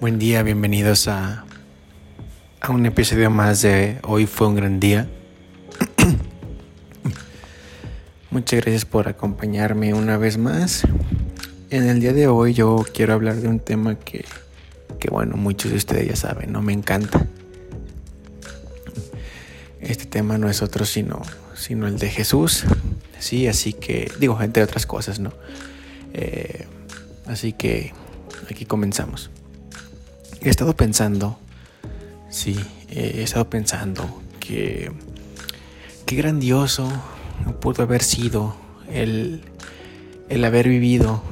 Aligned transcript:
Buen 0.00 0.18
día, 0.18 0.42
bienvenidos 0.42 1.08
a, 1.08 1.44
a 2.60 2.70
un 2.70 2.86
episodio 2.86 3.30
más 3.30 3.62
de 3.62 3.98
Hoy 4.04 4.26
fue 4.26 4.46
un 4.46 4.54
gran 4.54 4.78
día. 4.78 5.08
Muchas 8.30 8.60
gracias 8.60 8.84
por 8.84 9.08
acompañarme 9.08 9.94
una 9.94 10.16
vez 10.16 10.38
más. 10.38 10.84
En 11.70 11.88
el 11.88 12.00
día 12.00 12.12
de 12.12 12.28
hoy 12.28 12.54
yo 12.54 12.84
quiero 12.94 13.12
hablar 13.12 13.36
de 13.36 13.48
un 13.48 13.60
tema 13.60 13.98
que, 13.98 14.24
que 15.00 15.10
bueno, 15.10 15.36
muchos 15.36 15.70
de 15.70 15.76
ustedes 15.76 16.08
ya 16.08 16.16
saben, 16.16 16.52
no 16.52 16.62
me 16.62 16.72
encanta. 16.72 17.26
Este 19.80 20.06
tema 20.06 20.38
no 20.38 20.48
es 20.48 20.62
otro 20.62 20.84
sino, 20.84 21.22
sino 21.54 21.86
el 21.86 21.98
de 21.98 22.08
Jesús. 22.08 22.64
Sí, 23.18 23.48
así 23.48 23.72
que, 23.72 24.10
digo, 24.20 24.40
entre 24.40 24.62
otras 24.62 24.86
cosas, 24.86 25.18
¿no? 25.18 25.32
Eh, 26.12 26.66
así 27.28 27.52
que 27.52 27.92
aquí 28.50 28.64
comenzamos. 28.64 29.30
He 30.40 30.48
estado 30.48 30.74
pensando, 30.74 31.38
sí, 32.30 32.56
he 32.90 33.22
estado 33.22 33.48
pensando 33.48 34.22
que 34.40 34.92
qué 36.06 36.16
grandioso 36.16 36.90
pudo 37.60 37.82
haber 37.82 38.02
sido 38.02 38.56
el, 38.90 39.42
el 40.28 40.44
haber 40.44 40.68
vivido 40.68 41.22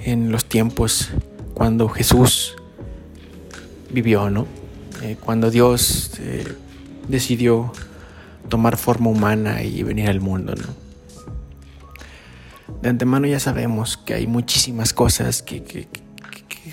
en 0.00 0.32
los 0.32 0.44
tiempos 0.44 1.10
cuando 1.54 1.88
Jesús 1.88 2.56
vivió, 3.90 4.28
¿no? 4.28 4.46
Eh, 5.02 5.16
cuando 5.18 5.50
Dios 5.50 6.12
eh, 6.18 6.44
decidió 7.08 7.72
tomar 8.48 8.76
forma 8.76 9.10
humana 9.10 9.62
y 9.62 9.82
venir 9.82 10.08
al 10.08 10.20
mundo, 10.20 10.54
¿no? 10.54 10.83
De 12.80 12.88
antemano 12.88 13.26
ya 13.26 13.40
sabemos 13.40 13.96
que 13.96 14.14
hay 14.14 14.26
muchísimas 14.26 14.92
cosas 14.92 15.42
que, 15.42 15.88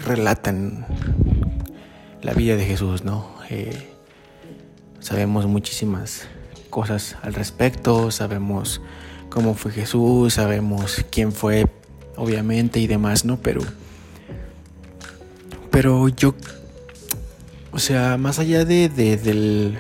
relatan 0.06 0.86
la 2.22 2.34
vida 2.34 2.56
de 2.56 2.66
Jesús, 2.66 3.04
¿no? 3.04 3.30
Eh, 3.50 3.94
sabemos 5.00 5.46
muchísimas 5.46 6.28
cosas 6.70 7.18
al 7.22 7.34
respecto, 7.34 8.10
sabemos 8.10 8.82
cómo 9.30 9.54
fue 9.54 9.72
Jesús, 9.72 10.36
sabemos 10.36 11.06
quién 11.12 11.32
fue, 11.32 11.68
obviamente, 12.16 12.80
y 12.80 12.88
demás, 12.88 13.26
¿no? 13.26 13.38
Pero, 13.38 13.62
pero 15.70 16.08
yo, 16.08 16.34
o 17.72 17.80
sea, 17.80 18.18
más 18.18 18.40
allá 18.40 18.66
de, 18.66 18.90
de 18.90 19.18
del, 19.18 19.78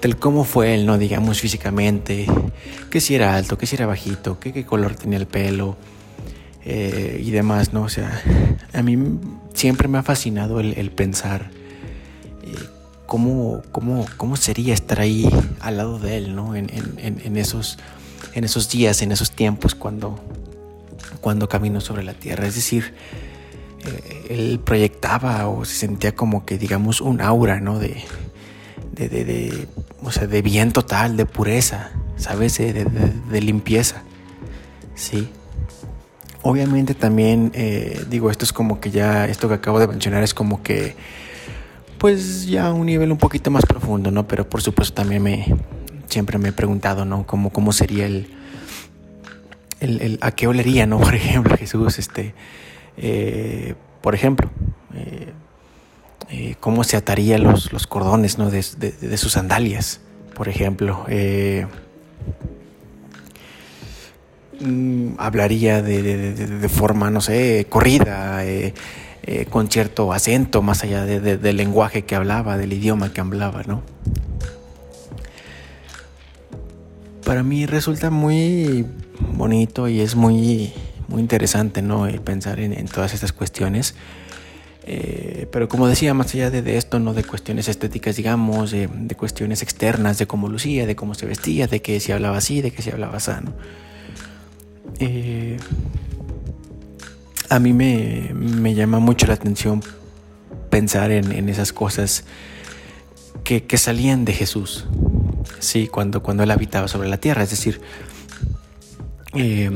del 0.00 0.16
cómo 0.16 0.44
fue 0.44 0.74
él, 0.74 0.86
¿no? 0.86 0.98
Digamos 0.98 1.40
físicamente, 1.40 2.26
que 2.90 3.00
si 3.00 3.14
era 3.14 3.36
alto, 3.36 3.58
que 3.58 3.66
si 3.66 3.76
era 3.76 3.86
bajito, 3.86 4.38
que 4.38 4.52
qué 4.52 4.64
color 4.64 4.94
tenía 4.94 5.18
el 5.18 5.26
pelo 5.26 5.76
eh, 6.64 7.20
y 7.24 7.30
demás, 7.30 7.72
¿no? 7.72 7.82
O 7.82 7.88
sea, 7.88 8.22
a 8.72 8.82
mí 8.82 8.96
siempre 9.54 9.88
me 9.88 9.98
ha 9.98 10.02
fascinado 10.02 10.60
el, 10.60 10.90
pensar 10.90 11.50
eh, 12.42 12.54
cómo, 13.06 13.62
cómo, 13.72 14.06
cómo, 14.16 14.36
sería 14.36 14.74
estar 14.74 15.00
ahí 15.00 15.28
al 15.60 15.78
lado 15.78 15.98
de 15.98 16.16
él, 16.16 16.34
¿no? 16.36 16.54
En, 16.54 16.70
en, 16.70 17.20
en, 17.24 17.36
esos, 17.36 17.78
en 18.34 18.44
esos 18.44 18.68
días, 18.68 19.02
en 19.02 19.12
esos 19.12 19.32
tiempos 19.32 19.74
cuando, 19.74 20.20
cuando 21.20 21.48
caminó 21.48 21.80
sobre 21.80 22.04
la 22.04 22.14
tierra. 22.14 22.46
Es 22.46 22.54
decir, 22.54 22.94
eh, 23.84 24.26
él 24.30 24.60
proyectaba 24.64 25.48
o 25.48 25.64
se 25.64 25.74
sentía 25.74 26.14
como 26.14 26.44
que, 26.44 26.56
digamos, 26.58 27.00
un 27.00 27.20
aura, 27.20 27.60
¿no? 27.60 27.78
De, 27.78 28.04
de, 28.98 29.08
de, 29.08 29.24
de 29.24 29.68
o 30.02 30.10
sea, 30.10 30.26
de 30.26 30.42
bien 30.42 30.72
total, 30.72 31.16
de 31.16 31.26
pureza, 31.26 31.90
¿sabes? 32.16 32.58
De, 32.58 32.72
de 32.72 33.40
limpieza, 33.40 34.02
¿sí? 34.94 35.28
Obviamente 36.42 36.94
también, 36.94 37.50
eh, 37.54 38.04
digo, 38.08 38.30
esto 38.30 38.44
es 38.44 38.52
como 38.52 38.80
que 38.80 38.90
ya, 38.90 39.26
esto 39.26 39.48
que 39.48 39.54
acabo 39.54 39.80
de 39.80 39.88
mencionar 39.88 40.22
es 40.22 40.34
como 40.34 40.62
que, 40.62 40.94
pues 41.98 42.46
ya 42.46 42.72
un 42.72 42.86
nivel 42.86 43.10
un 43.10 43.18
poquito 43.18 43.50
más 43.50 43.66
profundo, 43.66 44.10
¿no? 44.10 44.28
Pero 44.28 44.48
por 44.48 44.62
supuesto 44.62 44.94
también 44.94 45.22
me, 45.22 45.46
siempre 46.06 46.38
me 46.38 46.50
he 46.50 46.52
preguntado, 46.52 47.04
¿no? 47.04 47.26
Cómo, 47.26 47.50
cómo 47.50 47.72
sería 47.72 48.06
el, 48.06 48.28
el, 49.80 50.00
el, 50.00 50.18
a 50.20 50.30
qué 50.30 50.46
olería, 50.46 50.86
¿no? 50.86 50.98
Por 51.00 51.14
ejemplo, 51.14 51.56
Jesús, 51.56 51.98
este, 51.98 52.34
eh, 52.96 53.74
por 54.00 54.14
ejemplo, 54.14 54.48
eh, 54.94 55.32
eh, 56.30 56.56
cómo 56.60 56.84
se 56.84 56.96
ataría 56.96 57.38
los, 57.38 57.72
los 57.72 57.86
cordones, 57.86 58.38
¿no? 58.38 58.50
De, 58.50 58.62
de, 58.78 59.16
sus 59.16 59.32
sandalias, 59.32 60.00
por 60.34 60.48
ejemplo. 60.48 61.04
Eh, 61.08 61.66
Mm, 64.60 65.10
hablaría 65.18 65.82
de, 65.82 66.32
de, 66.34 66.68
forma, 66.68 67.10
no 67.10 67.20
sé, 67.20 67.66
corrida, 67.68 68.44
eh, 68.44 68.74
con 69.50 69.68
cierto 69.70 70.12
acento, 70.12 70.62
más 70.62 70.82
allá 70.82 71.04
del 71.04 71.56
lenguaje 71.56 72.02
que 72.02 72.16
hablaba, 72.16 72.56
del 72.56 72.72
idioma 72.72 73.12
que 73.12 73.20
hablaba, 73.20 73.62
¿no? 73.64 73.82
Para 77.24 77.42
mí 77.42 77.66
resulta 77.66 78.10
muy 78.10 78.86
bonito 79.20 79.86
y 79.86 80.00
es 80.00 80.16
muy, 80.16 80.72
muy 81.08 81.20
interesante, 81.20 81.82
¿no? 81.82 82.06
El 82.06 82.20
pensar 82.20 82.58
en, 82.58 82.72
en, 82.72 82.88
todas 82.88 83.14
estas 83.14 83.32
cuestiones. 83.32 83.94
Eh, 84.90 85.46
pero 85.52 85.68
como 85.68 85.86
decía, 85.86 86.14
más 86.14 86.34
allá 86.34 86.50
de, 86.50 86.78
esto, 86.78 86.98
no 86.98 87.12
de 87.12 87.22
cuestiones 87.22 87.68
estéticas, 87.68 88.16
digamos, 88.16 88.70
de, 88.70 88.88
cuestiones 89.18 89.60
externas, 89.60 90.16
de 90.16 90.26
cómo 90.26 90.48
lucía, 90.48 90.86
de 90.86 90.96
cómo 90.96 91.14
se 91.14 91.26
vestía, 91.26 91.66
de 91.66 91.82
que 91.82 92.00
si 92.00 92.10
hablaba 92.10 92.38
así, 92.38 92.62
de 92.62 92.70
que 92.70 92.80
si 92.80 92.90
hablaba 92.90 93.20
sano. 93.20 93.52
Eh, 94.98 95.58
a 97.50 97.58
mí 97.58 97.74
me, 97.74 98.30
me, 98.32 98.74
llama 98.74 98.98
mucho 98.98 99.26
la 99.26 99.34
atención 99.34 99.82
pensar 100.70 101.10
en, 101.10 101.50
esas 101.50 101.74
cosas 101.74 102.24
que, 103.44 103.62
salían 103.76 104.24
de 104.24 104.32
Jesús, 104.32 104.86
sí, 105.58 105.88
cuando, 105.88 106.22
cuando 106.22 106.44
él 106.44 106.50
habitaba 106.50 106.88
sobre 106.88 107.10
la 107.10 107.18
tierra, 107.18 107.42
es 107.42 107.50
decir, 107.50 107.82
eh, 109.34 109.70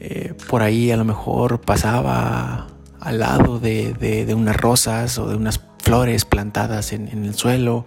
eh, 0.00 0.32
por 0.48 0.62
ahí 0.62 0.90
a 0.90 0.96
lo 0.96 1.04
mejor 1.04 1.60
pasaba 1.60 2.68
al 3.06 3.20
lado 3.20 3.60
de, 3.60 3.94
de, 3.94 4.34
unas 4.34 4.56
rosas 4.56 5.16
o 5.18 5.28
de 5.28 5.36
unas 5.36 5.60
flores 5.78 6.24
plantadas 6.24 6.92
en, 6.92 7.06
en, 7.06 7.24
el 7.24 7.34
suelo 7.34 7.86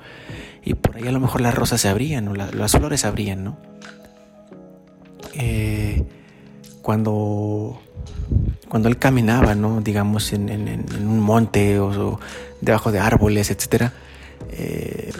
y 0.63 0.75
por 0.75 0.95
ahí 0.95 1.07
a 1.09 1.11
lo 1.11 1.19
mejor 1.19 1.41
las 1.41 1.53
rosas 1.53 1.81
se 1.81 1.89
abrían 1.89 2.29
o 2.29 2.35
la, 2.35 2.49
las 2.51 2.71
flores 2.71 3.01
se 3.01 3.07
abrían, 3.07 3.43
¿no? 3.43 3.57
Eh, 5.33 6.05
cuando, 6.81 7.81
cuando 8.69 8.87
él 8.87 8.97
caminaba, 8.97 9.55
¿no? 9.55 9.81
digamos, 9.81 10.31
en, 10.31 10.47
en, 10.47 10.85
un 11.05 11.19
monte 11.19 11.79
o, 11.79 12.17
debajo 12.61 12.93
de 12.93 12.99
árboles, 12.99 13.51
etc. 13.51 13.91
Eh, 14.51 15.11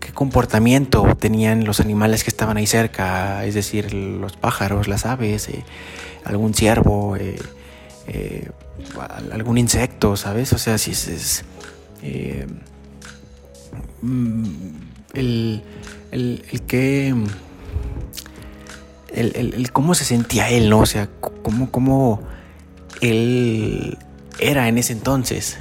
¿Qué 0.00 0.12
comportamiento 0.12 1.16
tenían 1.20 1.64
los 1.64 1.78
animales 1.78 2.24
que 2.24 2.30
estaban 2.30 2.56
ahí 2.56 2.66
cerca? 2.66 3.44
Es 3.44 3.54
decir, 3.54 3.94
los 3.94 4.36
pájaros, 4.36 4.88
las 4.88 5.06
aves, 5.06 5.48
eh, 5.50 5.62
algún 6.24 6.52
ciervo, 6.52 7.16
eh, 8.08 8.50
algún 9.30 9.58
insecto, 9.58 10.16
¿sabes? 10.16 10.52
O 10.52 10.58
sea, 10.58 10.78
si 10.78 10.92
es... 10.92 11.08
es 11.08 11.44
mm, 14.02 14.44
el, 15.14 15.62
el, 16.10 16.44
el 16.50 16.62
que 16.62 17.08
el, 19.14 19.32
el, 19.36 19.54
el, 19.54 19.72
cómo 19.72 19.94
se 19.94 20.04
sentía 20.04 20.48
él, 20.50 20.70
¿no? 20.70 20.80
O 20.80 20.86
sea, 20.86 21.08
cómo, 21.42 21.70
cómo 21.70 22.22
él 23.00 23.98
era 24.38 24.68
en 24.68 24.78
ese 24.78 24.92
entonces. 24.92 25.58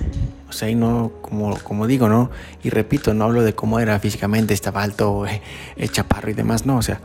O 0.50 0.54
sea, 0.54 0.70
y 0.70 0.76
no, 0.76 1.12
como, 1.22 1.58
como 1.60 1.88
digo, 1.88 2.08
¿no? 2.08 2.30
Y 2.64 2.70
repito, 2.70 3.14
no 3.14 3.26
hablo 3.26 3.44
de 3.44 3.54
cómo 3.54 3.80
era 3.80 4.00
físicamente, 4.00 4.54
estaba 4.54 4.84
alto, 4.84 5.26
eh, 5.28 5.42
chaparro 5.90 6.30
y 6.30 6.34
demás, 6.34 6.66
no, 6.66 6.78
o 6.78 6.82
sea. 6.82 7.02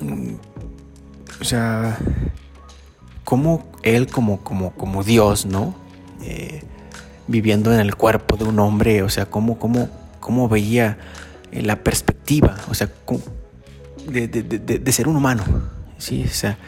Mm, 0.00 0.34
o 1.40 1.44
sea, 1.44 1.98
cómo 3.24 3.66
él 3.82 4.06
como, 4.06 4.40
como, 4.40 4.72
como 4.72 5.02
Dios, 5.02 5.46
¿no? 5.46 5.74
Eh, 6.22 6.62
viviendo 7.26 7.72
en 7.72 7.80
el 7.80 7.94
cuerpo 7.96 8.36
de 8.36 8.44
un 8.44 8.58
hombre, 8.58 9.02
o 9.02 9.08
sea, 9.08 9.26
cómo, 9.26 9.58
cómo, 9.58 9.88
cómo 10.20 10.48
veía 10.48 10.98
la 11.52 11.82
perspectiva, 11.82 12.56
o 12.68 12.74
sea, 12.74 12.90
de, 14.08 14.28
de, 14.28 14.42
de, 14.42 14.78
de, 14.78 14.92
ser 14.92 15.08
un 15.08 15.16
humano, 15.16 15.44
¿sí? 15.98 16.24
O 16.24 16.32
sea, 16.32 16.58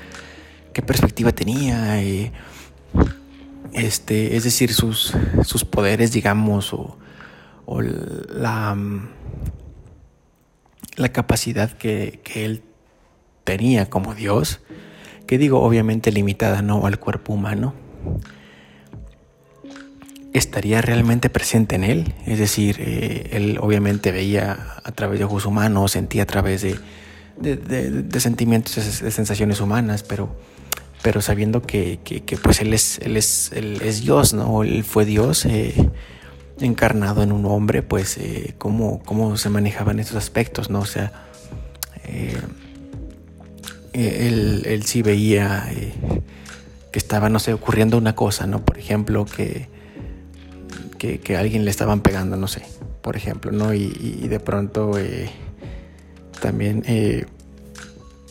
qué 0.73 0.83
perspectiva 0.83 1.33
tenía, 1.33 2.01
eh, 2.03 2.33
este, 3.73 4.37
es 4.37 4.45
decir, 4.45 4.73
sus, 4.73 5.13
sus 5.45 5.65
poderes, 5.65 6.13
digamos, 6.13 6.73
o, 6.73 6.97
o 7.67 7.83
la, 7.83 8.77
la 10.97 11.09
capacidad 11.11 11.71
que, 11.73 12.21
que, 12.25 12.45
él 12.45 12.63
tenía 13.45 13.91
como 13.91 14.15
Dios, 14.15 14.61
que 15.27 15.39
digo, 15.39 15.63
obviamente 15.63 16.13
limitada, 16.13 16.63
¿no? 16.63 16.87
Al 16.87 16.99
cuerpo 16.99 17.33
humano, 17.33 17.75
estaría 20.33 20.83
realmente 20.83 21.31
presente 21.31 21.77
en 21.77 21.85
él, 21.85 22.15
es 22.27 22.39
decir, 22.39 22.77
eh, 22.79 23.31
él 23.33 23.59
obviamente 23.61 24.13
veía 24.13 24.77
a 24.85 24.93
través 24.93 25.19
de 25.19 25.25
ojos 25.25 25.47
humanos, 25.47 25.93
sentía 25.93 26.25
a 26.25 26.27
través 26.27 26.63
de 26.63 26.77
de, 27.39 28.21
sentimientos, 28.21 29.01
de 29.01 29.11
sensaciones 29.11 29.61
humanas, 29.61 30.03
pero, 30.03 30.35
pero 31.03 31.21
sabiendo 31.21 31.63
que, 31.63 31.99
pues 32.43 32.61
él 32.61 32.73
es, 32.73 32.99
él 33.01 33.17
es, 33.17 33.53
él 33.53 33.81
es 33.83 34.03
Dios, 34.03 34.35
¿no? 34.35 34.63
Él 34.63 34.85
fue 34.85 35.05
Dios 35.05 35.45
eh, 35.45 35.91
encarnado 36.61 37.23
en 37.23 37.33
un 37.33 37.45
hombre, 37.47 37.83
pues 37.83 38.19
eh, 38.19 38.55
cómo, 38.59 39.03
cómo, 39.05 39.37
se 39.37 39.51
manejaban 39.51 39.99
esos 39.99 40.17
aspectos, 40.17 40.71
¿no? 40.71 40.81
O 40.81 40.87
sea, 40.87 41.13
eh, 43.97 44.29
él, 44.29 44.63
él, 44.67 44.83
sí 44.85 45.03
veía 45.03 45.69
que 46.93 46.99
estaba, 46.99 47.29
no 47.29 47.39
sé, 47.39 47.53
ocurriendo 47.53 47.97
una 47.97 48.15
cosa, 48.15 48.47
¿no? 48.47 48.65
Por 48.65 48.79
ejemplo, 48.79 49.25
que, 49.25 49.69
que, 50.99 51.37
alguien 51.37 51.65
le 51.65 51.71
estaban 51.71 52.01
pegando, 52.01 52.37
no 52.37 52.49
sé, 52.49 52.63
por 53.03 53.17
ejemplo, 53.17 53.53
¿no? 53.53 53.75
Y, 53.75 53.89
de 54.29 54.41
pronto 54.41 54.93
también, 56.41 56.85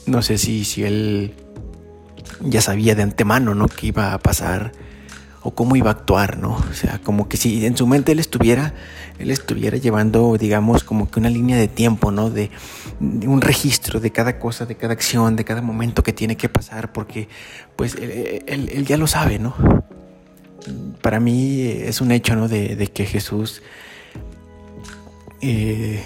no 0.05 0.21
sé 0.21 0.37
si, 0.37 0.65
si 0.65 0.83
él 0.83 1.33
ya 2.41 2.61
sabía 2.61 2.95
de 2.95 3.03
antemano, 3.03 3.55
¿no? 3.55 3.67
Que 3.67 3.87
iba 3.87 4.13
a 4.13 4.19
pasar 4.19 4.71
o 5.45 5.51
cómo 5.53 5.75
iba 5.75 5.91
a 5.91 5.93
actuar, 5.93 6.39
¿no? 6.39 6.55
O 6.55 6.73
sea, 6.73 6.99
como 7.03 7.29
que 7.29 7.37
si 7.37 7.67
en 7.67 7.77
su 7.77 7.85
mente 7.85 8.11
él 8.11 8.17
estuviera, 8.17 8.73
él 9.19 9.29
estuviera 9.29 9.77
llevando, 9.77 10.37
digamos, 10.39 10.83
como 10.83 11.11
que 11.11 11.19
una 11.19 11.29
línea 11.29 11.55
de 11.55 11.67
tiempo, 11.67 12.09
¿no? 12.09 12.31
De, 12.31 12.49
un 12.99 13.41
registro 13.41 13.99
de 13.99 14.09
cada 14.11 14.39
cosa, 14.39 14.65
de 14.65 14.73
cada 14.73 14.93
acción, 14.93 15.35
de 15.35 15.45
cada 15.45 15.61
momento 15.61 16.01
que 16.01 16.13
tiene 16.13 16.35
que 16.35 16.49
pasar, 16.49 16.91
porque 16.91 17.29
pues 17.75 17.93
él, 17.93 18.85
ya 18.87 18.97
lo 18.97 19.05
sabe, 19.05 19.37
¿no? 19.37 19.53
Para 21.03 21.19
mí 21.19 21.61
es 21.61 22.01
un 22.01 22.11
hecho, 22.11 22.35
¿no? 22.35 22.47
De, 22.47 22.89
que 22.91 23.05
Jesús, 23.05 23.61
eh, 25.41 26.01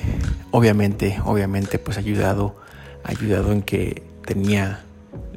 obviamente, 0.52 1.18
obviamente, 1.24 1.80
pues 1.80 1.96
ha 1.96 2.02
ayudado, 2.02 2.58
ha 3.06 3.12
ayudado 3.12 3.54
en 3.54 3.62
que 3.62 4.04
tenía 4.26 4.84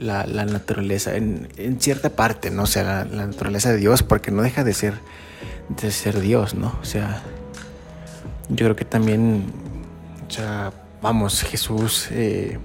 la, 0.02 0.44
naturaleza, 0.44 1.16
en, 1.16 1.48
cierta 1.80 2.10
parte, 2.10 2.50
¿no? 2.50 2.64
O 2.64 2.66
sea, 2.66 3.04
la, 3.04 3.26
naturaleza 3.26 3.70
de 3.70 3.78
Dios, 3.78 4.02
porque 4.02 4.30
no 4.30 4.42
deja 4.42 4.64
de 4.64 4.74
ser, 4.74 4.94
de 5.80 5.90
ser 5.90 6.20
Dios, 6.20 6.54
¿no? 6.54 6.76
O 6.80 6.84
sea, 6.84 7.22
yo 8.48 8.66
creo 8.66 8.76
que 8.76 8.84
también, 8.84 9.44
o 10.28 10.30
sea, 10.30 10.72
vamos, 11.00 11.42
Jesús 11.42 12.08
eh, 12.10 12.58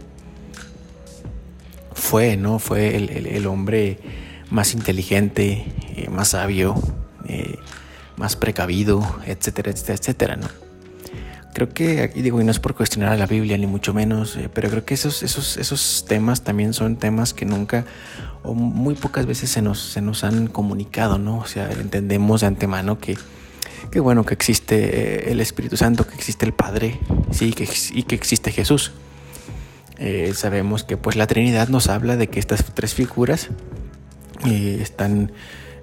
fue, 1.94 2.38
¿no? 2.38 2.60
Fue 2.60 2.96
el, 2.96 3.48
hombre 3.48 4.00
más 4.50 4.74
inteligente, 4.74 5.66
eh, 5.96 6.10
más 6.10 6.30
sabio, 6.30 6.76
eh, 7.28 7.60
más 8.18 8.36
precavido, 8.36 9.02
etcétera, 9.26 9.72
etcétera, 9.72 9.98
etcétera, 9.98 10.36
¿no? 10.38 10.67
Creo 11.58 11.74
que, 11.74 12.12
y 12.14 12.22
digo, 12.22 12.40
y 12.40 12.44
no 12.44 12.52
es 12.52 12.60
por 12.60 12.76
cuestionar 12.76 13.12
a 13.14 13.18
la 13.18 13.26
Biblia, 13.26 13.58
ni 13.58 13.66
mucho 13.66 13.92
menos, 13.92 14.36
eh, 14.36 14.48
pero 14.54 14.70
creo 14.70 14.86
que 14.86 14.94
esos, 14.94 15.24
esos, 15.24 15.58
esos 15.58 16.06
temas 16.08 16.44
también 16.44 16.72
son 16.72 16.98
temas 16.98 17.34
que 17.34 17.46
nunca 17.46 17.84
o 18.44 18.54
muy 18.54 18.94
pocas 18.94 19.26
veces 19.26 19.50
se 19.50 19.64
nos, 19.64 19.80
se 19.80 20.00
nos 20.00 20.24
han 20.24 20.50
comunicado, 20.50 21.18
¿no? 21.18 21.40
O 21.40 21.48
sea, 21.48 21.72
entendemos 21.72 22.42
de 22.42 22.48
antemano 22.48 23.00
que, 23.00 23.18
que 23.90 24.00
bueno, 24.00 24.24
que 24.24 24.36
existe 24.36 24.76
eh, 24.76 25.32
el 25.32 25.42
Espíritu 25.42 25.78
Santo, 25.78 26.06
que 26.06 26.14
existe 26.14 26.46
el 26.46 26.54
Padre, 26.54 27.00
sí, 27.32 27.52
que, 27.54 27.68
y 27.92 28.04
que 28.04 28.14
existe 28.14 28.52
Jesús. 28.52 28.92
Eh, 29.98 30.34
sabemos 30.36 30.84
que 30.84 30.96
pues 30.96 31.16
la 31.16 31.26
Trinidad 31.26 31.70
nos 31.70 31.88
habla 31.88 32.18
de 32.18 32.28
que 32.28 32.40
estas 32.40 32.64
tres 32.76 32.94
figuras 32.94 33.50
están 34.46 35.32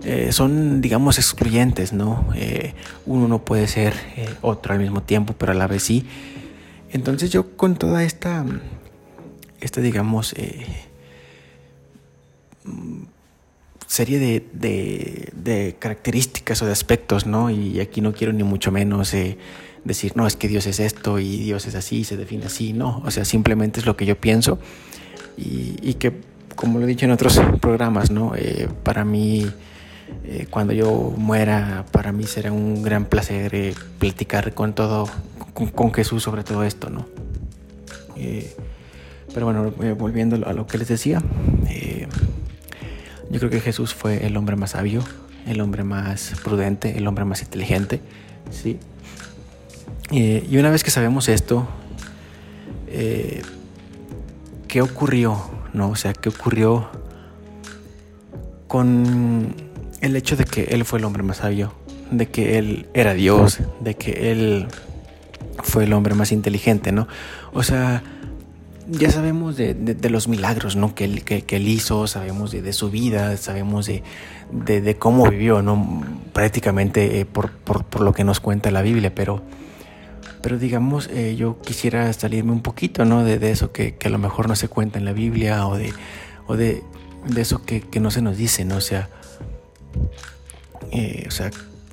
eh, 0.04 0.32
son, 0.32 0.82
digamos, 0.82 1.18
excluyentes, 1.18 1.94
¿no? 1.94 2.28
Eh, 2.36 2.74
uno 3.06 3.26
no 3.26 3.42
puede 3.42 3.66
ser 3.66 3.94
eh, 4.16 4.28
otro 4.42 4.74
al 4.74 4.78
mismo 4.78 5.02
tiempo, 5.02 5.34
pero 5.38 5.52
a 5.52 5.54
la 5.54 5.66
vez 5.66 5.84
sí. 5.84 6.06
Entonces 6.90 7.30
yo 7.30 7.56
con 7.56 7.76
toda 7.76 8.04
esta, 8.04 8.44
esta 9.60 9.80
digamos, 9.80 10.34
serie 13.86 14.18
de, 14.18 15.30
de, 15.32 15.76
características 15.78 16.60
o 16.62 16.66
de 16.66 16.72
aspectos, 16.72 17.26
¿no? 17.26 17.48
Y 17.50 17.80
aquí 17.80 18.00
no 18.00 18.12
quiero 18.12 18.32
ni 18.32 18.44
mucho 18.44 18.70
menos 18.70 19.12
decir, 19.84 20.12
no, 20.16 20.26
es 20.26 20.36
que 20.36 20.48
Dios 20.48 20.66
es 20.66 20.80
esto 20.80 21.18
y 21.18 21.38
Dios 21.38 21.66
es 21.66 21.74
así, 21.74 22.04
se 22.04 22.16
define 22.16 22.44
así, 22.44 22.74
no. 22.74 23.02
O 23.04 23.10
sea, 23.10 23.24
simplemente 23.24 23.80
es 23.80 23.86
lo 23.86 23.96
que 23.96 24.06
yo 24.06 24.20
pienso 24.20 24.58
y, 25.36 25.76
y 25.82 25.94
que, 25.94 26.12
como 26.54 26.78
lo 26.78 26.84
he 26.84 26.88
dicho 26.88 27.06
en 27.06 27.10
otros 27.10 27.40
programas, 27.60 28.10
¿no? 28.10 28.34
para 28.84 29.04
mí 29.04 29.50
eh, 30.24 30.46
cuando 30.48 30.72
yo 30.72 31.12
muera, 31.16 31.84
para 31.90 32.12
mí 32.12 32.24
será 32.24 32.52
un 32.52 32.82
gran 32.82 33.04
placer 33.06 33.54
eh, 33.54 33.74
platicar 33.98 34.54
con 34.54 34.74
todo, 34.74 35.08
con, 35.52 35.92
Jesús 35.92 36.22
sobre 36.22 36.44
todo 36.44 36.64
esto, 36.64 36.90
¿no? 36.90 37.06
Eh, 38.16 38.54
pero 39.32 39.46
bueno, 39.46 39.70
volviendo 39.96 40.46
a 40.46 40.52
lo 40.52 40.66
que 40.66 40.78
les 40.78 40.88
decía, 40.88 41.20
yo 43.30 43.38
creo 43.38 43.50
que 43.50 43.60
Jesús 43.60 43.92
fue 43.92 44.26
el 44.26 44.36
hombre 44.36 44.54
más 44.54 44.70
sabio, 44.70 45.02
el 45.46 45.60
hombre 45.60 45.82
más 45.82 46.34
prudente, 46.44 46.96
el 46.96 47.06
hombre 47.08 47.24
más 47.24 47.42
inteligente, 47.42 48.00
¿sí? 48.50 48.78
y 50.10 50.56
una 50.56 50.70
vez 50.70 50.84
que 50.84 50.90
sabemos 50.92 51.28
esto, 51.28 51.66
¿qué 54.68 54.82
ocurrió? 54.82 55.42
¿No? 55.72 55.90
O 55.90 55.96
sea, 55.96 56.12
¿qué 56.12 56.28
ocurrió 56.28 56.88
con 58.68 59.73
el 60.04 60.16
hecho 60.16 60.36
de 60.36 60.44
que 60.44 60.64
él 60.64 60.84
fue 60.84 60.98
el 60.98 61.04
hombre 61.06 61.22
más 61.22 61.38
sabio, 61.38 61.72
de 62.10 62.26
que 62.26 62.58
él 62.58 62.86
era 62.92 63.14
Dios, 63.14 63.60
de 63.80 63.94
que 63.94 64.30
él 64.30 64.66
fue 65.62 65.84
el 65.84 65.92
hombre 65.94 66.14
más 66.14 66.30
inteligente, 66.30 66.92
¿no? 66.92 67.08
O 67.54 67.62
sea, 67.62 68.02
ya 68.86 69.10
sabemos 69.10 69.56
de, 69.56 69.96
los 70.10 70.28
milagros, 70.28 70.76
¿no? 70.76 70.94
Que 70.94 71.06
él, 71.06 71.24
que, 71.24 71.44
él 71.48 71.68
hizo, 71.68 72.06
sabemos 72.06 72.50
de, 72.50 72.72
su 72.74 72.90
vida, 72.90 73.34
sabemos 73.38 73.86
de, 73.86 74.96
cómo 74.98 75.30
vivió, 75.30 75.62
¿no? 75.62 76.02
Prácticamente 76.34 77.20
eh, 77.20 77.24
por, 77.24 77.50
lo 77.98 78.12
que 78.12 78.24
nos 78.24 78.40
cuenta 78.40 78.70
la 78.70 78.82
Biblia, 78.82 79.14
pero, 79.14 79.42
pero 80.42 80.58
digamos, 80.58 81.08
eh, 81.14 81.34
yo 81.34 81.58
quisiera 81.62 82.12
salirme 82.12 82.52
un 82.52 82.60
poquito, 82.60 83.06
¿no? 83.06 83.24
De, 83.24 83.50
eso 83.50 83.72
que, 83.72 83.96
a 84.04 84.08
lo 84.10 84.18
mejor 84.18 84.48
no 84.48 84.54
se 84.54 84.68
cuenta 84.68 84.98
en 84.98 85.06
la 85.06 85.14
Biblia 85.14 85.66
o 85.66 85.78
de, 85.78 85.94
o 86.46 86.56
de, 86.56 86.82
eso 87.38 87.62
que, 87.64 87.80
que 87.80 88.00
no 88.00 88.10
se 88.10 88.20
nos 88.20 88.36
dice, 88.36 88.66
¿no? 88.66 88.76
O 88.76 88.82
sea, 88.82 89.08
eh, 90.90 91.24
o 91.26 91.30
sea, 91.30 91.50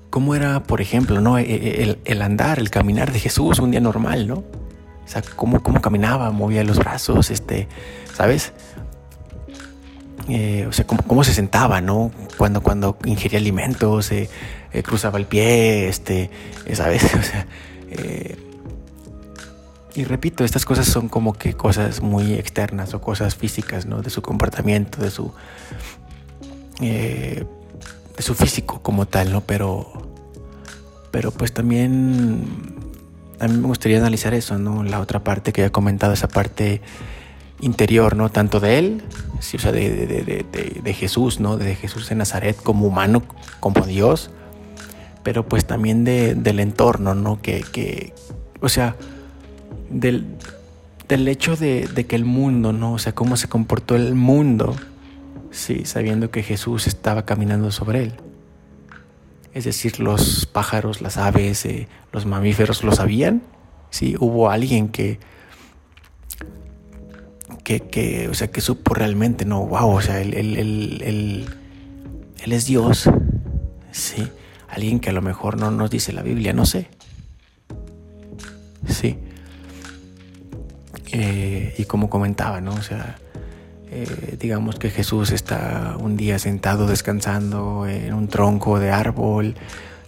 cómo 0.09 0.36
era, 0.36 0.63
por 0.63 0.81
ejemplo, 0.81 1.21
¿no? 1.21 1.38
E, 1.38 1.44
e, 1.44 1.98
el, 2.06 2.21
andar, 2.21 2.59
el 2.59 2.69
caminar 2.69 3.12
de 3.12 3.19
Jesús 3.19 3.59
un 3.59 3.71
día 3.71 3.80
normal, 3.80 4.27
¿no? 4.27 4.36
O 4.36 5.07
sea, 5.07 5.21
cómo, 5.36 5.62
cómo 5.62 5.81
caminaba, 5.81 6.31
movía 6.31 6.63
los 6.63 6.77
brazos, 6.77 7.31
este, 7.31 7.68
¿sabes? 8.13 8.53
Eh, 10.30 10.65
o 10.69 10.71
sea, 10.71 10.86
cómo, 10.86 11.01
cómo, 11.03 11.24
se 11.24 11.33
sentaba, 11.33 11.81
¿no? 11.81 12.12
Cuando, 12.38 12.62
cuando 12.62 12.98
ingería 13.06 13.39
alimentos, 13.39 14.12
eh, 14.12 14.30
cruzaba 14.83 15.18
el 15.18 15.25
pie, 15.25 15.87
este, 15.87 16.30
¿sabes? 16.73 17.04
O 17.16 17.23
sea, 17.23 17.47
y 19.94 20.06
repito, 20.06 20.45
estas 20.45 20.64
cosas 20.64 20.85
son 20.85 21.09
como 21.09 21.33
que 21.33 21.54
cosas 21.54 22.02
muy 22.02 22.33
externas 22.35 22.94
o 22.94 23.02
cosas 23.02 23.35
físicas, 23.35 23.85
¿no? 23.85 24.02
De 24.02 24.09
su 24.09 24.21
comportamiento, 24.21 25.02
de 25.02 25.11
su 25.11 25.33
de 28.21 28.28
su 28.28 28.35
físico 28.35 28.83
como 28.83 29.07
tal, 29.07 29.31
¿no? 29.31 29.42
Pero, 29.42 29.92
pero 31.09 31.31
pues 31.31 31.51
también 31.51 32.45
a 33.40 33.47
mí 33.47 33.57
me 33.57 33.66
gustaría 33.66 33.97
analizar 33.97 34.35
eso, 34.35 34.59
¿no? 34.59 34.83
La 34.83 34.99
otra 34.99 35.23
parte 35.23 35.51
que 35.51 35.61
ya 35.61 35.68
he 35.68 35.71
comentado, 35.71 36.13
esa 36.13 36.28
parte 36.28 36.81
interior, 37.61 38.16
¿no? 38.16 38.30
Tanto 38.30 38.59
de 38.59 38.78
él, 38.78 39.04
sí, 39.40 39.57
o 39.57 39.59
sea, 39.59 39.71
de, 39.71 39.90
de, 40.06 40.45
de, 40.83 40.94
Jesús, 40.94 41.40
¿no? 41.40 41.57
De 41.57 41.73
Jesús 41.73 42.09
de 42.09 42.16
Nazaret 42.16 42.56
como 42.61 42.85
humano, 42.85 43.23
como 43.59 43.87
Dios, 43.87 44.30
pero 45.23 45.47
pues 45.47 45.66
también 45.66 46.04
del 46.04 46.59
entorno, 46.59 47.16
¿no? 47.16 47.42
Que, 47.42 47.66
que 47.71 48.13
o 48.61 48.69
sea, 48.69 48.97
del, 49.90 50.28
del 51.07 51.28
hecho 51.28 51.56
de, 51.56 52.06
que 52.07 52.16
el 52.16 52.25
mundo, 52.25 52.71
¿no? 52.71 52.94
O 52.94 52.99
sea, 52.99 53.16
cómo 53.16 53.35
se 53.35 53.47
comportó 53.47 53.95
el 53.95 54.13
mundo 54.13 54.75
sí, 55.51 55.85
sabiendo 55.85 56.31
que 56.31 56.43
Jesús 56.43 56.87
estaba 56.87 57.25
caminando 57.25 57.71
sobre 57.71 58.03
él. 58.03 58.13
Es 59.53 59.65
decir, 59.65 59.99
los 59.99 60.45
pájaros, 60.45 61.01
las 61.01 61.17
aves, 61.17 61.65
eh, 61.65 61.87
los 62.11 62.25
mamíferos 62.25 62.83
lo 62.83 62.93
sabían. 62.93 63.43
Sí, 63.89 64.15
hubo 64.17 64.49
alguien 64.49 64.87
que, 64.89 65.19
que, 67.63 68.27
o 68.29 68.33
sea, 68.33 68.49
que 68.49 68.61
supo 68.61 68.93
realmente, 68.93 69.45
no, 69.45 69.65
wow, 69.65 69.95
o 69.95 70.01
sea, 70.01 70.21
él, 70.21 70.33
él, 70.33 71.45
es 72.39 72.65
Dios. 72.65 73.09
Sí, 73.91 74.27
alguien 74.69 74.99
que 74.99 75.09
a 75.09 75.13
lo 75.13 75.21
mejor 75.21 75.57
no 75.57 75.69
nos 75.71 75.89
dice 75.89 76.13
la 76.13 76.21
Biblia, 76.21 76.53
no 76.53 76.65
sé. 76.65 76.87
Sí. 78.87 79.17
Eh, 81.11 81.75
y 81.77 81.83
como 81.85 82.09
comentaba, 82.09 82.61
¿no? 82.61 82.73
O 82.73 82.81
sea, 82.81 83.17
eh, 83.94 84.38
digamos 84.40 84.78
que 84.78 84.90
Jesús 84.90 85.31
está 85.31 85.98
un 86.00 86.16
día 86.16 86.40
sentado 86.40 86.88
descansando 86.88 87.86
en 87.86 88.14
un 88.14 88.30
tronco 88.30 88.80
de 88.80 88.90
árbol, 88.90 89.56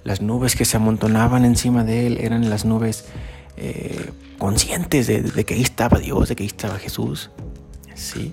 las 0.06 0.22
nubes 0.22 0.56
que 0.56 0.64
se 0.64 0.78
amontonaban 0.78 1.44
encima 1.44 1.84
de 1.84 2.08
él 2.08 2.18
eran 2.22 2.50
las 2.50 2.64
nubes 2.64 3.04
eh, 3.58 4.10
conscientes 4.38 5.08
de, 5.08 5.44
que 5.44 5.56
ahí 5.56 5.62
estaba 5.62 6.00
Dios, 6.00 6.30
de 6.30 6.36
que 6.38 6.44
ahí 6.44 6.48
estaba 6.48 6.80
Jesús. 6.80 7.30
Sí. 7.94 8.32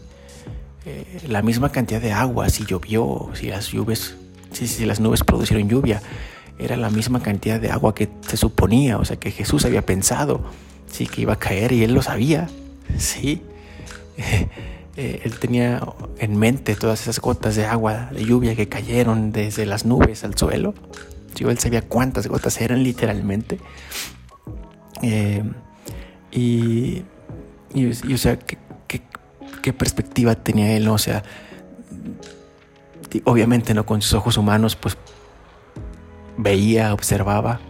eh, 0.87 1.21
la 1.27 1.43
misma 1.43 1.73
cantidad 1.73 2.01
de 2.01 2.13
agua, 2.13 2.49
si 2.49 2.65
llovió, 2.65 3.31
si 3.35 3.49
las 3.49 3.73
lluvias, 3.73 4.15
si, 4.53 4.85
las 4.87 5.01
nubes 5.01 5.25
producieron 5.25 5.69
lluvia, 5.69 6.01
era 6.61 6.77
la 6.77 6.91
misma 6.91 7.25
cantidad 7.25 7.61
de 7.61 7.73
agua 7.73 7.93
que 7.93 8.09
se 8.25 8.37
suponía, 8.37 8.99
o 8.99 9.05
sea 9.05 9.17
que 9.17 9.33
Jesús 9.33 9.65
había 9.65 9.85
pensado, 9.85 10.45
sí, 10.87 11.09
que 11.09 11.23
iba 11.23 11.33
a 11.33 11.39
caer 11.41 11.73
y 11.73 11.83
él 11.83 11.93
lo 11.93 12.03
sabía, 12.03 12.49
sí. 12.99 13.43
Eh, 14.97 15.23
él 15.25 15.39
tenía 15.39 15.81
en 16.19 16.37
mente 16.37 16.75
todas 16.75 17.03
esas 17.03 17.21
gotas 17.21 17.57
de 17.57 17.65
agua, 17.65 18.11
de 18.13 18.25
lluvia 18.25 18.57
que 18.57 18.69
cayeron 18.69 19.33
desde 19.33 19.67
las 19.67 19.85
nubes 19.85 20.25
al 20.25 20.37
suelo. 20.37 20.75
Sí, 21.35 21.45
él 21.45 21.59
sabía 21.59 21.83
cuántas 21.83 22.27
gotas 22.27 22.61
eran 22.61 22.83
literalmente. 22.83 23.61
Eh, 25.03 25.45
y, 26.33 27.03
y, 27.73 28.13
o 28.13 28.19
sea, 28.19 28.39
¿qué, 28.39 29.73
perspectiva 29.73 30.35
tenía 30.35 30.73
él? 30.77 30.89
O 30.89 30.99
sea, 30.99 31.23
obviamente 33.25 33.75
no 33.75 33.87
con 33.87 34.03
sus 34.03 34.15
ojos 34.15 34.37
humanos, 34.37 34.75
pues 34.75 34.97
veía, 36.37 36.93
observaba. 36.93 37.61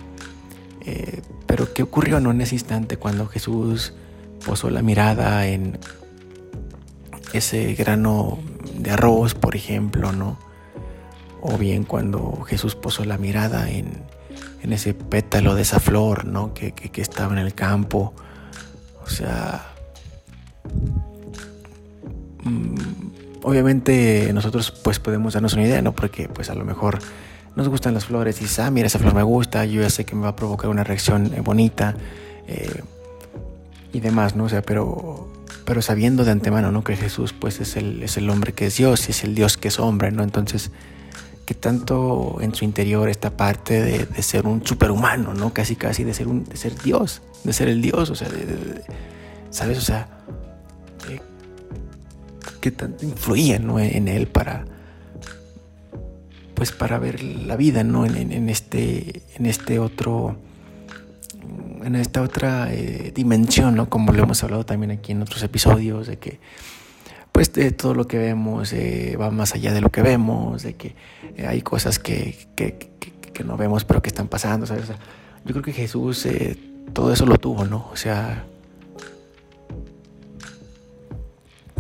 Eh, 0.87 1.21
pero 1.47 1.73
¿qué 1.75 1.83
ocurrió 1.83 2.21
¿no? 2.21 2.31
en 2.31 2.41
ese 2.41 2.55
instante 2.55 2.97
cuando 2.97 3.27
Jesús 3.27 3.93
posó 4.47 4.71
la 4.71 4.83
mirada 4.83 5.47
en 5.47 5.79
ese 7.33 7.75
grano 7.75 8.39
de 8.77 8.91
arroz, 8.91 9.35
por 9.35 9.57
ejemplo, 9.57 10.13
¿no? 10.13 10.39
O 11.41 11.57
bien 11.57 11.85
cuando 11.85 12.43
Jesús 12.43 12.75
posó 12.75 13.05
la 13.05 13.19
mirada 13.19 13.71
en, 13.71 14.03
en 14.63 14.73
ese 14.73 14.95
pétalo 14.95 15.55
de 15.55 15.63
esa 15.63 15.81
flor, 15.81 16.25
¿no? 16.25 16.55
Que, 16.55 16.73
que, 16.73 16.91
que 16.91 17.03
estaba 17.03 17.33
en 17.33 17.39
el 17.39 17.55
campo. 17.55 18.15
O 19.03 19.09
sea, 19.09 19.75
mm, 22.45 22.75
obviamente 23.43 24.31
nosotros 24.33 24.71
pues 24.71 24.99
podemos 24.99 25.35
darnos 25.35 25.55
una 25.55 25.65
idea, 25.65 25.83
¿no? 25.83 25.93
Porque 25.93 26.29
pues 26.29 26.51
a 26.51 26.55
lo 26.55 26.65
mejor 26.65 26.99
nos 27.57 27.69
gustan 27.69 27.95
las 27.95 28.05
flores 28.05 28.39
y 28.39 28.45
dices, 28.45 28.61
ah, 28.61 28.71
mira, 28.71 28.87
esa 28.87 28.99
flor 28.99 29.15
me 29.15 29.23
gusta, 29.23 29.65
yo 29.65 29.83
ya 29.83 29.91
sé 29.91 30.05
que 30.05 30.15
me 30.15 30.23
va 30.23 30.31
a 30.31 30.37
provocar 30.37 30.71
una 30.71 30.85
reacción 30.85 31.33
eh, 31.35 31.41
bonita 31.41 31.95
eh, 32.47 32.83
y 33.93 34.01
demás, 34.01 34.37
¿no? 34.37 34.45
O 34.45 34.49
sea, 34.49 34.63
pero, 34.63 35.30
pero 35.65 35.83
sabiendo 35.83 36.25
de 36.25 36.33
antemano, 36.33 36.73
¿no? 36.73 36.85
Que 36.85 36.97
Jesús 36.97 37.33
pues 37.33 37.61
es 37.61 37.77
el, 37.77 38.03
es 38.03 38.17
el 38.17 38.29
hombre 38.31 38.53
que 38.53 38.67
es 38.67 38.77
Dios 38.77 39.09
y 39.09 39.13
es 39.13 39.25
el 39.25 39.35
Dios 39.35 39.57
que 39.57 39.69
es 39.69 39.79
hombre, 39.79 40.11
¿no? 40.11 40.23
Entonces, 40.23 40.71
que 41.47 41.55
tanto 41.55 42.39
en 42.41 42.55
su 42.55 42.65
interior 42.65 43.09
esta 43.09 43.37
parte 43.37 43.81
de, 43.81 44.23
ser 44.23 44.47
un 44.47 44.65
superhumano, 44.65 45.35
¿no? 45.35 45.53
Casi, 45.53 45.77
casi 45.77 46.05
de 46.05 46.15
ser, 46.15 46.29
un, 46.29 46.45
de 46.45 46.57
ser 46.57 46.75
Dios, 46.81 47.23
de 47.45 47.53
ser 47.53 47.69
el 47.69 47.83
Dios, 47.83 48.11
o 48.11 48.15
sea, 48.15 48.29
de, 48.29 48.85
¿sabes? 49.51 49.79
O 49.79 49.83
sea, 49.83 50.09
eh, 51.09 51.21
que 52.61 52.71
tanto 52.71 53.05
influía, 53.05 53.59
¿no? 53.59 53.81
En 53.81 54.09
él 54.09 54.27
para 54.29 54.65
pues 56.61 56.73
para 56.73 56.99
ver 56.99 57.23
la 57.23 57.57
vida, 57.57 57.85
¿no? 57.85 58.05
En, 58.05 58.51
este, 58.51 59.23
en 59.35 59.47
este 59.47 59.79
otro, 59.79 60.37
en 61.83 61.97
esta 61.97 62.23
otra 62.23 62.73
eh, 62.73 63.13
dimensión, 63.15 63.75
¿no? 63.75 63.89
Como 63.89 64.13
lo 64.13 64.23
hemos 64.23 64.43
hablado 64.43 64.65
también 64.65 64.91
aquí 64.91 65.13
en 65.13 65.23
otros 65.23 65.43
episodios, 65.43 66.07
de 66.07 66.19
que 66.19 66.41
pues 67.33 67.53
de 67.53 67.71
todo 67.71 67.95
lo 67.95 68.07
que 68.07 68.19
vemos 68.19 68.73
eh, 68.73 69.17
va 69.21 69.31
más 69.31 69.55
allá 69.55 69.73
de 69.73 69.81
lo 69.81 69.91
que 69.91 70.03
vemos, 70.03 70.63
de 70.63 70.75
que 70.75 70.95
eh, 71.37 71.47
hay 71.47 71.63
cosas 71.63 71.99
que, 71.99 72.37
que, 72.57 72.91
no 73.45 73.57
vemos 73.57 73.87
pero 73.87 74.03
que 74.03 74.11
están 74.11 74.29
pasando, 74.29 74.67
¿sabes? 74.67 74.85
yo 75.47 75.53
creo 75.53 75.63
que 75.63 75.73
Jesús 75.73 76.29
todo 76.93 77.11
eso 77.11 77.25
lo 77.25 77.39
tuvo, 77.39 77.65
¿no? 77.65 77.89
O 77.91 77.97
sea, 77.97 78.45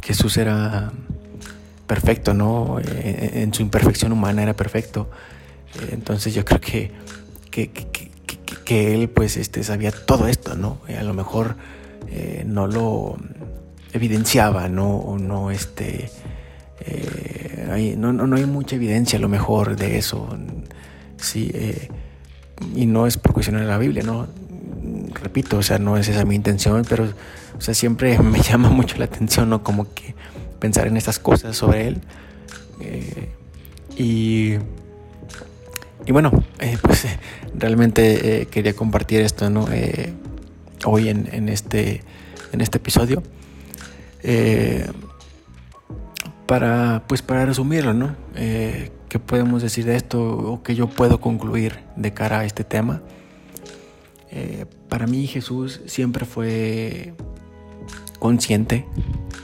Jesús 0.02 0.36
era 0.36 0.90
perfecto, 1.86 2.34
¿no? 2.34 2.78
Eh, 2.80 3.42
en 3.42 3.52
su 3.52 3.62
imperfección 3.62 4.12
humana 4.12 4.42
era 4.42 4.54
perfecto. 4.54 5.10
Entonces 5.90 6.34
yo 6.34 6.44
creo 6.44 6.60
que, 6.60 6.90
que, 7.50 8.09
él 8.70 9.08
pues 9.08 9.36
este, 9.36 9.62
sabía 9.64 9.92
todo 9.92 10.26
esto, 10.28 10.54
¿no? 10.54 10.78
Eh, 10.88 10.96
a 10.96 11.02
lo 11.02 11.14
mejor 11.14 11.56
no 12.44 12.66
lo 12.66 13.16
evidenciaba, 13.92 14.68
¿no? 14.68 14.96
O 14.96 15.16
no, 15.16 15.52
este, 15.52 16.10
no, 17.96 18.12
no, 18.12 18.36
hay 18.36 18.46
mucha 18.46 18.74
evidencia 18.74 19.16
a 19.16 19.22
lo 19.22 19.28
mejor 19.28 19.76
de 19.76 19.96
eso, 19.96 20.36
sí, 21.18 21.52
y 22.74 22.86
no 22.86 23.06
es 23.06 23.16
por 23.16 23.32
cuestionar 23.32 23.64
la 23.64 23.78
Biblia, 23.78 24.02
¿no? 24.02 24.26
Repito, 25.22 25.58
o 25.58 25.62
sea, 25.62 25.78
no 25.78 25.96
es 25.96 26.08
esa 26.08 26.24
mi 26.24 26.34
intención, 26.34 26.84
pero, 26.88 27.04
o 27.56 27.60
sea, 27.60 27.74
siempre 27.74 28.18
me 28.22 28.40
llama 28.40 28.70
mucho 28.70 28.96
la 28.98 29.06
atención, 29.06 29.50
¿no? 29.50 29.62
Como 29.62 29.92
que 29.94 30.14
pensar 30.58 30.86
en 30.86 30.96
estas 30.96 31.18
cosas 31.18 31.56
sobre 31.56 31.88
él. 31.88 32.00
Eh, 32.80 33.28
y, 33.96 34.54
y 36.06 36.12
bueno, 36.12 36.30
eh, 36.58 36.78
pues 36.82 37.06
realmente 37.54 38.42
eh, 38.42 38.46
quería 38.46 38.74
compartir 38.74 39.20
esto 39.20 39.50
¿no? 39.50 39.66
hoy 40.84 41.08
en, 41.08 41.48
este, 41.48 42.02
en 42.52 42.60
este 42.60 42.78
episodio. 42.78 43.22
para, 46.46 47.04
pues 47.06 47.22
para 47.22 47.46
resumirlo, 47.46 47.94
¿no? 47.94 48.16
¿Qué 48.34 49.18
podemos 49.18 49.62
decir 49.62 49.84
de 49.84 49.96
esto 49.96 50.20
o 50.22 50.62
qué 50.62 50.74
yo 50.74 50.88
puedo 50.88 51.20
concluir 51.20 51.80
de 51.96 52.12
cara 52.12 52.40
a 52.40 52.44
este 52.44 52.64
tema? 52.64 53.02
para 54.88 55.08
mí 55.08 55.26
Jesús 55.26 55.80
siempre 55.86 56.24
fue 56.24 57.14
consciente 58.20 58.86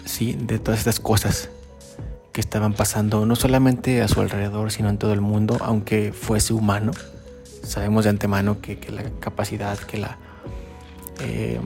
¿sí? 0.05 0.37
de 0.41 0.61
todas 0.61 0.79
estas 0.79 1.01
cosas 1.01 1.51
que 2.37 2.43
estaban 2.43 2.75
pasando, 2.75 3.25
no 3.25 3.35
solamente 3.35 4.03
a 4.03 4.09
su 4.09 4.21
alrededor, 4.21 4.71
sino 4.71 4.91
en 4.91 4.99
todo 4.99 5.15
el 5.15 5.23
mundo, 5.23 5.57
aunque 5.63 6.13
fuese 6.13 6.53
humano. 6.53 6.93
Sabemos 7.63 8.05
de 8.05 8.11
antemano 8.11 8.61
que, 8.61 8.79
la 8.91 9.05
capacidad, 9.21 9.79
que 9.79 9.97
la 9.97 10.19
eh, 11.21 11.59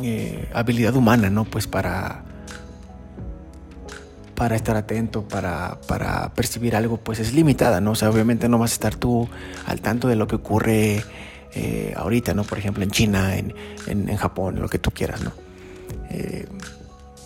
eh, 0.00 0.48
habilidad 0.54 0.96
humana, 0.96 1.28
¿no? 1.28 1.44
Pues 1.44 1.66
para, 1.66 2.24
para 4.34 4.56
estar 4.56 4.76
atento, 4.76 5.28
para, 5.28 5.78
para, 5.88 6.32
percibir 6.32 6.74
algo, 6.74 6.96
pues 6.96 7.20
es 7.20 7.34
limitada, 7.34 7.82
¿no? 7.82 7.90
O 7.90 7.96
sea, 7.96 8.08
obviamente 8.08 8.48
no 8.48 8.58
vas 8.58 8.70
a 8.70 8.74
estar 8.76 8.94
tú 8.94 9.28
al 9.66 9.82
tanto 9.82 10.08
de 10.08 10.16
lo 10.16 10.26
que 10.26 10.36
ocurre 10.36 11.04
eh, 11.52 11.92
ahorita, 11.94 12.32
¿no? 12.32 12.44
Por 12.44 12.56
ejemplo, 12.56 12.82
en 12.82 12.90
China, 12.90 13.36
en, 13.36 13.52
en, 13.88 14.08
en 14.08 14.16
Japón, 14.16 14.58
lo 14.58 14.70
que 14.70 14.78
tú 14.78 14.90
quieras, 14.90 15.20
¿no? 15.20 15.32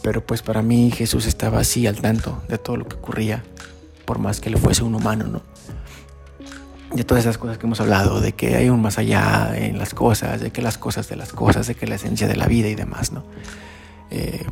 Pero 0.02 0.24
pues 0.24 0.42
para 0.42 0.62
mí 0.62 0.90
Jesús 0.90 1.26
estaba 1.26 1.60
así 1.60 1.86
al 1.86 2.00
tanto 2.00 2.42
de 2.48 2.58
todo 2.58 2.76
lo 2.76 2.86
que 2.86 2.96
ocurría, 2.96 3.44
por 4.04 4.18
más 4.18 4.40
que 4.40 4.50
le 4.50 4.56
fuese 4.56 4.84
un 4.84 4.94
humano, 4.94 5.24
¿no? 5.24 5.42
De 6.94 7.04
todas 7.04 7.24
esas 7.24 7.36
cosas 7.36 7.58
que 7.58 7.66
hemos 7.66 7.80
hablado, 7.80 8.20
de 8.20 8.32
que 8.32 8.56
hay 8.56 8.70
un 8.70 8.80
más 8.80 8.98
allá 8.98 9.52
en 9.54 9.78
las 9.78 9.92
cosas, 9.92 10.40
de 10.40 10.50
que 10.50 10.62
las 10.62 10.78
cosas 10.78 11.08
de 11.08 11.16
las 11.16 11.32
cosas, 11.32 11.66
de 11.66 11.74
que 11.74 11.86
la 11.86 11.96
esencia 11.96 12.26
de 12.26 12.36
la 12.36 12.46
vida 12.46 12.68
y 12.68 12.74
demás, 12.74 13.12
¿no? 13.12 13.24
Eh, 14.10 14.46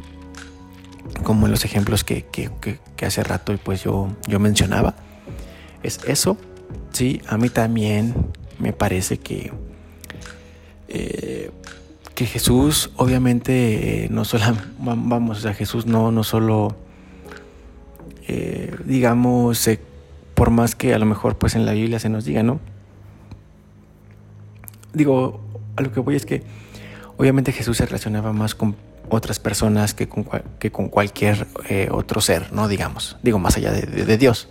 como 1.23 1.47
en 1.47 1.53
los 1.53 1.65
ejemplos 1.65 2.05
que, 2.05 2.25
que, 2.27 2.51
que, 2.97 3.07
hace 3.07 3.23
rato 3.23 3.57
pues 3.65 3.83
yo, 3.83 4.09
yo 4.27 4.39
mencionaba. 4.39 4.95
Es 5.83 6.01
eso, 6.07 6.37
sí, 6.93 7.23
a 7.27 7.39
mí 7.39 7.49
también 7.49 8.15
me 8.59 8.73
parece 8.73 9.19
que 9.19 9.53
eh, 10.89 11.51
que 12.17 12.25
Jesús 12.25 12.91
obviamente 12.97 14.09
no 14.11 14.25
solo, 14.25 14.45
vamos, 14.79 15.45
o 15.45 15.53
Jesús 15.53 15.85
no, 15.85 16.11
no 16.11 16.25
solo, 16.25 16.75
eh, 18.27 18.75
digamos, 18.87 19.69
por 20.35 20.49
más 20.49 20.75
que 20.75 20.95
a 20.95 20.99
lo 20.99 21.05
mejor 21.05 21.37
pues 21.37 21.55
en 21.55 21.67
la 21.67 21.73
Biblia 21.73 21.99
se 21.99 22.09
nos 22.09 22.25
diga, 22.25 22.43
¿no? 22.43 22.59
Digo, 24.95 25.43
a 25.77 25.83
lo 25.83 25.93
que 25.93 26.01
voy 26.01 26.17
es 26.17 26.25
que 26.25 26.43
obviamente 27.19 27.53
Jesús 27.53 27.77
se 27.77 27.85
relacionaba 27.85 28.33
más 28.33 28.55
con 28.55 28.77
otras 29.11 29.39
personas 29.39 29.93
que 29.93 30.09
con, 30.09 30.27
que 30.59 30.73
con 30.73 30.89
cualquier 30.89 31.47
eh, 31.69 31.89
otro 31.93 32.23
ser, 32.23 32.51
¿no? 32.51 32.67
Digamos, 32.67 33.19
digo, 33.23 33.39
más 33.39 33.59
allá 33.59 33.73
de, 33.73 33.83
de 33.83 34.17
Dios, 34.17 34.49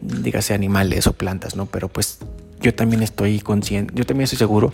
dígase 0.00 0.54
animales 0.54 1.08
o 1.08 1.14
plantas, 1.14 1.56
¿no? 1.56 1.66
Pero 1.66 1.88
pues 1.88 2.20
yo 2.60 2.72
también 2.76 3.02
estoy 3.02 3.40
consciente, 3.40 3.92
yo 3.96 4.06
también 4.06 4.26
estoy 4.26 4.38
seguro 4.38 4.72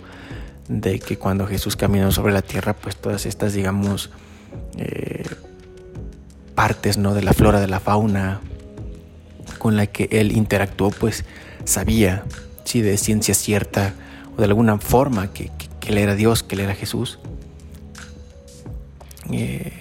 de 0.67 0.99
que 0.99 1.17
cuando 1.17 1.47
Jesús 1.47 1.75
caminó 1.75 2.11
sobre 2.11 2.33
la 2.33 2.41
tierra, 2.41 2.73
pues 2.73 2.95
todas 2.95 3.25
estas, 3.25 3.53
digamos, 3.53 4.09
eh, 4.77 5.23
partes 6.55 6.97
¿no? 6.97 7.13
de 7.13 7.23
la 7.23 7.33
flora, 7.33 7.59
de 7.59 7.67
la 7.67 7.79
fauna 7.79 8.41
con 9.57 9.75
la 9.75 9.87
que 9.87 10.07
él 10.11 10.31
interactuó, 10.31 10.91
pues 10.91 11.25
sabía, 11.65 12.23
si 12.65 12.81
de 12.81 12.97
ciencia 12.97 13.33
cierta 13.33 13.93
o 14.35 14.41
de 14.41 14.45
alguna 14.45 14.77
forma 14.77 15.31
que, 15.31 15.51
él 15.87 15.97
era 15.97 16.15
Dios, 16.15 16.43
que 16.43 16.55
él 16.55 16.61
era 16.61 16.75
Jesús. 16.75 17.19
Eh, 19.31 19.71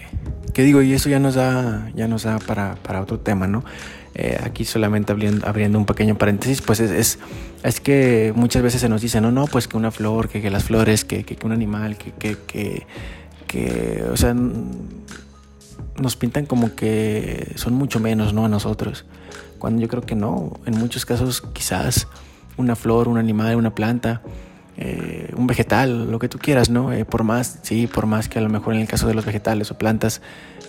¿Qué 0.53 0.63
digo? 0.63 0.83
Y 0.83 0.93
eso 0.93 1.09
ya 1.09 1.19
nos 1.19 1.35
da, 1.35 1.91
ya 1.95 2.09
nos 2.09 2.25
da 2.25 2.39
para, 2.39 2.75
para 2.77 3.01
otro 3.01 3.21
tema, 3.21 3.47
¿no? 3.47 3.65
Eh, 4.15 4.39
aquí 4.43 4.65
solamente 4.65 5.13
abriendo, 5.13 5.79
un 5.79 5.87
pequeño 5.87 6.19
paréntesis, 6.19 6.61
pues 6.61 6.81
es, 6.81 7.19
es, 7.63 7.81
que 7.81 8.33
muchas 8.37 8.63
veces 8.63 8.83
se 8.83 8.89
nos 8.91 9.01
dice, 9.01 9.21
no, 9.23 9.33
no, 9.33 9.47
pues 9.47 9.69
que 9.69 9.77
una 9.77 9.91
flor, 9.91 10.29
que, 10.29 10.43
que 10.43 10.51
las 10.51 10.65
flores, 10.65 11.05
que, 11.05 11.25
que, 11.25 11.37
un 11.47 11.53
animal, 11.53 11.97
que, 11.97 12.13
que, 12.13 12.87
que, 13.47 14.05
o 14.11 14.17
sea, 14.17 14.35
nos 14.35 16.17
pintan 16.17 16.47
como 16.47 16.75
que 16.75 17.53
son 17.55 17.75
mucho 17.75 18.01
menos, 18.01 18.35
¿no? 18.35 18.45
A 18.45 18.49
nosotros. 18.49 19.07
Cuando 19.59 19.81
yo 19.81 19.89
creo 19.89 20.03
que 20.03 20.15
no. 20.15 20.61
En 20.67 20.77
muchos 20.77 21.07
casos 21.07 21.41
quizás 21.41 22.09
una 22.57 22.77
flor, 22.77 23.09
un 23.09 23.19
animal, 23.19 23.57
una 23.57 23.75
planta, 23.75 24.23
eh, 24.77 25.31
un 25.37 25.47
vegetal, 25.47 26.11
lo 26.11 26.19
que 26.19 26.29
tú 26.29 26.39
quieras, 26.39 26.71
¿no? 26.71 26.93
Eh, 26.93 27.05
por 27.05 27.25
más, 27.25 27.61
sí, 27.63 27.87
por 27.87 28.07
más 28.07 28.29
que 28.29 28.39
a 28.39 28.43
lo 28.43 28.49
mejor 28.49 28.75
en 28.75 28.81
el 28.81 28.89
caso 28.89 29.07
de 29.07 29.15
los 29.15 29.25
vegetales 29.25 29.71
o 29.71 29.79
plantas, 29.79 30.23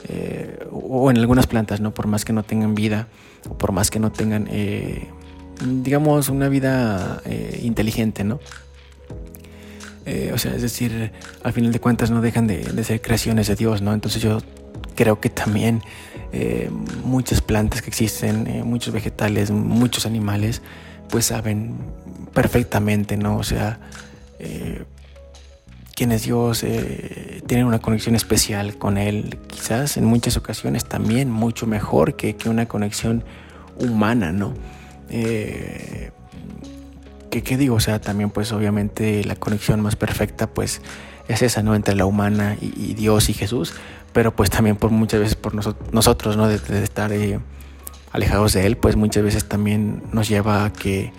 eh, 0.08 0.68
o 0.72 1.10
en 1.12 1.18
algunas 1.18 1.48
plantas, 1.48 1.80
¿no? 1.80 1.94
Por 1.94 2.08
más 2.08 2.26
que 2.26 2.34
no 2.34 2.44
tengan 2.44 2.76
vida, 2.76 3.08
o 3.50 3.58
por 3.58 3.72
más 3.72 3.92
que 3.92 4.00
no 4.00 4.12
tengan, 4.12 4.48
digamos, 5.66 6.30
una 6.30 6.50
vida 6.50 7.22
inteligente, 7.62 8.24
¿no? 8.24 8.40
o 10.34 10.38
sea, 10.38 10.54
es 10.54 10.62
decir, 10.62 11.14
al 11.44 11.54
final 11.54 11.72
de 11.72 11.80
cuentas 11.80 12.12
no 12.12 12.20
dejan 12.20 12.46
de, 12.46 12.58
de, 12.58 12.84
ser 12.84 13.02
creaciones 13.02 13.48
de 13.48 13.56
Dios, 13.56 13.82
¿no? 13.82 13.94
Entonces 13.94 14.22
yo 14.22 14.40
creo 14.96 15.22
que 15.22 15.30
también 15.30 15.82
muchas 17.06 17.42
plantas 17.42 17.82
que 17.82 17.90
existen, 17.90 18.64
muchos 18.66 18.94
vegetales, 18.94 19.52
muchos 19.52 20.06
animales, 20.06 20.62
pues 21.10 21.28
saben 21.28 21.76
perfectamente, 22.34 23.16
¿no? 23.18 23.38
O 23.38 23.44
sea, 23.44 23.80
eh, 25.94 25.96
quién 25.96 26.12
es 26.12 26.24
Dios, 26.24 26.64
eh, 26.64 27.42
tienen 27.48 27.66
una 27.66 27.80
conexión 27.80 28.16
especial 28.16 28.78
con 28.78 28.98
Él, 28.98 29.38
quizás 29.48 29.98
en 29.98 30.06
muchas 30.06 30.38
ocasiones 30.38 30.86
también 30.86 31.30
mucho 31.30 31.68
mejor 31.68 32.16
que, 32.16 32.36
una 32.46 32.68
conexión 32.68 33.24
humana, 33.78 34.32
¿no? 34.32 34.54
Eh, 35.10 36.12
¿qué, 37.30 37.58
digo? 37.58 37.76
O 37.76 37.80
sea, 37.80 38.00
también 38.00 38.30
pues 38.30 38.52
obviamente 38.52 39.24
la 39.24 39.36
conexión 39.36 39.82
más 39.82 39.96
perfecta 39.96 40.48
pues 40.48 40.82
es 41.28 41.42
esa, 41.42 41.64
¿no? 41.64 41.76
Entre 41.76 41.96
la 41.96 42.06
humana 42.06 42.58
y, 42.60 42.94
Dios 42.94 43.30
y 43.30 43.34
Jesús, 43.34 43.74
pero 44.14 44.36
pues 44.36 44.50
también 44.50 44.76
por 44.76 44.92
muchas 44.92 45.20
veces 45.20 45.36
por 45.36 45.54
nosotros, 45.56 46.38
¿no? 46.38 46.48
De, 46.48 46.60
de 46.60 46.84
estar 46.84 47.12
alejados 48.12 48.54
de 48.54 48.66
Él, 48.66 48.78
pues 48.78 48.96
muchas 48.96 49.24
veces 49.24 49.46
también 49.48 50.04
nos 50.12 50.28
lleva 50.28 50.66
a 50.66 50.74
que 50.74 51.12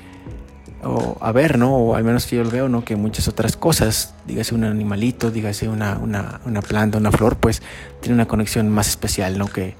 o 0.85 1.17
a 1.21 1.33
ver, 1.33 1.59
¿no? 1.59 1.75
O 1.77 1.95
al 1.95 2.05
menos 2.05 2.27
que 2.27 2.37
yo 2.37 2.45
lo 2.45 2.51
veo, 2.51 2.69
¿no? 2.69 2.85
Que 2.85 2.97
muchas 2.97 3.29
otras 3.29 3.57
cosas, 3.57 4.15
dígase 4.27 4.55
un 4.55 4.65
animalito, 4.65 5.31
dígase 5.31 5.69
una, 5.69 5.99
una, 5.99 6.41
una 6.45 6.63
planta, 6.63 6.99
una 6.99 7.11
flor, 7.11 7.37
pues 7.37 7.63
tiene 8.01 8.15
una 8.15 8.27
conexión 8.27 8.69
más 8.69 8.89
especial, 8.89 9.39
¿no? 9.39 9.47
Que, 9.47 9.75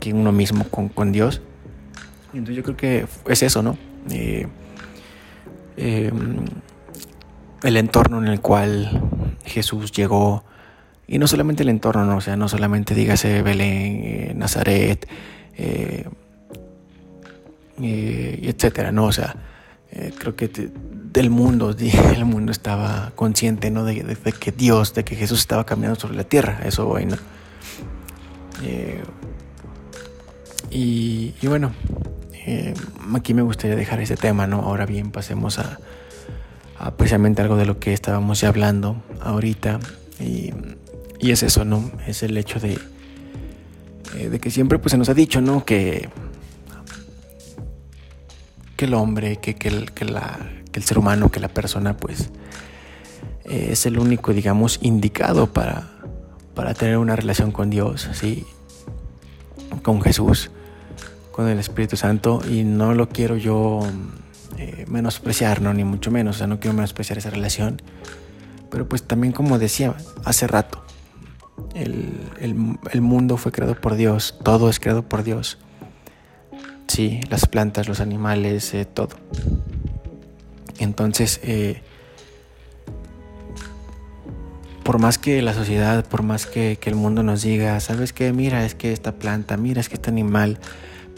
que 0.00 0.12
uno 0.12 0.32
mismo 0.32 0.64
con, 0.64 0.88
con, 0.88 1.12
Dios. 1.12 1.40
Entonces 2.32 2.56
yo 2.56 2.62
creo 2.62 2.76
que 2.76 3.06
es 3.26 3.42
eso, 3.42 3.62
¿no? 3.62 3.76
Eh, 4.10 4.46
em, 5.76 6.44
el 7.62 7.76
entorno 7.76 8.18
en 8.18 8.28
el 8.28 8.40
cual 8.40 9.02
Jesús 9.44 9.92
llegó, 9.92 10.44
y 11.06 11.18
no 11.18 11.26
solamente 11.26 11.62
el 11.62 11.68
entorno, 11.68 12.04
¿no? 12.04 12.16
O 12.16 12.20
sea, 12.20 12.36
no 12.36 12.48
solamente 12.48 12.94
dígase 12.94 13.42
Belén, 13.42 14.00
eh, 14.04 14.32
Nazaret, 14.36 15.06
eh, 15.56 16.08
etcétera, 17.78 18.92
¿no? 18.92 19.06
O 19.06 19.12
sea, 19.12 19.34
eh, 19.94 20.12
creo 20.16 20.34
que 20.34 20.48
del 20.48 21.28
mundo, 21.28 21.74
el 22.16 22.24
mundo 22.24 22.50
estaba 22.50 23.12
consciente 23.14 23.70
¿no? 23.70 23.84
De, 23.84 24.16
que 24.40 24.52
Dios, 24.52 24.94
de 24.94 25.04
que 25.04 25.16
Jesús 25.16 25.40
estaba 25.40 25.64
caminando 25.64 26.00
sobre 26.00 26.16
la 26.16 26.24
tierra, 26.24 26.60
eso 26.64 26.88
hoy, 26.88 27.06
¿no? 27.06 27.16
Eh, 28.62 29.02
y, 30.70 31.34
bueno, 31.46 31.74
eh, 32.46 32.72
aquí 33.14 33.34
me 33.34 33.42
gustaría 33.42 33.76
dejar 33.76 34.00
ese 34.00 34.16
tema, 34.16 34.46
¿no? 34.46 34.60
Ahora 34.60 34.86
bien, 34.86 35.10
pasemos 35.10 35.58
a, 35.58 35.78
precisamente 36.96 37.42
algo 37.42 37.56
de 37.56 37.66
lo 37.66 37.78
que 37.78 37.92
estábamos 37.92 38.40
ya 38.40 38.48
hablando 38.48 39.02
ahorita, 39.20 39.80
y, 40.18 40.52
es 41.20 41.42
eso, 41.42 41.64
¿no? 41.66 41.90
Es 42.06 42.22
el 42.22 42.36
hecho 42.38 42.58
de, 42.58 42.78
de 44.14 44.40
que 44.40 44.50
siempre 44.50 44.78
pues, 44.78 44.92
se 44.92 44.98
nos 44.98 45.08
ha 45.10 45.14
dicho, 45.14 45.42
¿no? 45.42 45.64
Que 45.64 46.08
el 48.84 48.94
hombre, 48.94 49.36
que, 49.36 49.56
el, 49.68 49.92
que, 49.92 50.04
la, 50.04 50.38
el 50.72 50.82
ser 50.82 50.98
humano, 50.98 51.30
que 51.30 51.40
la 51.40 51.48
persona, 51.48 51.96
pues 51.96 52.30
eh, 53.44 53.68
es 53.70 53.86
el 53.86 53.98
único, 53.98 54.32
digamos, 54.32 54.78
indicado 54.82 55.52
para, 55.52 55.90
para 56.54 56.74
tener 56.74 56.98
una 56.98 57.16
relación 57.16 57.52
con 57.52 57.70
Dios, 57.70 58.08
¿sí? 58.12 58.46
con 59.82 60.02
Jesús, 60.02 60.50
con 61.32 61.48
el 61.48 61.58
Espíritu 61.58 61.96
Santo, 61.96 62.40
y 62.48 62.64
no 62.64 62.94
lo 62.94 63.08
quiero 63.08 63.36
yo 63.36 63.80
eh, 64.58 64.84
menospreciar, 64.88 65.60
¿no? 65.60 65.72
ni 65.74 65.84
mucho 65.84 66.10
menos, 66.10 66.36
o 66.36 66.38
sea, 66.38 66.46
no 66.46 66.60
quiero 66.60 66.74
menospreciar 66.74 67.18
esa 67.18 67.30
relación, 67.30 67.80
pero 68.70 68.88
pues 68.88 69.02
también 69.02 69.32
como 69.32 69.58
decía 69.58 69.94
hace 70.24 70.46
rato, 70.46 70.82
el, 71.74 72.12
el 72.40 73.00
mundo 73.00 73.36
fue 73.36 73.52
creado 73.52 73.74
por 73.74 73.94
Dios, 73.94 74.38
todo 74.42 74.68
es 74.68 74.78
creado 74.78 75.02
por 75.02 75.22
Dios. 75.22 75.58
Sí, 76.88 77.20
las 77.30 77.46
plantas, 77.46 77.88
los 77.88 78.00
animales, 78.00 78.74
eh, 78.74 78.84
todo. 78.84 79.16
Entonces, 80.78 81.40
eh, 81.42 81.80
por 84.82 84.98
más 84.98 85.18
que 85.18 85.40
la 85.42 85.54
sociedad, 85.54 86.04
por 86.04 86.22
más 86.22 86.46
que, 86.46 86.78
el 86.82 86.94
mundo 86.94 87.22
nos 87.22 87.42
diga, 87.42 87.78
¿sabes 87.80 88.12
qué? 88.12 88.32
Mira, 88.32 88.64
es 88.64 88.74
que 88.74 88.92
esta 88.92 89.12
planta, 89.12 89.56
mira, 89.56 89.80
es 89.80 89.88
que 89.88 89.94
este 89.94 90.10
animal, 90.10 90.58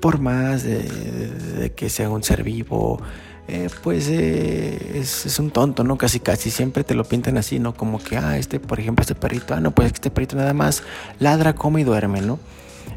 por 0.01 0.21
más 0.21 0.65
de, 0.65 1.73
que 1.75 1.89
sea 1.89 2.11
un 2.11 2.23
ser 2.23 2.43
vivo, 2.43 3.01
eh, 3.49 3.69
pues 3.83 4.09
es, 4.09 5.27
es, 5.27 5.39
un 5.39 5.51
tonto, 5.51 5.85
¿no? 5.85 5.99
Casi, 5.99 6.21
casi 6.21 6.51
siempre 6.51 6.85
te 6.85 6.95
lo 6.95 7.05
pintan 7.05 7.37
así, 7.37 7.59
¿no? 7.59 7.75
Como 7.75 7.99
que, 8.03 8.17
ah, 8.17 8.39
este, 8.39 8.61
por 8.61 8.81
ejemplo, 8.81 9.03
este 9.03 9.15
perrito, 9.15 9.55
ah, 9.55 9.61
no, 9.61 9.71
pues 9.71 9.93
este 9.93 10.11
perrito 10.11 10.37
nada 10.37 10.55
más 10.55 10.83
ladra, 11.19 11.55
come 11.55 11.81
y 11.81 11.85
duerme, 11.85 12.21
¿no? 12.21 12.39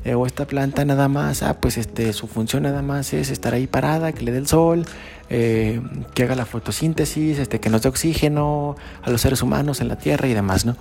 Eh, 0.06 0.13
o 0.13 0.26
esta 0.26 0.47
planta 0.47 0.86
nada 0.86 1.08
más, 1.08 1.43
ah, 1.43 1.60
pues 1.60 1.78
este, 1.78 2.13
su 2.13 2.28
función 2.28 2.63
nada 2.63 2.82
más 2.82 3.13
es 3.13 3.30
estar 3.30 3.54
ahí 3.54 3.67
parada, 3.67 4.13
que 4.13 4.23
le 4.23 4.32
dé 4.32 4.38
el 4.38 4.47
sol, 4.47 4.86
eh, 5.30 5.82
que 6.13 6.23
haga 6.23 6.36
la 6.36 6.45
fotosíntesis, 6.45 7.39
este, 7.39 7.60
que 7.60 7.69
nos 7.69 7.82
dé 7.82 7.89
oxígeno 7.89 8.78
a 9.04 9.10
los 9.10 9.21
seres 9.21 9.41
humanos 9.41 9.82
en 9.82 9.89
la 9.89 9.97
tierra 9.97 10.28
y 10.28 10.34
demás, 10.34 10.65
¿no? 10.65 10.78